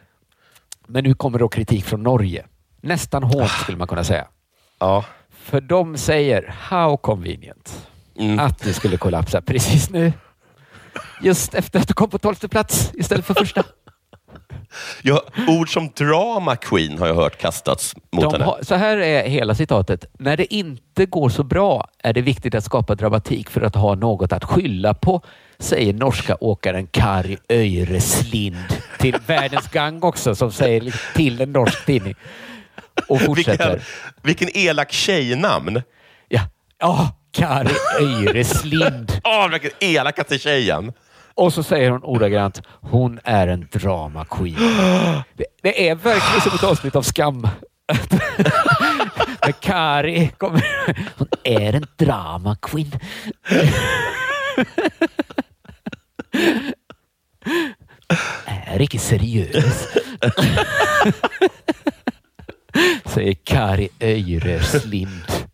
Men 0.88 1.03
nu 1.03 1.13
kommer 1.13 1.39
då 1.39 1.47
kritik 1.47 1.85
från 1.85 2.03
Norge. 2.03 2.45
Nästan 2.81 3.23
hårt 3.23 3.49
skulle 3.49 3.77
man 3.77 3.88
kunna 3.88 4.03
säga. 4.03 4.27
Ja. 4.79 5.05
För 5.29 5.61
de 5.61 5.97
säger 5.97 6.55
how 6.59 6.97
convenient 6.97 7.88
Mm. 8.19 8.39
att 8.39 8.59
du 8.63 8.73
skulle 8.73 8.97
kollapsa 8.97 9.41
precis 9.41 9.89
nu. 9.89 10.13
Just 11.21 11.53
efter 11.53 11.79
att 11.79 11.88
du 11.88 11.93
kom 11.93 12.09
på 12.09 12.17
tolfte 12.19 12.47
plats 12.47 12.91
istället 12.93 13.25
för 13.25 13.33
första. 13.33 13.63
Ja, 15.01 15.23
ord 15.47 15.73
som 15.73 15.89
drama 15.97 16.55
queen 16.55 16.99
har 16.99 17.07
jag 17.07 17.15
hört 17.15 17.38
kastats 17.38 17.95
mot 18.11 18.23
De 18.23 18.32
henne. 18.34 18.45
har, 18.45 18.59
så 18.61 18.75
här 18.75 18.97
är 18.97 19.30
hela 19.30 19.55
citatet. 19.55 20.05
När 20.19 20.38
det 20.38 20.53
inte 20.53 21.05
går 21.05 21.30
så 21.30 21.43
bra 21.43 21.88
är 22.03 22.13
det 22.13 22.21
viktigt 22.21 22.55
att 22.55 22.63
skapa 22.63 22.95
dramatik 22.95 23.49
för 23.49 23.61
att 23.61 23.75
ha 23.75 23.95
något 23.95 24.34
att 24.34 24.43
skylla 24.43 24.93
på, 24.93 25.21
säger 25.59 25.93
norska 25.93 26.38
åkaren 26.41 26.88
Kari 26.88 27.38
Öireslind 27.49 28.82
till 28.99 29.15
Världens 29.28 29.67
Gang 29.67 30.03
också, 30.03 30.36
som 30.36 30.51
säger 30.51 31.13
till 31.15 31.41
en 31.41 31.51
norsk 31.51 31.86
tidning. 31.86 32.15
Och 33.07 33.21
fortsätter. 33.21 33.69
Vilken, 33.69 33.82
vilken 34.21 34.57
elak 34.57 34.91
tjejnamn. 34.91 35.82
Ja, 36.30 36.41
ja 36.80 37.11
Kari 37.32 37.75
Öireslind. 38.01 39.11
Åh, 39.23 39.47
vilken 39.51 39.71
elakaste 39.80 40.39
tjejen. 40.39 40.93
Och 41.38 41.53
så 41.53 41.63
säger 41.63 41.91
hon 41.91 42.03
ordagrant, 42.03 42.61
hon 42.67 43.19
är 43.23 43.47
en 43.47 43.67
drama 43.71 44.25
queen. 44.25 44.55
Det, 45.33 45.45
det 45.61 45.89
är 45.89 45.95
verkligen 45.95 46.41
som 46.41 46.51
ett 46.55 46.63
avsnitt 46.63 46.95
av 46.95 47.01
Skam. 47.01 47.47
När 49.45 49.51
Kari 49.51 50.29
kommer... 50.38 50.65
Hon 51.17 51.27
är 51.43 51.73
en 51.73 51.85
drama 51.97 52.55
queen. 52.61 52.91
är 58.45 58.81
inte 58.81 58.97
seriös. 58.97 59.88
Säger 63.05 63.33
Kari 63.33 63.89
Öireslind. 63.99 65.47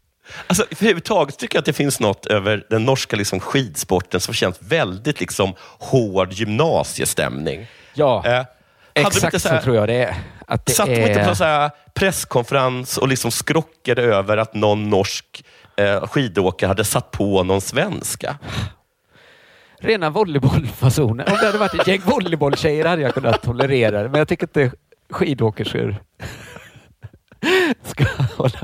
Alltså, 0.48 0.66
överhuvudtaget 0.72 1.38
tycker 1.38 1.56
jag 1.56 1.60
att 1.62 1.66
det 1.66 1.74
finns 1.74 2.00
något 2.00 2.26
över 2.26 2.66
den 2.70 2.86
norska 2.86 3.16
liksom, 3.16 3.40
skidsporten 3.40 4.20
som 4.20 4.34
känns 4.34 4.56
väldigt 4.60 5.20
liksom, 5.20 5.54
hård 5.80 6.34
gymnasiestämning. 6.34 7.68
Ja, 7.94 8.24
Eh, 8.26 9.02
de 9.04 9.08
exakt 9.08 9.34
så, 9.34 9.40
så 9.40 9.50
här- 9.50 9.62
tror 9.62 9.76
jag 9.76 9.88
det 9.88 9.94
är. 10.04 10.16
Att 10.48 10.66
det 10.66 10.72
Satt 10.72 10.86
de 10.88 10.94
är... 11.04 11.08
inte 11.10 11.26
på 11.30 11.36
så 11.36 11.44
här 11.44 11.72
presskonferens 11.94 12.98
och 12.98 13.08
liksom 13.08 13.32
skrockade 13.32 14.02
över 14.02 14.38
att 14.38 14.54
någon 14.54 14.90
norsk 14.90 15.44
eh, 15.78 16.08
skidåkare 16.08 16.68
hade 16.68 16.84
satt 16.84 17.12
på 17.12 17.44
någon 17.44 17.62
svenska? 17.62 18.38
Rena 19.80 20.10
volleybollfasoner. 20.10 21.30
Om 21.32 21.38
det 21.40 21.46
hade 21.46 21.58
varit 21.58 21.74
ett 21.74 21.88
gäng 21.88 22.02
volleybolltjejer 22.06 22.86
hade 22.86 23.02
jag 23.02 23.14
kunnat 23.14 23.42
tolerera 23.44 24.04
det, 24.04 24.10
men 24.10 24.18
jag 24.20 24.28
tycker 24.28 24.44
inte 24.48 24.72
skidåkerskor 25.10 25.96
ska 27.84 28.06
hålla... 28.38 28.60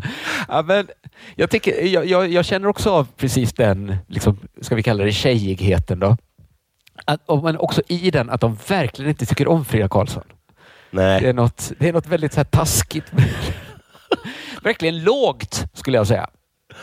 Ja, 0.48 0.62
men 0.62 0.88
jag, 1.36 1.50
tycker, 1.50 1.86
jag, 1.86 2.06
jag, 2.06 2.30
jag 2.30 2.46
känner 2.46 2.68
också 2.68 2.90
av 2.90 3.08
precis 3.18 3.54
den, 3.54 3.96
liksom, 4.08 4.38
ska 4.62 4.76
vi 4.76 4.84
kalla 4.84 5.04
det 5.04 5.12
tjejigheten 5.12 6.00
då. 6.00 6.18
Att, 7.06 7.44
men 7.44 7.58
också 7.58 7.82
i 7.88 8.12
den 8.12 8.30
att 8.30 8.42
de 8.42 8.58
verkligen 8.68 9.10
inte 9.10 9.26
tycker 9.26 9.48
om 9.48 9.66
Frida 9.66 9.88
Karlsson. 9.88 10.24
Nej. 10.92 11.22
Det 11.22 11.30
är 11.30 11.34
något, 11.34 11.72
det 11.80 11.90
är 11.90 11.94
något 11.94 12.08
väldigt 12.08 12.34
så 12.34 12.40
här 12.40 12.46
taskigt. 12.46 13.06
verkligen 14.64 15.04
lågt 15.04 15.66
skulle 15.74 15.98
jag 15.98 16.08
säga. 16.08 16.30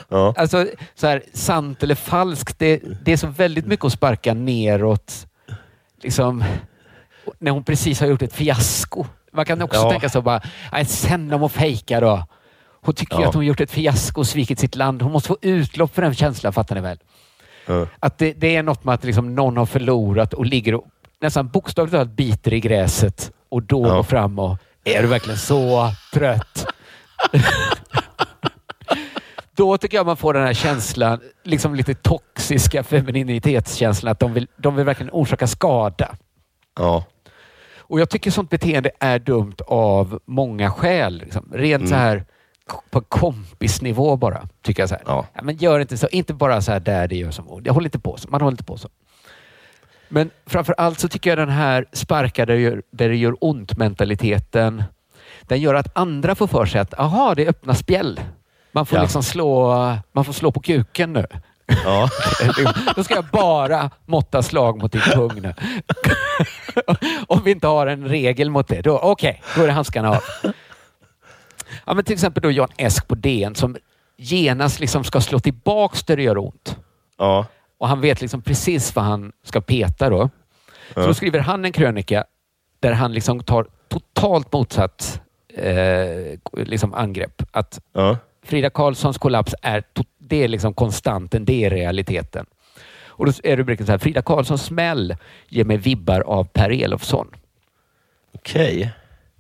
Ja. 0.09 0.35
Alltså, 0.37 0.67
så 0.95 1.07
här, 1.07 1.23
sant 1.33 1.83
eller 1.83 1.95
falskt, 1.95 2.59
det, 2.59 2.83
det 3.05 3.13
är 3.13 3.17
så 3.17 3.27
väldigt 3.27 3.67
mycket 3.67 3.85
att 3.85 3.93
sparka 3.93 4.35
neråt. 4.35 5.27
Liksom, 6.03 6.45
när 7.39 7.51
hon 7.51 7.65
precis 7.65 8.01
har 8.01 8.07
gjort 8.07 8.23
ett 8.23 8.33
fiasko. 8.33 9.07
Man 9.37 9.45
kan 9.45 9.62
också 9.62 9.80
Ja. 9.80 9.91
tänka 9.91 10.09
så 10.09 10.22
bara, 10.22 10.41
"Nej, 10.72 10.84
sen 10.84 11.32
om 11.32 11.41
hon 11.41 11.51
fejkar 11.51 12.01
då. 12.01 12.24
Hon 12.82 12.95
tycker 12.95 13.16
ju 13.16 13.22
Ja. 13.22 13.28
att 13.28 13.34
hon 13.34 13.47
gjort 13.47 13.61
ett 13.61 13.70
fiasko 13.70 14.20
och 14.20 14.26
svikit 14.26 14.59
sitt 14.59 14.74
land. 14.74 15.03
Hon 15.03 15.12
måste 15.12 15.28
få 15.28 15.37
utlopp 15.43 15.95
för 15.95 16.03
den 16.03 16.14
känslan, 16.14 16.53
fattar 16.53 16.74
ni 16.74 16.80
väl? 16.80 16.99
Ja. 17.66 17.87
Att 18.01 18.18
det, 18.18 18.32
det 18.32 18.57
är 18.57 18.62
något 18.62 18.84
med 18.84 18.95
att 18.95 19.05
liksom 19.05 19.34
någon 19.34 19.57
har 19.57 19.66
förlorat 19.66 20.34
och 20.34 20.47
ligger 20.47 20.74
och 20.74 20.84
nästan 21.20 21.49
bokstavligt 21.49 21.93
talat 21.93 22.09
biter 22.11 22.53
i 22.53 22.61
gräset 22.61 23.30
och 23.49 23.62
då 23.62 23.87
Ja. 23.89 23.95
går 23.97 24.03
fram 24.03 24.39
och 24.39 24.59
är 24.84 25.03
du 25.03 25.09
verkligen 25.09 25.39
så 25.39 25.91
trött? 26.12 26.66
då 29.57 29.78
tycker 29.78 29.97
jag 29.97 30.07
man 30.07 30.16
får 30.16 30.34
den 30.34 30.47
här 30.47 30.55
känslan, 30.55 31.20
liksom 31.45 31.74
lite 31.74 31.95
toxiska 31.95 32.82
femininitetskänslan 32.82 34.12
att 34.12 34.20
de 34.20 34.32
vill, 34.34 34.49
de 34.57 34.76
vill 34.76 34.84
verkligen 34.84 35.11
orsaka 35.12 35.47
skada. 35.47 36.16
Ja. 36.78 37.05
Och 37.89 38.01
jag 38.01 38.11
tycker 38.11 38.30
sånt 38.30 38.51
beteende 38.51 38.91
är 39.01 39.18
dumt 39.18 39.55
av 39.66 40.20
många 40.24 40.70
skäl. 40.70 41.18
Liksom. 41.18 41.51
Rent 41.53 41.80
Mm. 41.80 41.89
så 41.89 41.95
här 41.95 42.24
på 42.91 43.01
kompisnivå 43.01 44.16
bara, 44.16 44.49
tycker 44.62 44.82
jag. 44.82 44.89
Så 44.89 44.95
här. 44.95 45.05
Ja. 45.07 45.26
men 45.43 45.57
gör 45.57 45.80
inte 45.80 45.97
så. 45.99 46.09
Inte 46.09 46.34
bara 46.34 46.61
så 46.61 46.72
här 46.72 46.80
där 46.80 47.09
det 47.09 47.16
gör 47.16 47.30
som 47.30 47.61
Jag 47.64 47.72
håller 47.74 47.87
inte 47.87 47.99
på 47.99 48.16
så. 48.16 48.28
Man 48.30 48.41
håller 48.41 48.53
inte 48.53 48.64
på 48.64 48.76
så. 48.76 48.89
Men 50.09 50.30
framför 50.47 50.74
allt 50.78 50.99
så 51.01 51.09
tycker 51.09 51.30
jag 51.30 51.39
den 51.39 51.49
här 51.49 51.84
sparka 51.93 52.47
där 52.47 52.55
det 52.55 52.61
gör, 52.61 52.82
där 52.91 53.09
det 53.09 53.16
gör 53.16 53.37
ont-mentaliteten, 53.41 54.84
den 55.43 55.61
gör 55.61 55.74
att 55.74 55.97
andra 55.99 56.34
får 56.34 56.47
för 56.47 56.66
sig 56.66 56.80
att 56.80 56.99
aha, 56.99 57.34
det 57.34 57.43
är 57.45 57.49
öppna 57.49 57.74
spjäll. 57.74 58.20
Man 58.72 58.87
får 58.87 58.99
Ja. 58.99 59.03
liksom 59.03 59.22
slå, 59.22 59.74
man 60.12 60.24
får 60.24 60.32
slå 60.32 60.53
på 60.53 60.61
kuken 60.61 61.12
nu. 61.12 61.26
Ja. 61.85 62.09
Då 62.97 63.05
ska 63.05 63.14
jag 63.14 63.25
bara 63.25 63.91
måtta 64.07 64.43
slag 64.43 64.83
mot 64.83 64.93
din 64.93 65.01
pung 65.01 65.43
nu. 65.43 65.55
Om 67.27 67.41
vi 67.45 67.51
inte 67.51 67.67
har 67.67 67.87
en 67.87 68.09
regel 68.09 68.51
mot 68.51 68.69
det, 68.69 68.87
okej, 68.87 69.43
då 69.57 69.62
är 69.62 69.67
det 69.67 69.73
handskarna 69.73 70.11
av. 70.11 70.23
Ja, 71.85 71.95
men 71.95 72.05
till 72.05 72.14
exempel 72.14 72.43
då 72.43 72.51
Jan 72.51 72.69
Esk 72.77 73.09
på 73.09 73.14
DN 73.14 73.55
som 73.55 73.77
genast 74.17 74.81
liksom 74.81 75.05
ska 75.05 75.21
slå 75.21 75.39
tillbaks 75.39 76.05
där 76.05 76.17
det 76.17 76.23
gör 76.23 76.39
ont. 76.39 76.77
Ja. 77.19 77.47
Och 77.79 77.89
han 77.89 78.01
vet 78.01 78.21
liksom 78.21 78.43
precis 78.43 78.95
vad 78.95 79.05
han 79.05 79.33
ska 79.45 79.61
peta 79.61 80.11
då. 80.11 80.31
Så 80.95 81.01
Ja. 81.01 81.07
då 81.07 81.14
skriver 81.14 81.39
han 81.41 81.64
en 81.64 81.73
krönika 81.73 82.25
där 82.81 82.93
han 82.93 83.12
liksom 83.12 83.41
tar 83.43 83.67
totalt 83.89 84.53
motsatt 84.53 85.21
eh, 85.55 86.39
liksom 86.53 86.95
angrepp. 86.95 87.43
Att 87.51 87.81
Ja. 87.93 88.17
Frida 88.47 88.71
Karlssons 88.71 89.19
kollaps 89.19 89.55
är, 89.63 89.83
det 90.19 90.45
är 90.45 90.49
liksom 90.49 90.75
konstanten, 90.75 91.45
det 91.45 91.65
är 91.65 91.71
realiteten. 91.71 92.47
Och 93.09 93.27
då 93.27 93.33
är 93.45 93.57
rubriken 93.57 93.87
så 93.87 93.93
här, 93.93 93.99
Frida 93.99 94.23
Karlssons 94.23 94.63
smäll 94.65 95.17
ger 95.49 95.65
mig 95.65 95.77
vibbar 95.77 96.21
av 96.21 96.45
Per 96.45 96.71
Elofsson. 96.71 97.27
Okej. 98.35 98.91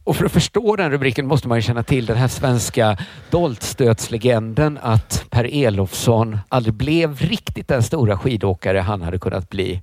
Och 0.04 0.16
för 0.16 0.24
att 0.24 0.32
förstå 0.32 0.76
den 0.76 0.90
rubriken 0.90 1.26
måste 1.26 1.48
man 1.48 1.58
ju 1.58 1.62
känna 1.62 1.82
till 1.82 2.06
den 2.06 2.16
här 2.16 2.28
svenska 2.28 2.98
doltstötslegenden 3.30 4.78
att 4.82 5.24
Per 5.30 5.48
Elofsson 5.52 6.38
aldrig 6.48 6.74
blev 6.74 7.18
riktigt 7.18 7.68
den 7.68 7.82
stora 7.82 8.18
skidåkare 8.18 8.78
han 8.78 9.02
hade 9.02 9.18
kunnat 9.18 9.50
bli. 9.50 9.82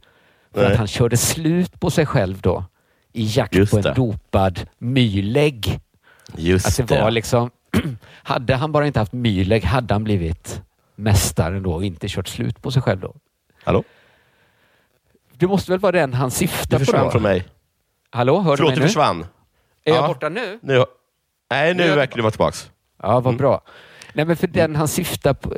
För 0.53 0.61
Nej. 0.63 0.71
att 0.71 0.77
han 0.77 0.87
körde 0.87 1.17
slut 1.17 1.79
på 1.79 1.89
sig 1.89 2.05
själv 2.05 2.41
då 2.41 2.65
i 3.13 3.25
jakt 3.25 3.55
Just 3.55 3.71
på 3.71 3.77
en 3.77 3.83
det. 3.83 3.93
dopad 3.93 4.59
mylägg. 4.77 5.79
Just 6.37 6.79
Att 6.79 6.87
det 6.87 7.01
var 7.01 7.11
liksom, 7.11 7.49
hade 8.23 8.55
han 8.55 8.71
bara 8.71 8.87
inte 8.87 8.99
haft 8.99 9.13
mylägg 9.13 9.63
hade 9.63 9.93
han 9.93 10.03
blivit 10.03 10.61
mästare 10.95 11.59
då 11.59 11.73
och 11.73 11.85
inte 11.85 12.07
kört 12.09 12.27
slut 12.27 12.61
på 12.61 12.71
sig 12.71 12.81
själv 12.81 12.99
då. 12.99 13.13
Hallå? 13.63 13.83
Det 15.37 15.47
måste 15.47 15.71
väl 15.71 15.79
vara 15.79 15.91
den 15.91 16.13
han 16.13 16.29
Du 16.29 16.35
syftar 16.35 16.79
på 16.79 16.85
försvann 16.85 17.03
då? 17.05 17.11
från 17.11 17.21
mig. 17.21 17.47
Hallå, 18.09 18.39
hör 18.39 18.51
du 18.51 18.57
Förlåt, 18.57 18.69
mig 18.69 18.75
du 18.75 18.81
nu? 18.81 18.87
försvann. 18.87 19.25
Är 19.85 19.93
jag 19.93 20.03
Ja. 20.03 20.07
borta 20.07 20.29
nu? 20.29 20.59
Nu, 20.61 20.85
nej, 21.51 21.73
Nu 21.73 21.83
jag 21.85 21.95
verkar 21.95 22.15
du 22.15 22.21
vara 22.21 22.31
tillbaks. 22.31 22.71
Ja, 23.01 23.13
vad 23.13 23.25
Mm. 23.25 23.37
bra. 23.37 23.61
Nej, 24.13 24.25
men 24.25 24.35
för 24.35 24.47
den 24.47 24.75
han 24.75 24.87
syftar 24.87 25.33
på... 25.33 25.55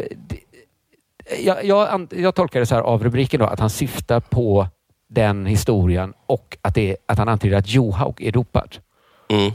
Jag, 1.39 1.65
jag, 1.65 2.07
jag 2.11 2.36
tolkar 2.36 2.59
det 2.59 2.65
så 2.65 2.76
här 2.76 2.82
av 2.82 3.03
rubriken 3.03 3.39
då, 3.39 3.45
att 3.45 3.59
han 3.59 3.69
syftar 3.69 4.19
på 4.19 4.67
den 5.07 5.45
historien 5.45 6.13
och 6.26 6.57
att, 6.61 6.76
det, 6.76 6.97
att 7.05 7.17
han 7.17 7.30
antyder 7.30 7.57
att 7.57 7.67
Johaug 7.69 8.21
är 8.21 8.32
dopad. 8.32 8.78
Mm. 9.30 9.51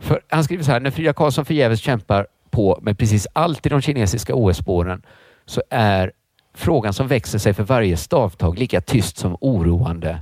För 0.00 0.20
han 0.28 0.44
skriver 0.44 0.64
så 0.64 0.70
här, 0.72 0.80
när 0.80 0.90
Frida 0.90 1.12
Karlsson 1.12 1.44
förgäves 1.44 1.80
kämpar 1.80 2.26
på 2.50 2.78
med 2.82 2.98
precis 2.98 3.26
allt 3.32 3.66
i 3.66 3.68
de 3.68 3.80
kinesiska 3.80 4.34
OS-spåren 4.34 5.02
så 5.46 5.62
är 5.70 6.12
frågan 6.54 6.92
som 6.92 7.08
växer 7.08 7.38
sig 7.38 7.54
för 7.54 7.62
varje 7.62 7.96
stavtag 7.96 8.58
lika 8.58 8.80
tyst 8.80 9.16
som 9.18 9.36
oroande. 9.40 10.20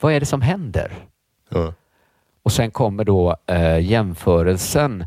Vad 0.00 0.12
är 0.12 0.20
det 0.20 0.26
som 0.26 0.42
händer? 0.42 0.92
Ja. 1.48 1.72
Och 2.42 2.52
sen 2.52 2.70
kommer 2.70 3.04
då 3.04 3.36
eh, 3.46 3.78
jämförelsen. 3.80 5.06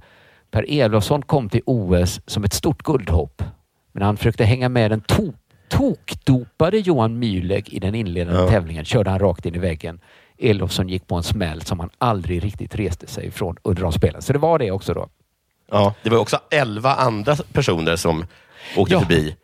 Per 0.51 0.65
Elofsson 0.69 1.21
kom 1.21 1.49
till 1.49 1.61
OS 1.65 2.21
som 2.25 2.43
ett 2.43 2.53
stort 2.53 2.83
guldhopp. 2.83 3.43
Men 3.91 4.03
han 4.03 4.17
försökte 4.17 4.43
hänga 4.43 4.69
med 4.69 4.91
den 4.91 5.01
to- 5.01 5.33
tokdopade 5.69 6.77
Johan 6.79 7.23
Mühlegg 7.23 7.69
i 7.69 7.79
den 7.79 7.95
inledande 7.95 8.39
Ja. 8.41 8.47
tävlingen. 8.49 8.85
Körde 8.85 9.09
han 9.09 9.19
rakt 9.19 9.45
in 9.45 9.55
i 9.55 9.59
väggen. 9.59 9.99
Elofsson 10.41 10.89
gick 10.89 11.07
på 11.07 11.15
en 11.15 11.23
smäll 11.23 11.61
som 11.61 11.79
han 11.79 11.89
aldrig 11.97 12.43
riktigt 12.43 12.75
reste 12.75 13.07
sig 13.07 13.25
ifrån 13.27 13.57
under 13.63 13.81
de 13.83 13.91
spelen. 13.91 14.21
Så 14.21 14.33
det 14.33 14.39
var 14.39 14.59
det 14.59 14.71
också 14.71 14.93
då. 14.93 15.07
Ja, 15.71 15.93
det 16.03 16.09
var 16.09 16.17
också 16.17 16.39
elva 16.51 16.93
andra 16.95 17.35
personer 17.35 17.95
som 17.95 18.25
åkte 18.77 18.93
Ja. 18.93 18.99
förbi. 18.99 19.35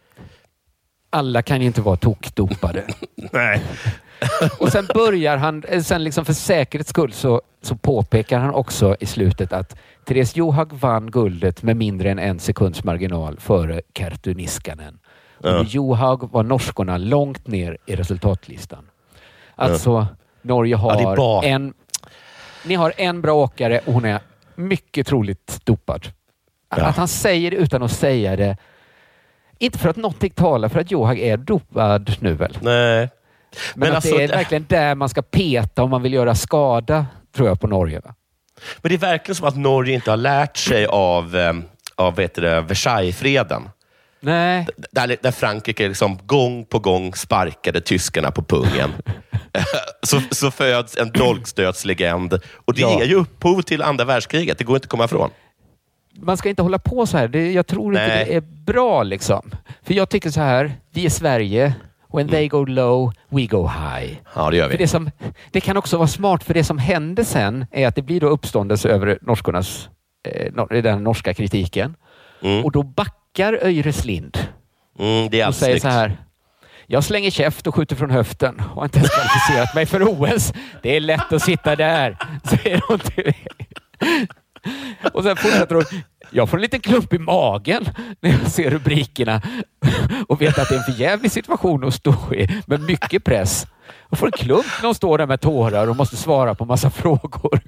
Alla 1.09 1.41
kan 1.41 1.61
ju 1.61 1.67
inte 1.67 1.81
vara 1.81 1.95
tokdopade. 1.97 2.83
Nej. 3.31 3.61
Och 4.59 4.71
sen 4.71 4.87
börjar 4.93 5.37
han, 5.37 5.63
eh, 5.63 5.81
sen 5.81 6.03
liksom 6.03 6.25
för 6.25 6.33
säkerhets 6.33 6.89
skull 6.89 7.13
så, 7.13 7.41
så 7.61 7.75
påpekar 7.75 8.39
han 8.39 8.53
också 8.53 8.95
i 8.99 9.05
slutet 9.05 9.53
att 9.53 9.75
Therese 10.05 10.35
Johaug 10.35 10.73
vann 10.73 11.11
guldet 11.11 11.63
med 11.63 11.77
mindre 11.77 12.11
än 12.11 12.19
en 12.19 12.39
sekunds 12.39 12.83
marginal 12.83 13.39
före 13.39 13.81
Kerttu 13.97 14.33
Niskanen. 14.33 14.99
Och 15.37 15.49
Ja. 15.49 15.53
med 15.57 15.67
Johaug 15.67 16.31
var 16.31 16.43
norskorna 16.43 16.97
långt 16.97 17.47
ner 17.47 17.77
i 17.85 17.95
resultatlistan. 17.95 18.85
Alltså, 19.55 19.89
Ja, 19.89 20.07
är 20.55 21.05
har 21.05 21.15
bra. 21.15 21.43
en... 21.43 21.73
Ni 22.63 22.75
har 22.75 22.93
en 22.97 23.21
bra 23.21 23.33
åkare 23.33 23.79
och 23.85 23.93
hon 23.93 24.05
är 24.05 24.19
mycket 24.55 25.07
troligt 25.07 25.65
dopad. 25.65 26.07
Ja. 26.75 26.85
Att 26.85 26.97
han 26.97 27.07
säger 27.07 27.51
det 27.51 27.57
utan 27.57 27.83
att 27.83 27.91
säga 27.91 28.35
det. 28.35 28.57
Inte 29.59 29.77
för 29.77 29.89
att 29.89 29.95
någonting 29.95 30.31
talar 30.31 30.69
för 30.69 30.79
att 30.79 30.91
Johaug 30.91 31.19
är 31.19 31.37
dopad 31.37 32.15
nu 32.19 32.33
väl? 32.33 32.57
Nej. 32.61 32.99
Men, 32.99 33.09
Men 33.75 33.89
att 33.89 33.95
alltså, 33.95 34.17
det 34.17 34.23
är 34.23 34.27
verkligen 34.27 34.65
där 34.69 34.95
man 34.95 35.09
ska 35.09 35.21
peta 35.21 35.83
om 35.83 35.89
man 35.89 36.01
vill 36.01 36.13
göra 36.13 36.35
skada, 36.35 37.05
tror 37.35 37.47
jag, 37.47 37.59
på 37.59 37.67
Norge. 37.67 37.99
Va? 37.99 38.15
Men 38.81 38.89
det 38.89 38.95
är 38.95 38.99
verkligen 38.99 39.35
som 39.35 39.47
att 39.47 39.57
Norge 39.57 39.95
inte 39.95 40.09
har 40.09 40.17
lärt 40.17 40.57
sig 40.57 40.85
av, 40.85 41.35
eh, 41.35 41.53
av 41.95 42.15
Versaillesfreden. 42.15 43.69
Nej, 44.19 44.67
Där, 44.91 45.17
där 45.21 45.31
Frankrike 45.31 45.87
liksom 45.87 46.19
gång 46.25 46.65
på 46.65 46.79
gång 46.79 47.13
sparkade 47.13 47.81
tyskarna 47.81 48.31
på 48.31 48.43
pungen. 48.43 48.89
så, 50.03 50.21
så 50.31 50.51
föds 50.51 50.97
en 50.97 51.11
dolkstötslegend. 51.11 52.33
Och 52.65 52.73
det 52.73 52.81
Ja. 52.81 52.99
ger 52.99 53.05
ju 53.05 53.15
upphov 53.15 53.61
till 53.61 53.81
andra 53.81 54.05
världskriget. 54.05 54.57
Det 54.57 54.63
går 54.63 54.75
inte 54.75 54.85
att 54.85 54.89
komma 54.89 55.05
ifrån. 55.05 55.29
man 56.21 56.37
ska 56.37 56.49
inte 56.49 56.61
hålla 56.61 56.79
på 56.79 57.05
så 57.05 57.17
här. 57.17 57.27
Det, 57.27 57.51
jag 57.51 57.67
tror 57.67 57.93
inte 57.93 58.07
Nej. 58.07 58.25
det 58.25 58.35
är 58.35 58.41
bra. 58.41 59.03
liksom. 59.03 59.51
För 59.83 59.93
jag 59.93 60.09
tycker 60.09 60.29
så 60.29 60.41
här, 60.41 60.71
vi 60.93 61.05
är 61.05 61.09
Sverige. 61.09 61.73
When 62.13 62.27
they 62.29 62.47
go 62.47 62.65
low, 62.65 63.13
we 63.29 63.45
go 63.45 63.67
high. 63.67 64.13
Ja, 64.35 64.49
det 64.49 64.57
gör 64.57 64.63
För 64.65 64.71
vi. 64.71 64.77
det, 64.77 64.87
som, 64.87 65.11
det 65.51 65.61
kan 65.61 65.77
också 65.77 65.97
vara 65.97 66.07
smart, 66.07 66.43
för 66.43 66.53
det 66.53 66.63
som 66.63 66.77
hände 66.77 67.25
sen 67.25 67.65
är 67.71 67.87
att 67.87 67.95
det 67.95 68.01
blir 68.01 68.19
då 68.19 68.27
uppståndelse 68.27 68.89
över 68.89 69.19
norskornas, 69.21 69.89
eh, 70.27 70.81
den 70.81 71.03
norska 71.03 71.33
kritiken. 71.33 71.95
Mm. 72.43 72.65
Och 72.65 72.71
då 72.71 72.83
backar 72.83 73.13
Öjres 73.45 74.05
Lind 74.05 74.37
Mm, 74.99 75.29
det 75.29 75.41
är 75.41 75.47
och 75.47 75.55
säger 75.55 75.73
snyggt. 75.73 75.81
så 75.81 75.89
här. 75.89 76.17
Jag 76.87 77.03
slänger 77.03 77.31
käft 77.31 77.67
och 77.67 77.75
skjuter 77.75 77.95
från 77.95 78.09
höften 78.11 78.59
och 78.59 78.75
har 78.75 78.83
inte 78.83 78.97
ens 78.97 79.09
kvalificerat 79.09 79.75
mig 79.75 79.85
för 79.85 80.03
OS. 80.03 80.53
Det 80.83 80.95
är 80.95 80.99
lätt 80.99 81.33
att 81.33 81.41
sitta 81.43 81.75
där, 81.75 82.17
säger 82.49 82.81
hon 82.87 82.99
till 82.99 83.33
Och 85.13 85.23
sen 85.23 85.35
fortsätter 85.35 85.75
hon. 85.75 85.83
Jag 86.31 86.49
får 86.49 86.57
en 86.57 86.61
liten 86.61 86.79
klump 86.79 87.13
i 87.13 87.19
magen 87.19 87.85
när 88.21 88.31
jag 88.31 88.47
ser 88.51 88.69
rubrikerna 88.69 89.41
och 90.27 90.41
vet 90.41 90.59
att 90.59 90.69
det 90.69 90.75
är 90.75 90.79
en 90.79 90.93
förjävlig 90.93 91.31
situation 91.31 91.83
att 91.87 91.93
stå 91.93 92.33
i 92.33 92.61
med 92.67 92.81
mycket 92.81 93.23
press. 93.23 93.65
Jag 94.09 94.19
får 94.19 94.25
en 94.25 94.31
klump 94.31 94.65
när 94.81 94.85
hon 94.87 94.95
står 94.95 95.17
där 95.17 95.25
med 95.25 95.41
tårar 95.41 95.87
och 95.89 95.95
måste 95.95 96.15
svara 96.17 96.55
på 96.55 96.65
massa 96.65 96.89
frågor. 96.89 97.59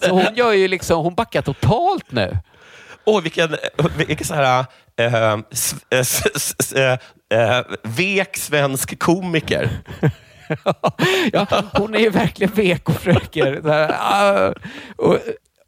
Så 0.00 0.10
hon 0.10 0.34
gör 0.34 0.52
ju 0.52 0.68
liksom, 0.68 1.02
hon 1.04 1.14
backar 1.14 1.42
totalt 1.42 2.12
nu. 2.12 2.38
Åh, 3.04 3.22
vilken, 3.22 3.56
vilken 3.96 4.26
så 4.26 4.34
här, 4.34 4.64
ehm, 4.96 5.38
eh, 5.38 5.44
s, 5.50 5.74
s, 5.90 6.22
s, 6.58 6.72
eh, 6.72 6.98
eh 7.30 7.64
vek 7.82 8.36
svensk 8.36 8.98
komiker. 8.98 9.70
ja, 11.32 11.46
hon 11.72 11.94
är 11.94 11.98
ju 11.98 12.10
verkligen 12.10 12.52
vek 12.54 12.82
ah, 12.88 12.92
och 12.92 13.00
fröker. 13.00 13.60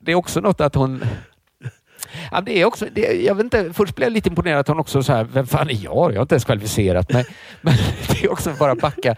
det 0.01 0.13
är 0.13 0.15
också 0.15 0.41
något 0.41 0.61
att 0.61 0.75
hon... 0.75 1.05
Ja, 2.31 2.41
det 2.41 2.61
är 2.61 2.65
också, 2.65 2.87
det, 2.93 3.01
jag 3.01 3.35
vet 3.35 3.45
inte, 3.45 3.73
först 3.73 3.95
blev 3.95 4.07
jag 4.07 4.13
lite 4.13 4.29
imponerad 4.29 4.61
att 4.61 4.69
hon 4.69 4.79
också 4.79 5.03
så 5.03 5.13
här, 5.13 5.25
vem 5.25 5.47
fan 5.47 5.71
är 5.71 5.85
jag? 5.85 6.13
Jag 6.13 6.17
har 6.17 6.23
inte 6.23 6.35
ens 6.35 6.45
kvalificerat 6.45 7.13
mig. 7.13 7.27
Men 7.61 7.75
det 8.09 8.25
är 8.25 8.33
också 8.33 8.51
bara 8.59 8.75
backa. 8.75 9.17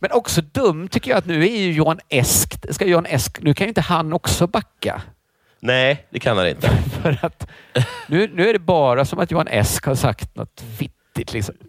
Men 0.00 0.12
också 0.12 0.42
dum 0.42 0.88
tycker 0.88 1.10
jag 1.10 1.18
att 1.18 1.26
nu 1.26 1.42
är 1.42 1.56
ju 1.60 1.72
Johan 1.72 2.00
Esk, 2.08 2.74
ska 2.74 2.84
Johan 2.84 3.06
Esk, 3.06 3.42
nu 3.42 3.54
kan 3.54 3.64
ju 3.64 3.68
inte 3.68 3.80
han 3.80 4.12
också 4.12 4.46
backa. 4.46 5.02
Nej, 5.66 6.06
det 6.10 6.18
kan 6.20 6.36
han 6.38 6.48
inte. 6.48 6.70
För 7.02 7.18
att 7.22 7.46
nu, 8.06 8.30
nu 8.34 8.48
är 8.48 8.52
det 8.52 8.58
bara 8.58 9.04
som 9.04 9.18
att 9.18 9.30
Johan 9.30 9.48
Esk 9.48 9.84
har 9.86 9.94
sagt 9.94 10.36
något 10.36 10.62
vittigt 10.78 11.32
liksom. 11.32 11.54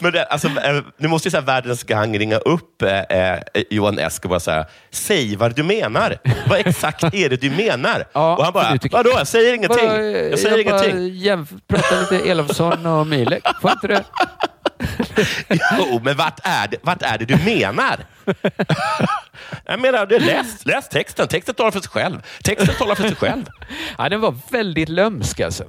Men 0.00 0.12
det, 0.12 0.24
alltså, 0.24 0.48
eh, 0.48 0.80
nu 0.98 1.08
måste 1.08 1.28
ju 1.28 1.30
så 1.30 1.36
här, 1.36 1.44
världens 1.44 1.82
gang 1.84 2.18
ringa 2.18 2.36
upp 2.36 2.82
eh, 2.82 2.98
eh, 2.98 3.38
Johan 3.70 3.98
Esk 3.98 4.24
och 4.24 4.30
bara 4.30 4.40
säga, 4.40 4.66
säg 4.90 5.36
vad 5.36 5.54
du 5.56 5.62
menar. 5.62 6.16
Vad 6.46 6.58
exakt 6.66 7.02
är 7.14 7.28
det 7.28 7.36
du 7.40 7.50
menar? 7.50 8.04
Ja, 8.12 8.36
och 8.36 8.44
han 8.44 8.52
bara, 8.52 8.78
tycker- 8.78 8.96
vadå? 8.96 9.10
Jag 9.16 9.26
säger 9.26 9.54
ingenting. 9.54 9.86
Bara, 9.88 10.02
Jag 10.02 10.38
säger 10.38 10.64
bara 10.64 10.84
ingenting. 10.84 11.14
jämf- 11.22 11.60
pratar 11.66 12.00
lite 12.00 12.30
Elofsson 12.30 12.86
och 12.86 13.06
Milek. 13.06 13.42
Får 13.62 13.70
jag 13.70 13.76
inte 13.76 13.86
det? 13.88 14.04
Jo, 15.78 16.00
men 16.04 16.16
vart 16.16 16.40
är 16.42 16.68
det, 16.68 16.76
vart 16.82 17.02
är 17.02 17.18
det 17.18 17.24
du 17.24 17.36
menar? 17.36 17.96
Jag 19.64 19.80
menar, 19.80 20.06
det, 20.06 20.18
läs, 20.18 20.66
läs 20.66 20.88
texten. 20.88 21.28
Texten 21.28 21.54
talar 21.54 21.70
för 21.70 21.80
sig 21.80 21.90
själv. 21.90 22.22
Texten 22.44 22.74
talar 22.78 22.94
för 22.94 23.02
sig 23.08 23.16
själv. 23.16 23.44
Ja, 23.98 24.08
den 24.08 24.20
var 24.20 24.34
väldigt 24.50 24.88
lömsk 24.88 25.40
alltså. 25.40 25.64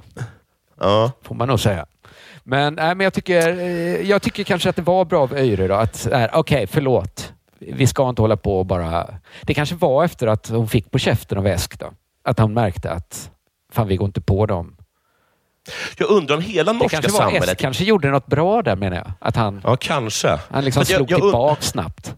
Ja. 0.80 1.12
Får 1.22 1.34
man 1.34 1.48
nog 1.48 1.60
säga. 1.60 1.86
Men, 2.44 2.74
nej, 2.74 2.94
men 2.94 3.04
jag, 3.04 3.12
tycker, 3.14 3.48
eh, 3.58 4.08
jag 4.10 4.22
tycker 4.22 4.44
kanske 4.44 4.68
att 4.70 4.76
det 4.76 4.82
var 4.82 5.04
bra 5.04 5.22
av 5.22 5.32
Öjre 5.34 5.68
då. 5.68 5.74
Att, 5.74 6.08
Okej, 6.32 6.66
förlåt. 6.66 7.32
Vi 7.58 7.86
ska 7.86 8.08
inte 8.08 8.22
hålla 8.22 8.36
på 8.36 8.58
och 8.58 8.66
bara... 8.66 9.06
Det 9.42 9.54
kanske 9.54 9.74
var 9.74 10.04
efter 10.04 10.26
att 10.26 10.48
hon 10.48 10.68
fick 10.68 10.90
på 10.90 10.98
käften 10.98 11.38
av 11.38 11.46
Esk 11.46 11.78
då. 11.78 11.92
Att 12.24 12.38
hon 12.38 12.54
märkte 12.54 12.90
att 12.90 13.30
fan, 13.72 13.88
vi 13.88 13.96
går 13.96 14.06
inte 14.06 14.20
på 14.20 14.46
dem. 14.46 14.76
Jag 15.98 16.10
undrar 16.10 16.36
om 16.36 16.42
hela 16.42 16.72
Det 16.72 16.78
norska 16.78 16.96
kanske 17.00 17.12
var 17.12 17.18
samhället... 17.18 17.48
Esk 17.48 17.58
kanske 17.58 17.84
gjorde 17.84 18.10
något 18.10 18.26
bra 18.26 18.62
där 18.62 18.76
menar 18.76 18.96
jag. 18.96 19.12
Att 19.18 19.36
han, 19.36 19.60
Ja, 19.64 19.76
kanske. 19.76 20.38
han 20.50 20.64
liksom 20.64 20.80
jag- 20.80 20.86
slog 20.96 21.10
jag 21.10 21.18
und- 21.20 21.22
tillbaka 21.22 21.62
snabbt. 21.62 22.14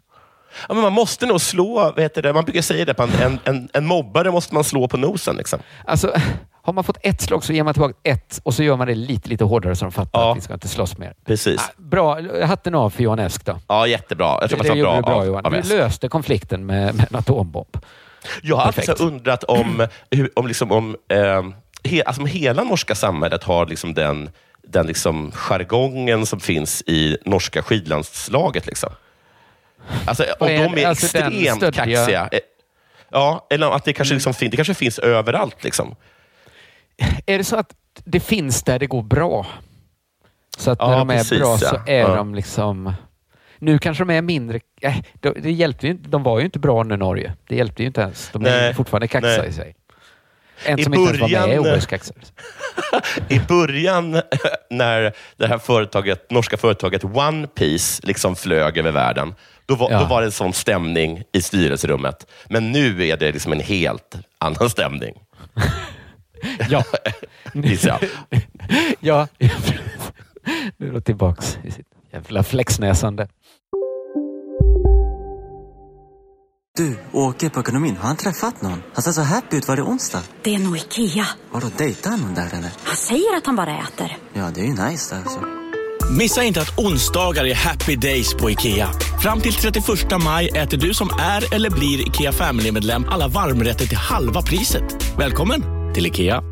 Ja, 0.69 0.75
men 0.75 0.83
man 0.83 0.93
måste 0.93 1.27
nog 1.27 1.41
slå, 1.41 1.75
vad 1.75 2.01
heter 2.01 2.23
det? 2.23 2.33
man 2.33 2.45
brukar 2.45 2.63
säga 2.63 2.85
det, 2.85 2.95
på 2.95 3.03
en, 3.03 3.39
en, 3.45 3.69
en, 3.73 3.87
mobbare 3.87 4.31
måste 4.31 4.55
man 4.55 4.65
slå 4.65 4.89
på 4.89 4.97
nosen. 4.97 5.37
Liksom. 5.37 5.59
Alltså, 5.87 6.15
har 6.63 6.73
man 6.73 6.85
fått 6.85 6.99
ett 7.03 7.21
slag 7.21 7.45
så 7.45 7.53
ger 7.53 7.63
man 7.65 7.75
tillbaka 7.75 7.95
ett 8.03 8.41
och 8.43 8.55
så 8.55 8.63
gör 8.63 8.77
man 8.77 8.87
det 8.87 8.95
lite, 8.95 9.29
lite 9.29 9.45
hårdare 9.45 9.77
så 9.77 9.85
de 9.85 9.93
fattar 9.93 10.21
Ja. 10.21 10.31
att 10.31 10.37
vi 10.37 10.41
ska 10.41 10.55
inte 10.55 10.69
slåss 10.69 10.99
mer. 10.99 11.15
Precis. 11.27 11.61
Ah, 11.61 11.73
bra, 11.77 12.19
hatten 12.45 12.75
av 12.75 12.91
för 12.91 13.03
Johan 13.03 13.19
Esk 13.19 13.45
då. 13.45 13.59
Ja, 13.69 13.87
jättebra. 13.87 14.39
Jag 14.41 14.51
tror 14.51 14.63
det 14.63 14.69
det 14.69 14.79
gjorde 14.79 14.83
bra, 14.91 14.97
du 14.97 15.03
bra 15.03 15.15
av, 15.15 15.27
Johan. 15.27 15.47
av 15.47 15.53
Du 15.53 15.63
löste 15.63 16.09
konflikten 16.09 16.67
med, 16.67 16.95
med 16.95 17.07
en 17.11 17.17
atombomb. 17.19 17.79
Jag 18.43 18.57
har 18.57 18.63
alltid 18.63 18.77
Perfekt. 18.77 18.99
så 18.99 19.05
undrat 19.05 19.45
om, 19.45 19.87
om, 20.35 20.47
liksom, 20.47 20.73
om, 20.73 20.97
eh, 21.09 21.43
he, 21.85 22.03
alltså 22.03 22.23
om 22.23 22.27
hela 22.27 22.65
norska 22.65 22.95
samhället 22.95 23.45
har 23.45 23.67
liksom 23.67 23.95
den, 23.95 24.31
den 24.69 24.87
liksom 24.87 25.33
jargongen 25.35 26.27
som 26.27 26.41
finns 26.41 26.83
i 26.87 27.17
norska 27.25 27.63
skidlandslaget. 27.63 28.67
Liksom. 28.67 28.91
Alltså, 30.07 30.25
och 30.41 30.51
är 30.51 30.69
de 30.69 30.83
är 30.83 30.87
Alltså 30.87 31.19
extremt 31.19 31.75
kaxiga. 31.75 32.29
Eh, 32.33 32.39
Ja, 33.15 33.47
eller 33.51 33.71
att 33.71 33.85
det 33.85 33.93
kanske, 33.93 34.15
liksom, 34.15 34.35
fin- 34.35 34.51
det 34.51 34.57
kanske 34.57 34.75
finns 34.75 34.99
överallt. 34.99 35.65
Liksom. 35.65 35.95
Är 37.27 37.39
det 37.39 37.45
så 37.45 37.57
att 37.57 37.75
det 38.05 38.21
finns 38.21 38.63
där 38.63 38.79
det 38.79 38.87
går 38.87 39.03
bra? 39.03 39.47
Så 40.59 40.71
att 40.71 40.79
Ja, 40.81 40.89
när 40.91 40.99
de 40.99 41.11
är 41.11 41.17
precis, 41.19 41.39
bra 41.39 41.59
så 41.59 41.65
ja. 41.87 41.93
är 41.93 41.99
Ja. 42.01 42.15
de 42.17 42.35
liksom... 42.35 42.93
Nu 43.59 43.79
kanske 43.79 44.05
de 44.05 44.11
är 44.15 44.23
mindre... 44.23 44.61
Äh, 44.81 44.97
det, 45.15 45.31
det 45.31 45.53
hjälpte 45.53 45.87
ju 45.87 45.93
inte. 45.93 46.09
De 46.09 46.23
var 46.23 46.39
ju 46.39 46.45
inte 46.45 46.59
bra 46.59 46.83
nu 46.83 46.97
Norge. 46.97 47.33
Det 47.49 47.57
hjälpte 47.57 47.83
ju 47.83 47.87
inte 47.87 48.01
ens. 48.01 48.31
De 48.33 48.47
är 48.47 48.51
Nej, 48.51 48.75
fortfarande 48.75 49.09
kaxa 49.09 49.27
nej. 49.29 49.49
i 49.49 49.53
sig. 49.53 49.75
En 50.65 50.79
I 50.79 50.85
som 50.85 50.95
inte 50.95 51.09
ens 51.09 51.21
var 51.21 51.29
med 51.29 51.49
början- 51.59 51.75
i 51.75 51.79
OS 51.79 51.87
kaxades. 51.87 52.33
I 53.29 53.39
början 53.41 54.21
när 54.71 55.13
det 55.37 55.47
här 55.47 55.59
företaget, 55.59 56.31
norska 56.31 56.57
företaget 56.57 57.05
One 57.05 57.47
Piece 57.47 58.01
liksom 58.07 58.37
flög 58.37 58.79
över 58.79 58.93
världen, 58.93 59.35
då 59.67 59.75
var, 59.75 59.91
Ja. 59.91 59.99
då 60.01 60.05
var 60.07 60.21
det 60.21 60.27
en 60.27 60.33
sån 60.33 60.53
stämning 60.53 61.23
i 61.33 61.43
styrelserummet. 61.43 62.27
Men 62.51 62.73
nu 62.73 63.07
är 63.09 63.17
det 63.17 63.33
liksom 63.33 63.53
en 63.53 63.61
helt 63.61 64.15
annan 64.39 64.71
stämning. 64.71 65.15
Ja. 66.71 66.85
Gissar 67.55 67.89
jag. 68.31 68.41
ja. 69.01 69.29
Nu 70.77 70.89
är 70.89 70.93
de 70.93 71.03
tillbaks 71.03 71.59
i 71.65 71.71
sitt 71.71 71.87
jävla 72.13 72.43
flexnäsande. 72.43 73.29
Du, 76.77 76.99
Åke 77.13 77.51
på 77.51 77.61
ekonomin, 77.61 77.97
har 77.97 78.07
han 78.09 78.17
träffat 78.17 78.63
någon? 78.63 78.83
Han 78.95 79.03
ser 79.03 79.13
så 79.13 79.23
happy 79.23 79.57
ut. 79.57 79.69
Var 79.69 79.77
det 79.77 79.83
onsdag? 79.83 80.23
Det 80.43 80.55
är 80.55 80.59
nog 80.59 80.77
Ikea. 80.77 81.27
Vadå, 81.51 81.67
dejtar 81.79 82.11
han 82.11 82.21
någon 82.21 82.35
där 82.35 82.47
eller? 82.47 82.71
Han 82.85 82.97
säger 82.97 83.37
att 83.37 83.47
han 83.47 83.57
bara 83.57 83.79
äter. 83.79 84.17
Ja, 84.33 84.51
det 84.55 84.61
är 84.61 84.65
ju 84.65 84.75
nice 84.91 85.17
alltså. 85.17 85.41
Missa 86.11 86.43
inte 86.43 86.61
att 86.61 86.79
onsdagar 86.79 87.45
är 87.45 87.55
happy 87.55 87.97
days 87.97 88.35
på 88.35 88.51
IKEA. 88.51 88.91
Fram 89.23 89.41
till 89.41 89.53
31 89.53 89.85
maj 90.25 90.49
äter 90.49 90.77
du 90.77 90.95
som 90.95 91.11
är 91.21 91.55
eller 91.55 91.71
blir 91.71 92.09
IKEA 92.09 92.33
Family-medlem 92.33 93.07
alla 93.09 93.29
varmrätter 93.29 93.87
till 93.87 93.97
halva 93.97 94.43
priset. 94.43 95.17
Välkommen 95.19 95.63
till 95.95 96.07
IKEA. 96.07 96.43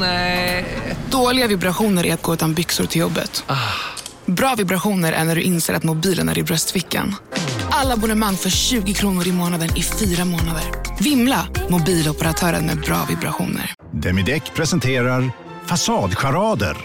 Nej. 0.00 0.64
Dåliga 1.10 1.46
vibrationer 1.46 2.06
är 2.06 2.14
att 2.14 2.22
gå 2.22 2.34
utan 2.34 2.54
byxor 2.54 2.84
till 2.84 3.00
jobbet. 3.00 3.44
Bra 4.26 4.54
vibrationer 4.54 5.12
är 5.12 5.24
när 5.24 5.34
du 5.34 5.42
inser 5.42 5.74
att 5.74 5.84
mobilen 5.84 6.28
är 6.28 6.38
i 6.38 6.42
bröstfickan. 6.42 7.14
Alla 7.70 7.94
abonnemang 7.94 8.36
för 8.36 8.50
20 8.50 8.94
kronor 8.94 9.26
i 9.26 9.32
månaden 9.32 9.76
i 9.76 9.82
fyra 9.82 10.24
månader. 10.24 10.64
Vimla! 11.00 11.46
Mobiloperatören 11.68 12.66
med 12.66 12.80
bra 12.80 13.06
vibrationer. 13.08 13.74
Demideck 13.92 14.54
presenterar 14.54 15.30
Fasadcharader. 15.66 16.76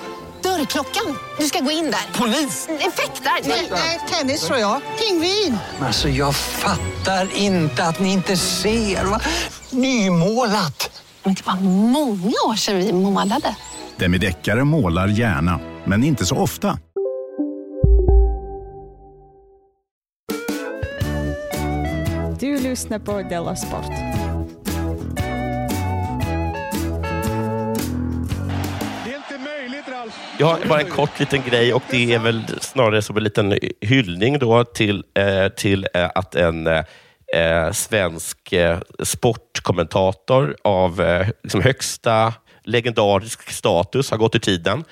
Dörrklockan. 0.58 1.18
Du 1.40 1.46
ska 1.46 1.60
gå 1.60 1.72
in 1.72 1.84
där. 1.92 2.20
Polis? 2.20 2.68
Effektar? 2.70 3.32
Nej, 3.70 4.00
tennis 4.10 4.48
tror 4.48 4.60
jag. 4.60 4.82
Pingvin. 5.00 5.58
Alltså 5.80 6.10
jag 6.10 6.36
fattar 6.36 7.38
inte 7.38 7.84
att 7.84 8.00
ni 8.00 8.14
inte 8.14 8.38
ser. 8.38 9.06
Va? 9.06 9.22
Nymålat! 9.72 11.02
Men 11.24 11.34
det 11.34 11.46
var 11.46 11.56
många 11.92 12.34
år 12.48 12.56
sedan 12.56 12.78
vi 12.78 12.94
målade. 12.94 13.56
Demideckare 13.98 14.64
målar 14.64 15.08
gärna, 15.08 15.60
men 15.86 16.04
inte 16.04 16.26
så 16.26 16.38
ofta. 16.38 16.78
Du 22.40 22.60
lyssnar 22.60 23.00
på 23.00 23.22
Della 23.22 23.56
Sport. 23.56 23.92
Jag 30.40 30.48
har 30.48 30.66
bara 30.70 30.82
en 30.82 30.90
kort 30.90 31.20
liten 31.20 31.42
grej 31.42 31.74
och 31.74 31.84
det 31.92 32.14
är 32.14 32.20
väl 32.20 32.44
snarare 32.62 33.02
som 33.02 33.18
en 33.18 33.24
liten 33.24 33.60
hyllning 33.82 34.40
då 34.40 34.64
till, 34.64 35.04
eh, 35.14 35.48
till 35.48 35.88
eh, 35.94 36.10
att 36.16 36.36
en 36.36 36.68
eh, 36.68 37.72
svensk 37.72 38.54
eh, 38.54 38.80
sportkommentator 39.04 40.56
av 40.64 41.02
eh, 41.02 41.28
liksom 41.44 41.62
högsta 41.62 42.34
legendarisk 42.64 43.52
status 43.52 44.12
har 44.12 44.18
gått 44.18 44.36
ur 44.36 44.40
tiden. 44.40 44.84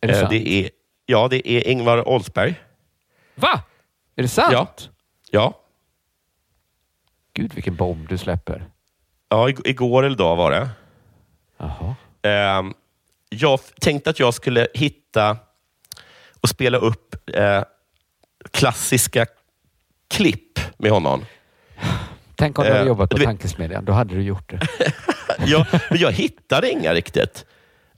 Är 0.00 0.08
det 0.08 0.14
Eh, 0.22 0.28
det 0.28 0.48
är, 0.48 0.70
ja, 1.06 1.28
det 1.28 1.48
är 1.50 1.68
Ingvar 1.68 2.08
Oldsberg. 2.08 2.54
Va? 3.34 3.62
Är 4.16 4.22
det 4.22 4.28
sant? 4.28 4.52
Ja. 4.52 4.66
ja. 5.30 5.60
Gud 7.34 7.54
vilken 7.54 7.76
bomb 7.76 8.08
du 8.08 8.18
släpper. 8.18 8.64
Ja, 9.28 9.48
ig- 9.48 9.60
igår 9.68 10.02
eller 10.02 10.14
idag 10.16 10.36
var 10.36 10.50
det. 10.50 10.68
Jaha. 11.58 11.94
Jag 13.28 13.60
tänkte 13.80 14.10
att 14.10 14.18
jag 14.20 14.34
skulle 14.34 14.68
hitta 14.74 15.36
och 16.40 16.48
spela 16.48 16.78
upp 16.78 17.30
eh, 17.34 17.62
klassiska 18.50 19.26
klipp 20.10 20.60
med 20.78 20.90
honom. 20.90 21.24
Tänk 22.36 22.58
om 22.58 22.64
du 22.64 22.70
hade 22.70 22.82
Eh, 22.82 22.86
jobbat 22.86 23.10
på 23.10 23.18
Tankesmedjan. 23.18 23.84
Då 23.84 23.92
hade 23.92 24.14
du 24.14 24.22
gjort 24.22 24.50
det. 24.50 24.60
jag, 25.46 25.66
men 25.90 25.98
jag 25.98 26.12
hittade 26.12 26.70
inga 26.70 26.94
riktigt. 26.94 27.44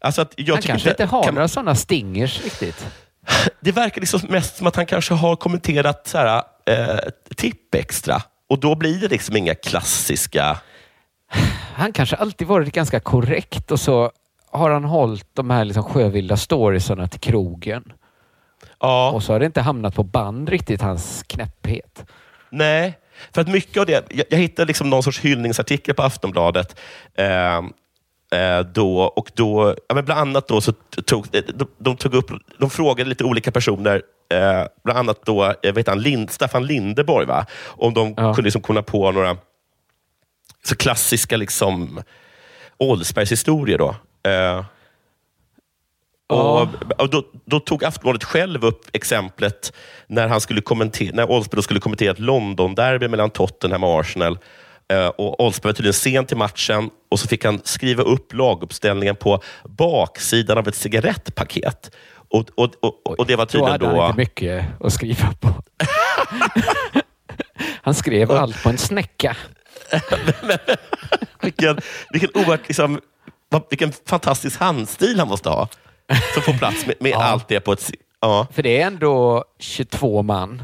Alltså 0.00 0.22
att 0.22 0.32
jag 0.36 0.54
Han 0.54 0.62
kanske 0.62 0.90
inte 0.90 1.04
har 1.04 1.22
kan- 1.24 1.34
några 1.34 1.48
sådana 1.48 1.74
stingers 1.74 2.44
riktigt. 2.44 2.86
Det 3.60 3.72
verkar 3.72 4.00
liksom 4.00 4.20
mest 4.28 4.56
som 4.56 4.66
att 4.66 4.76
han 4.76 4.86
kanske 4.86 5.14
har 5.14 5.36
kommenterat 5.36 6.06
så 6.06 6.18
här, 6.18 6.42
eh, 6.66 6.98
tipp 7.36 7.74
extra. 7.74 8.22
Och 8.48 8.58
då 8.60 8.74
blir 8.74 9.00
det 9.00 9.08
liksom 9.08 9.36
inga 9.36 9.54
klassiska... 9.54 10.58
Han 11.74 11.92
kanske 11.92 12.16
alltid 12.16 12.46
varit 12.46 12.74
ganska 12.74 13.00
korrekt 13.00 13.70
och 13.70 13.80
så 13.80 14.10
har 14.52 14.70
han 14.70 14.84
hållit 14.84 15.26
de 15.32 15.50
här 15.50 15.64
liksom 15.64 15.84
sjövilda 15.84 16.36
storiesarna 16.36 17.08
till 17.08 17.20
krogen. 17.20 17.92
Ja. 18.80 19.10
Och 19.10 19.22
så 19.22 19.32
har 19.32 19.40
det 19.40 19.46
inte 19.46 19.60
hamnat 19.60 19.94
på 19.94 20.02
band 20.02 20.48
riktigt, 20.48 20.82
hans 20.82 21.24
knäpphet. 21.26 22.04
Nej, 22.50 22.98
för 23.32 23.40
att 23.40 23.48
mycket 23.48 23.80
av 23.80 23.86
det... 23.86 23.92
Jag, 23.92 24.26
jag 24.30 24.38
hittade 24.38 24.66
liksom 24.66 24.90
någon 24.90 25.02
sorts 25.02 25.20
hyllningsartikel 25.20 25.94
på 25.94 26.02
Aftonbladet. 26.02 26.80
Eh, 27.14 27.56
eh, 28.40 28.60
då, 28.74 29.02
och 29.02 29.30
då, 29.34 29.74
ja, 29.88 29.94
men 29.94 30.04
bland 30.04 30.20
annat 30.20 30.48
då 30.48 30.60
så 30.60 30.72
tog 31.06 31.26
de, 31.30 31.42
de, 31.78 31.96
tog 31.96 32.14
upp, 32.14 32.30
de 32.58 32.70
frågade 32.70 33.10
lite 33.10 33.24
olika 33.24 33.52
personer, 33.52 34.02
eh, 34.32 34.66
bland 34.84 34.98
annat 34.98 35.20
då, 35.24 35.54
jag 35.62 35.72
vet 35.72 35.88
han, 35.88 36.02
Lind, 36.02 36.30
Staffan 36.30 36.66
Lindeborg, 36.66 37.26
va? 37.26 37.46
om 37.66 37.94
de 37.94 38.14
kunde 38.14 38.42
liksom 38.42 38.62
komma 38.62 38.82
på 38.82 39.10
några 39.10 39.36
så 40.64 40.76
klassiska 40.76 41.36
liksom, 41.36 42.02
Oldsbergs 42.78 43.32
historier. 43.32 43.78
Då. 43.78 43.96
Eh, 44.28 44.64
och, 46.30 46.68
och 46.98 47.10
då, 47.10 47.24
då 47.44 47.60
tog 47.60 47.84
Aftonbladet 47.84 48.24
själv 48.24 48.64
upp 48.64 48.80
exemplet 48.92 49.72
när, 50.06 50.28
han 50.28 50.40
skulle 50.40 50.60
kommentera, 50.60 51.10
när 51.14 51.30
Oldsberg 51.30 51.56
då 51.56 51.62
skulle 51.62 51.80
kommentera 51.80 52.12
ett 52.12 52.18
London-derby 52.18 53.08
mellan 53.08 53.30
Tottenham 53.30 53.84
och 53.84 54.00
Arsenal. 54.00 54.38
Eh, 54.92 55.06
och 55.06 55.44
Oldsberg 55.44 55.68
var 55.70 55.74
tydligen 55.74 55.94
sent 55.94 56.28
till 56.28 56.36
matchen 56.36 56.90
och 57.10 57.20
så 57.20 57.28
fick 57.28 57.44
han 57.44 57.60
skriva 57.64 58.02
upp 58.02 58.32
laguppställningen 58.32 59.16
på 59.16 59.42
baksidan 59.64 60.58
av 60.58 60.68
ett 60.68 60.74
cigarettpaket. 60.74 61.90
Och, 62.30 62.50
och, 62.54 62.70
och, 62.80 63.18
och 63.18 63.26
det 63.26 63.36
var 63.36 63.44
Då 63.44 63.50
tydligen 63.50 63.72
hade 63.72 63.86
då... 63.86 64.00
han 64.00 64.10
inte 64.10 64.20
mycket 64.20 64.64
att 64.80 64.92
skriva 64.92 65.34
på. 65.40 65.48
han 67.82 67.94
skrev 67.94 68.30
allt 68.30 68.62
på 68.62 68.68
en 68.68 68.78
snäcka. 68.78 69.36
vilken, 71.42 71.78
vilken, 72.12 72.30
oerhört, 72.34 72.68
liksom, 72.68 73.00
vad- 73.50 73.62
vilken 73.70 73.92
fantastisk 74.06 74.60
handstil 74.60 75.18
han 75.18 75.28
måste 75.28 75.48
ha. 75.48 75.68
Som 76.34 76.42
får 76.42 76.52
plats 76.52 76.86
med, 76.86 76.94
med 77.00 77.12
allt 77.16 77.48
det 77.48 77.60
på 77.60 77.72
ett... 77.72 77.90
Ja. 78.20 78.46
För 78.52 78.62
det 78.62 78.80
är 78.82 78.86
ändå 78.86 79.44
22 79.58 80.22
man. 80.22 80.62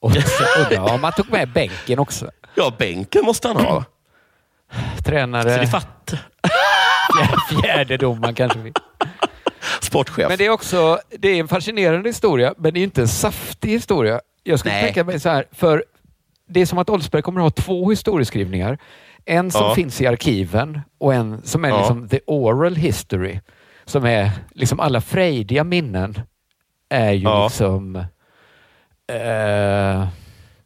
Och 0.00 0.12
så 0.12 0.20
undrar 0.62 0.94
om 0.94 1.04
han 1.04 1.12
tog 1.12 1.30
med 1.30 1.52
bänken 1.52 1.98
också. 1.98 2.30
Ja, 2.54 2.72
bänken 2.78 3.24
måste 3.24 3.48
han 3.48 3.56
ha. 3.56 3.84
Tränare. 5.04 5.54
Så 5.54 5.60
det 5.60 5.66
fatt. 5.66 6.14
Fjär- 7.16 7.60
Fjärde 7.62 7.96
domaren 7.96 8.34
kanske. 8.34 8.58
vi- 8.58 8.72
Sportchef. 9.80 10.28
Men 10.28 10.38
det 10.38 10.46
är 10.46 10.50
också 10.50 10.98
det 11.10 11.28
är 11.28 11.40
en 11.40 11.48
fascinerande 11.48 12.08
historia, 12.08 12.54
men 12.58 12.74
det 12.74 12.80
är 12.80 12.84
inte 12.84 13.00
en 13.00 13.08
saftig 13.08 13.68
historia. 13.70 14.20
Jag 14.42 14.58
skulle 14.58 14.74
Nej. 14.74 14.84
tänka 14.84 15.04
mig 15.04 15.20
så 15.20 15.28
här, 15.28 15.46
för 15.52 15.84
det 16.48 16.60
är 16.60 16.66
som 16.66 16.78
att 16.78 16.90
Oldsberg 16.90 17.22
kommer 17.22 17.40
att 17.40 17.58
ha 17.58 17.64
två 17.64 17.90
historieskrivningar. 17.90 18.78
En 19.26 19.50
som 19.50 19.62
Ja. 19.62 19.74
finns 19.74 20.00
i 20.00 20.06
arkiven 20.06 20.80
och 20.98 21.14
en 21.14 21.42
som 21.42 21.64
är 21.64 21.68
Ja. 21.68 21.78
liksom 21.78 22.08
the 22.08 22.20
oral 22.26 22.76
history. 22.76 23.40
Som 23.84 24.04
är 24.04 24.30
liksom 24.54 24.80
alla 24.80 25.00
frejdiga 25.00 25.64
minnen 25.64 26.20
är 26.88 27.12
ju 27.12 27.22
Ja. 27.22 27.44
liksom 27.44 27.96
eh, 27.96 28.04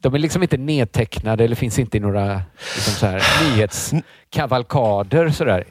de 0.02 0.14
är 0.14 0.18
liksom 0.18 0.42
inte 0.42 0.56
nedtecknade 0.56 1.44
eller 1.44 1.56
finns 1.56 1.78
inte 1.78 1.96
i 1.96 2.00
några 2.00 2.42
liksom 2.74 2.94
så 2.94 3.06
här, 3.06 3.22
nyhetskavalkader. 3.54 5.28
Sådär. 5.30 5.64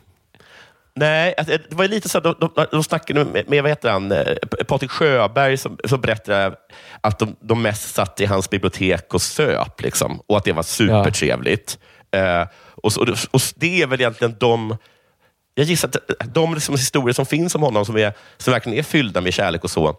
Nej, 0.99 1.33
alltså, 1.37 1.57
det 1.69 1.75
var 1.75 1.87
lite 1.87 2.09
så 2.09 2.17
att 2.17 2.23
de, 2.23 2.35
de, 2.39 2.65
de 2.71 2.83
snackade 2.83 3.25
med, 3.25 3.49
med 3.49 3.63
vad 3.63 3.71
heter 3.71 3.89
han, 3.89 4.11
eh, 4.11 4.35
Patrik 4.67 4.91
Sjöberg 4.91 5.57
som, 5.57 5.77
som 5.85 6.01
berättade 6.01 6.55
att 7.01 7.19
de, 7.19 7.35
de 7.39 7.61
mest 7.61 7.95
satt 7.95 8.21
i 8.21 8.25
hans 8.25 8.49
bibliotek 8.49 9.13
och 9.13 9.21
söp. 9.21 9.81
Liksom, 9.81 10.21
och 10.27 10.37
att 10.37 10.43
det 10.43 10.51
var 10.51 10.63
supertrevligt. 10.63 11.79
Eh, 12.11 12.47
och, 12.75 12.97
och, 12.97 13.09
och 13.31 13.41
det 13.55 13.81
är 13.81 13.87
väl 13.87 14.01
egentligen 14.01 14.35
de 14.39 14.77
jag 15.55 15.65
gissar 15.65 15.87
att 15.87 16.33
de 16.33 16.53
liksom 16.53 16.75
historier 16.75 17.13
som 17.13 17.25
finns 17.25 17.55
om 17.55 17.61
honom, 17.61 17.85
som, 17.85 17.97
är, 17.97 18.13
som 18.37 18.53
verkligen 18.53 18.79
är 18.79 18.83
fyllda 18.83 19.21
med 19.21 19.33
kärlek 19.33 19.63
och 19.63 19.71
så, 19.71 19.95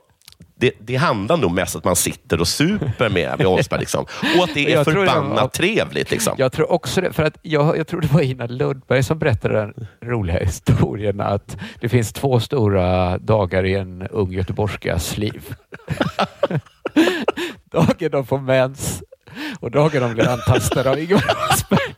det, 0.56 0.72
det 0.80 0.96
handlar 0.96 1.36
nog 1.36 1.52
mest 1.52 1.74
om 1.74 1.78
att 1.78 1.84
man 1.84 1.96
sitter 1.96 2.40
och 2.40 2.48
super 2.48 3.08
med, 3.08 3.38
med 3.38 3.46
Oldsberg. 3.46 3.80
Liksom. 3.80 4.06
Och 4.38 4.44
att 4.44 4.54
det 4.54 4.72
är 4.72 4.76
Jag 4.76 4.84
förbannat 4.84 5.40
var- 5.40 5.48
trevligt. 5.48 6.10
Liksom. 6.10 6.34
Jag 6.38 6.52
tror 6.52 6.72
också 6.72 7.00
det, 7.00 7.12
för 7.12 7.22
att 7.22 7.34
jag, 7.42 7.78
jag 7.78 7.86
tror 7.86 8.00
det 8.00 8.12
var 8.12 8.20
Ina 8.20 8.46
Lundberg 8.46 9.02
som 9.02 9.18
berättade 9.18 9.54
den 9.60 9.86
roliga 10.10 10.38
historien 10.44 11.20
att 11.20 11.56
det 11.80 11.88
finns 11.88 12.12
två 12.12 12.40
stora 12.40 13.18
dagar 13.18 13.64
i 13.64 13.74
en 13.74 14.02
ung 14.06 14.32
göteborgskas 14.32 15.16
liv. 15.16 15.54
dagen 17.72 18.10
de 18.10 18.26
får 18.26 18.38
mens 18.38 19.02
och 19.60 19.70
dagen 19.70 20.02
de 20.02 20.14
blir 20.14 20.28
antastade 20.28 20.90
av 20.90 20.98
Ingvar 20.98 21.22
Oldsberg. 21.50 21.94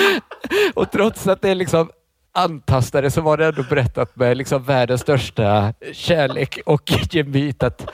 och 0.74 0.90
trots 0.92 1.26
att 1.26 1.42
det 1.42 1.48
är 1.48 1.54
liksom 1.54 1.90
antastade 2.34 3.10
så 3.10 3.20
var 3.20 3.36
det 3.36 3.46
ändå 3.46 3.62
berättat 3.62 4.16
med 4.16 4.36
liksom 4.36 4.62
världens 4.64 5.00
största 5.00 5.74
kärlek 5.92 6.58
och 6.66 6.92
gemyt 7.10 7.62
att 7.62 7.86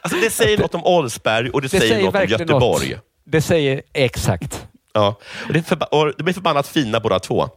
Alltså, 0.00 0.18
det 0.20 0.30
säger 0.30 0.58
något 0.58 0.74
om 0.74 0.84
Oldsberg 0.84 1.50
och 1.50 1.62
det, 1.62 1.66
Det 1.68 1.78
säger, 1.80 1.94
säger 1.94 2.04
något 2.06 2.14
om 2.14 2.26
Göteborg. 2.28 2.90
något. 2.90 3.00
Det 3.24 3.40
säger 3.42 3.82
exakt. 3.92 4.66
Ja, 4.92 5.18
och, 5.48 5.52
det 5.52 5.72
och 5.90 6.12
de 6.18 6.28
är 6.28 6.32
förbannat 6.32 6.68
fina 6.68 7.00
båda 7.00 7.18
två. 7.18 7.48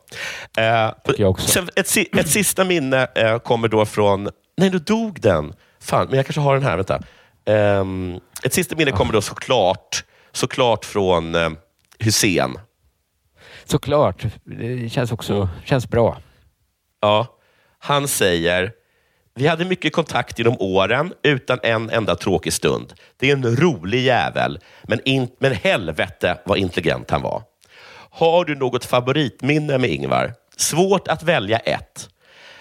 Eh, 0.58 0.92
Sen 1.38 1.70
ett, 1.76 1.98
ett 2.18 2.30
sista 2.30 2.64
minne 2.64 3.08
eh, 3.16 3.38
kommer 3.40 3.68
då 3.68 3.86
från... 3.86 4.30
Nej, 4.58 4.70
nu 4.70 4.80
dog 4.80 5.22
den. 5.22 5.54
Fan, 5.82 6.08
men 6.10 6.18
jag 6.18 6.26
kanske 6.26 6.42
har 6.42 6.54
den 6.54 6.64
här. 6.64 6.76
Vänta. 6.78 7.02
Ehm, 7.46 8.20
ett 8.44 8.54
sista 8.54 8.76
minne 8.76 8.92
kommer 8.92 9.14
då 9.14 9.22
såklart, 9.22 10.04
såklart 10.32 10.86
från 10.86 11.36
eh, 11.36 11.50
Hussein. 12.00 12.56
Såklart. 13.70 14.26
Det 14.44 14.90
känns 14.90 15.12
också 15.12 15.50
känns 15.66 15.90
bra. 15.90 16.18
Ja, 17.02 17.28
han 17.80 18.08
säger, 18.08 18.72
vi 19.36 19.48
hade 19.48 19.66
mycket 19.66 19.94
kontakt 19.94 20.40
genom 20.40 20.56
åren 20.60 21.14
utan 21.24 21.60
en 21.64 21.90
enda 21.90 22.16
tråkig 22.16 22.54
stund. 22.54 22.94
Det 23.18 23.30
är 23.30 23.34
en 23.34 23.56
rolig 23.56 24.02
jävel, 24.02 24.60
men, 24.84 25.00
in, 25.06 25.28
men 25.40 25.54
helvete 25.54 26.38
vad 26.46 26.58
intelligent 26.58 27.12
han 27.12 27.22
var. 27.22 27.44
Har 28.12 28.46
du 28.46 28.56
något 28.56 28.86
favoritminne 28.86 29.78
med 29.78 29.90
Ingvar? 29.90 30.34
Svårt 30.58 31.08
att 31.08 31.24
välja 31.24 31.58
ett. 31.58 32.10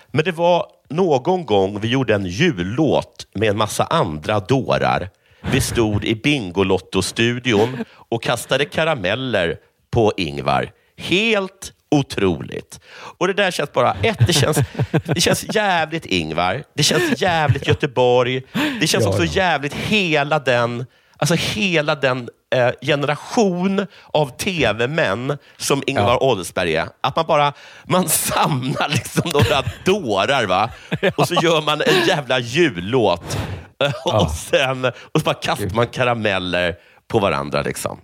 Men 0.06 0.24
det 0.24 0.32
var 0.32 0.66
någon 0.88 1.46
gång 1.46 1.80
vi 1.80 1.88
gjorde 1.88 2.14
en 2.14 2.26
jullåt 2.26 3.26
med 3.34 3.48
en 3.48 3.59
massa 3.59 3.84
andra 3.84 4.40
dårar. 4.40 5.11
Vi 5.52 5.61
stod 5.61 6.04
i 6.04 6.14
Bingolotto-studion 6.14 7.84
och 7.94 8.22
kastade 8.22 8.64
karameller 8.64 9.56
på 9.90 10.12
Ingvar. 10.16 10.70
Helt 10.99 11.72
otroligt. 11.90 12.80
Och 13.18 13.26
det 13.26 13.32
där 13.32 13.51
känns 13.51 13.72
bara, 13.72 13.96
ett, 14.03 14.26
det 14.26 14.32
känns, 14.32 14.59
det 15.05 15.20
känns 15.20 15.55
jävligt 15.55 16.07
Ingvar. 16.07 16.64
Det 16.74 16.82
känns 16.82 17.22
jävligt 17.22 17.66
Göteborg. 17.68 18.42
Det 18.80 18.86
känns 18.86 19.05
Ja, 19.05 19.11
också 19.11 19.24
ja. 19.24 19.30
jävligt 19.32 19.74
hela 19.74 20.38
den, 20.38 20.86
alltså 21.16 21.34
hela 21.34 21.94
den 21.94 22.28
eh, 22.55 22.70
generation 22.82 23.86
av 24.07 24.36
tv-män 24.36 25.38
som 25.57 25.82
Ingvar 25.86 26.22
Oldsberg 26.22 26.76
är. 26.76 26.88
Att 27.01 27.16
man 27.16 27.26
bara 27.26 27.53
man 27.84 28.09
samlar 28.09 28.88
liksom 28.88 29.30
några 29.34 29.62
dårar 29.84 30.46
va? 30.46 30.70
och 31.16 31.28
så 31.28 31.34
gör 31.34 31.62
man 31.62 31.80
en 31.82 32.07
jävla 32.07 32.38
jullåt. 32.38 33.38
Eh, 33.84 33.92
och, 34.14 34.30
sen, 34.30 34.84
och 34.84 35.20
så 35.20 35.24
bara 35.24 35.34
kastar 35.34 35.70
man 35.74 35.86
karameller 35.86 36.76
på 37.09 37.18
varandra. 37.18 37.62
Liksom. 37.62 38.01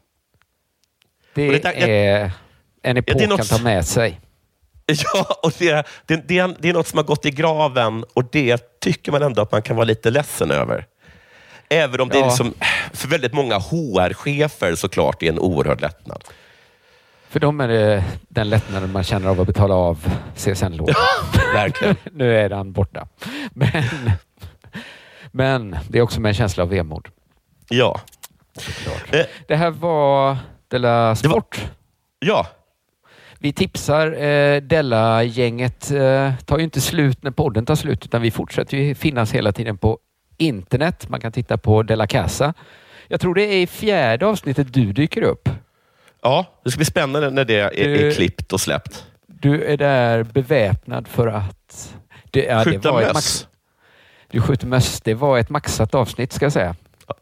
Det, 1.34 1.50
det 1.50 1.58
där- 1.62 1.72
är 1.88 2.30
en 2.84 2.96
epok 2.96 3.18
det 3.18 3.24
är 3.24 3.28
något- 3.28 3.48
kan 3.48 3.58
ta 3.58 3.64
med 3.64 3.86
sig. 3.86 4.20
Ja, 5.14 5.38
och 5.42 5.52
det, 5.58 5.86
det, 6.06 6.16
det, 6.28 6.38
är, 6.38 6.54
det 6.60 6.68
är 6.68 6.72
något 6.72 6.86
som 6.86 6.96
har 6.96 7.04
gått 7.04 7.26
i 7.26 7.30
graven 7.30 8.04
och 8.14 8.24
det 8.32 8.80
tycker 8.80 9.12
man 9.12 9.22
ändå 9.22 9.42
att 9.42 9.52
man 9.52 9.62
kan 9.62 9.76
vara 9.76 9.84
lite 9.84 10.10
ledsen 10.10 10.50
över. 10.50 10.86
Även 11.68 12.00
om 12.00 12.08
det 12.08 12.16
är 12.16 12.20
Ja. 12.20 12.26
liksom, 12.26 12.54
för 12.92 13.08
väldigt 13.08 13.32
många 13.32 13.58
HR-chefer 13.58 14.74
såklart 14.74 15.22
är 15.22 15.28
en 15.28 15.38
oerhörd 15.38 15.80
lättnad. 15.80 16.24
För 17.28 17.40
dem 17.40 17.60
är 17.60 17.68
det 17.68 18.04
den 18.28 18.48
lättnaden 18.48 18.92
man 18.92 19.04
känner 19.04 19.28
av 19.28 19.40
att 19.40 19.46
betala 19.46 19.74
av 19.74 19.98
CSN-lån. 20.36 20.88
verkligen. 21.54 21.96
nu 22.12 22.36
är 22.38 22.48
den 22.48 22.72
borta. 22.72 23.08
Men, 23.52 23.70
men 25.32 25.76
det 25.88 25.98
är 25.98 26.02
också 26.02 26.20
med 26.20 26.28
en 26.28 26.34
känsla 26.34 26.62
av 26.62 26.68
vemod. 26.68 27.08
Ja. 27.68 28.00
Eh, 29.12 29.26
Det 29.48 29.56
här 29.56 29.70
var 29.70 30.36
Della 30.68 31.16
Sport. 31.16 31.60
Ja. 32.18 32.46
Vi 33.44 33.52
tipsar. 33.52 34.22
Eh, 34.22 34.60
Della-gänget 34.60 35.90
eh, 35.90 36.32
tar 36.44 36.58
ju 36.58 36.64
inte 36.64 36.80
slut 36.80 37.22
när 37.22 37.30
podden 37.30 37.66
tar 37.66 37.74
slut, 37.74 38.04
utan 38.04 38.22
vi 38.22 38.30
fortsätter 38.30 38.76
ju 38.76 38.94
finnas 38.94 39.32
hela 39.32 39.52
tiden 39.52 39.78
på 39.78 39.98
internet. 40.36 41.08
Man 41.08 41.20
kan 41.20 41.32
titta 41.32 41.58
på 41.58 41.82
Della 41.82 42.06
Casa. 42.06 42.54
Jag 43.08 43.20
tror 43.20 43.34
det 43.34 43.42
är 43.42 43.62
i 43.62 43.66
fjärde 43.66 44.26
avsnittet 44.26 44.72
du 44.74 44.92
dyker 44.92 45.22
upp. 45.22 45.48
Ja, 46.22 46.46
det 46.64 46.70
ska 46.70 46.78
bli 46.78 46.84
spännande 46.84 47.30
när 47.30 47.44
det 47.44 47.58
är, 47.60 47.78
är 47.78 47.98
Du- 47.98 48.14
klippt 48.14 48.52
och 48.52 48.60
släppt. 48.60 49.06
Du 49.26 49.64
är 49.64 49.76
där 49.76 50.22
beväpnad 50.22 51.08
för 51.08 51.26
att... 51.26 51.94
Det, 52.30 52.44
ja, 52.44 52.64
Skjuta 52.64 52.92
det 52.92 53.02
möss. 53.06 53.14
Max, 53.14 53.48
du 54.30 54.40
skjuter 54.40 54.66
möss. 54.66 55.00
Det 55.00 55.14
var 55.14 55.38
ett 55.38 55.50
maxat 55.50 55.94
avsnitt 55.94 56.32
ska 56.32 56.44
jag 56.44 56.52
säga. 56.52 56.76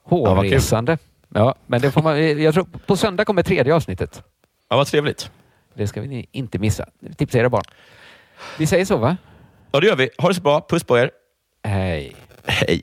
Hårresande. 0.05 0.99
Ja, 1.35 1.55
men 1.67 1.81
det 1.81 1.91
får 1.91 2.03
man, 2.03 2.43
jag 2.43 2.55
tror, 2.55 2.67
på 2.87 2.97
söndag 2.97 3.25
kommer 3.25 3.43
tredje 3.43 3.75
avsnittet. 3.75 4.23
Ja, 4.69 4.77
vad 4.77 4.87
trevligt. 4.87 5.31
Det 5.75 5.87
ska 5.87 6.01
vi 6.01 6.29
inte 6.33 6.59
missa. 6.59 6.89
Tipsa 7.17 7.39
era 7.39 7.49
barn. 7.49 7.65
Vi 8.59 8.67
säger 8.67 8.85
så 8.85 8.97
va? 8.97 9.17
Ja, 9.73 9.81
det 9.81 9.87
gör 9.87 9.97
vi. 9.97 10.11
Ha 10.19 10.29
det 10.29 10.35
så 10.35 10.41
bra. 10.43 10.67
Puss 10.69 10.85
på 10.85 10.99
er. 10.99 11.11
Hej. 11.65 12.17
Hej. 12.45 12.83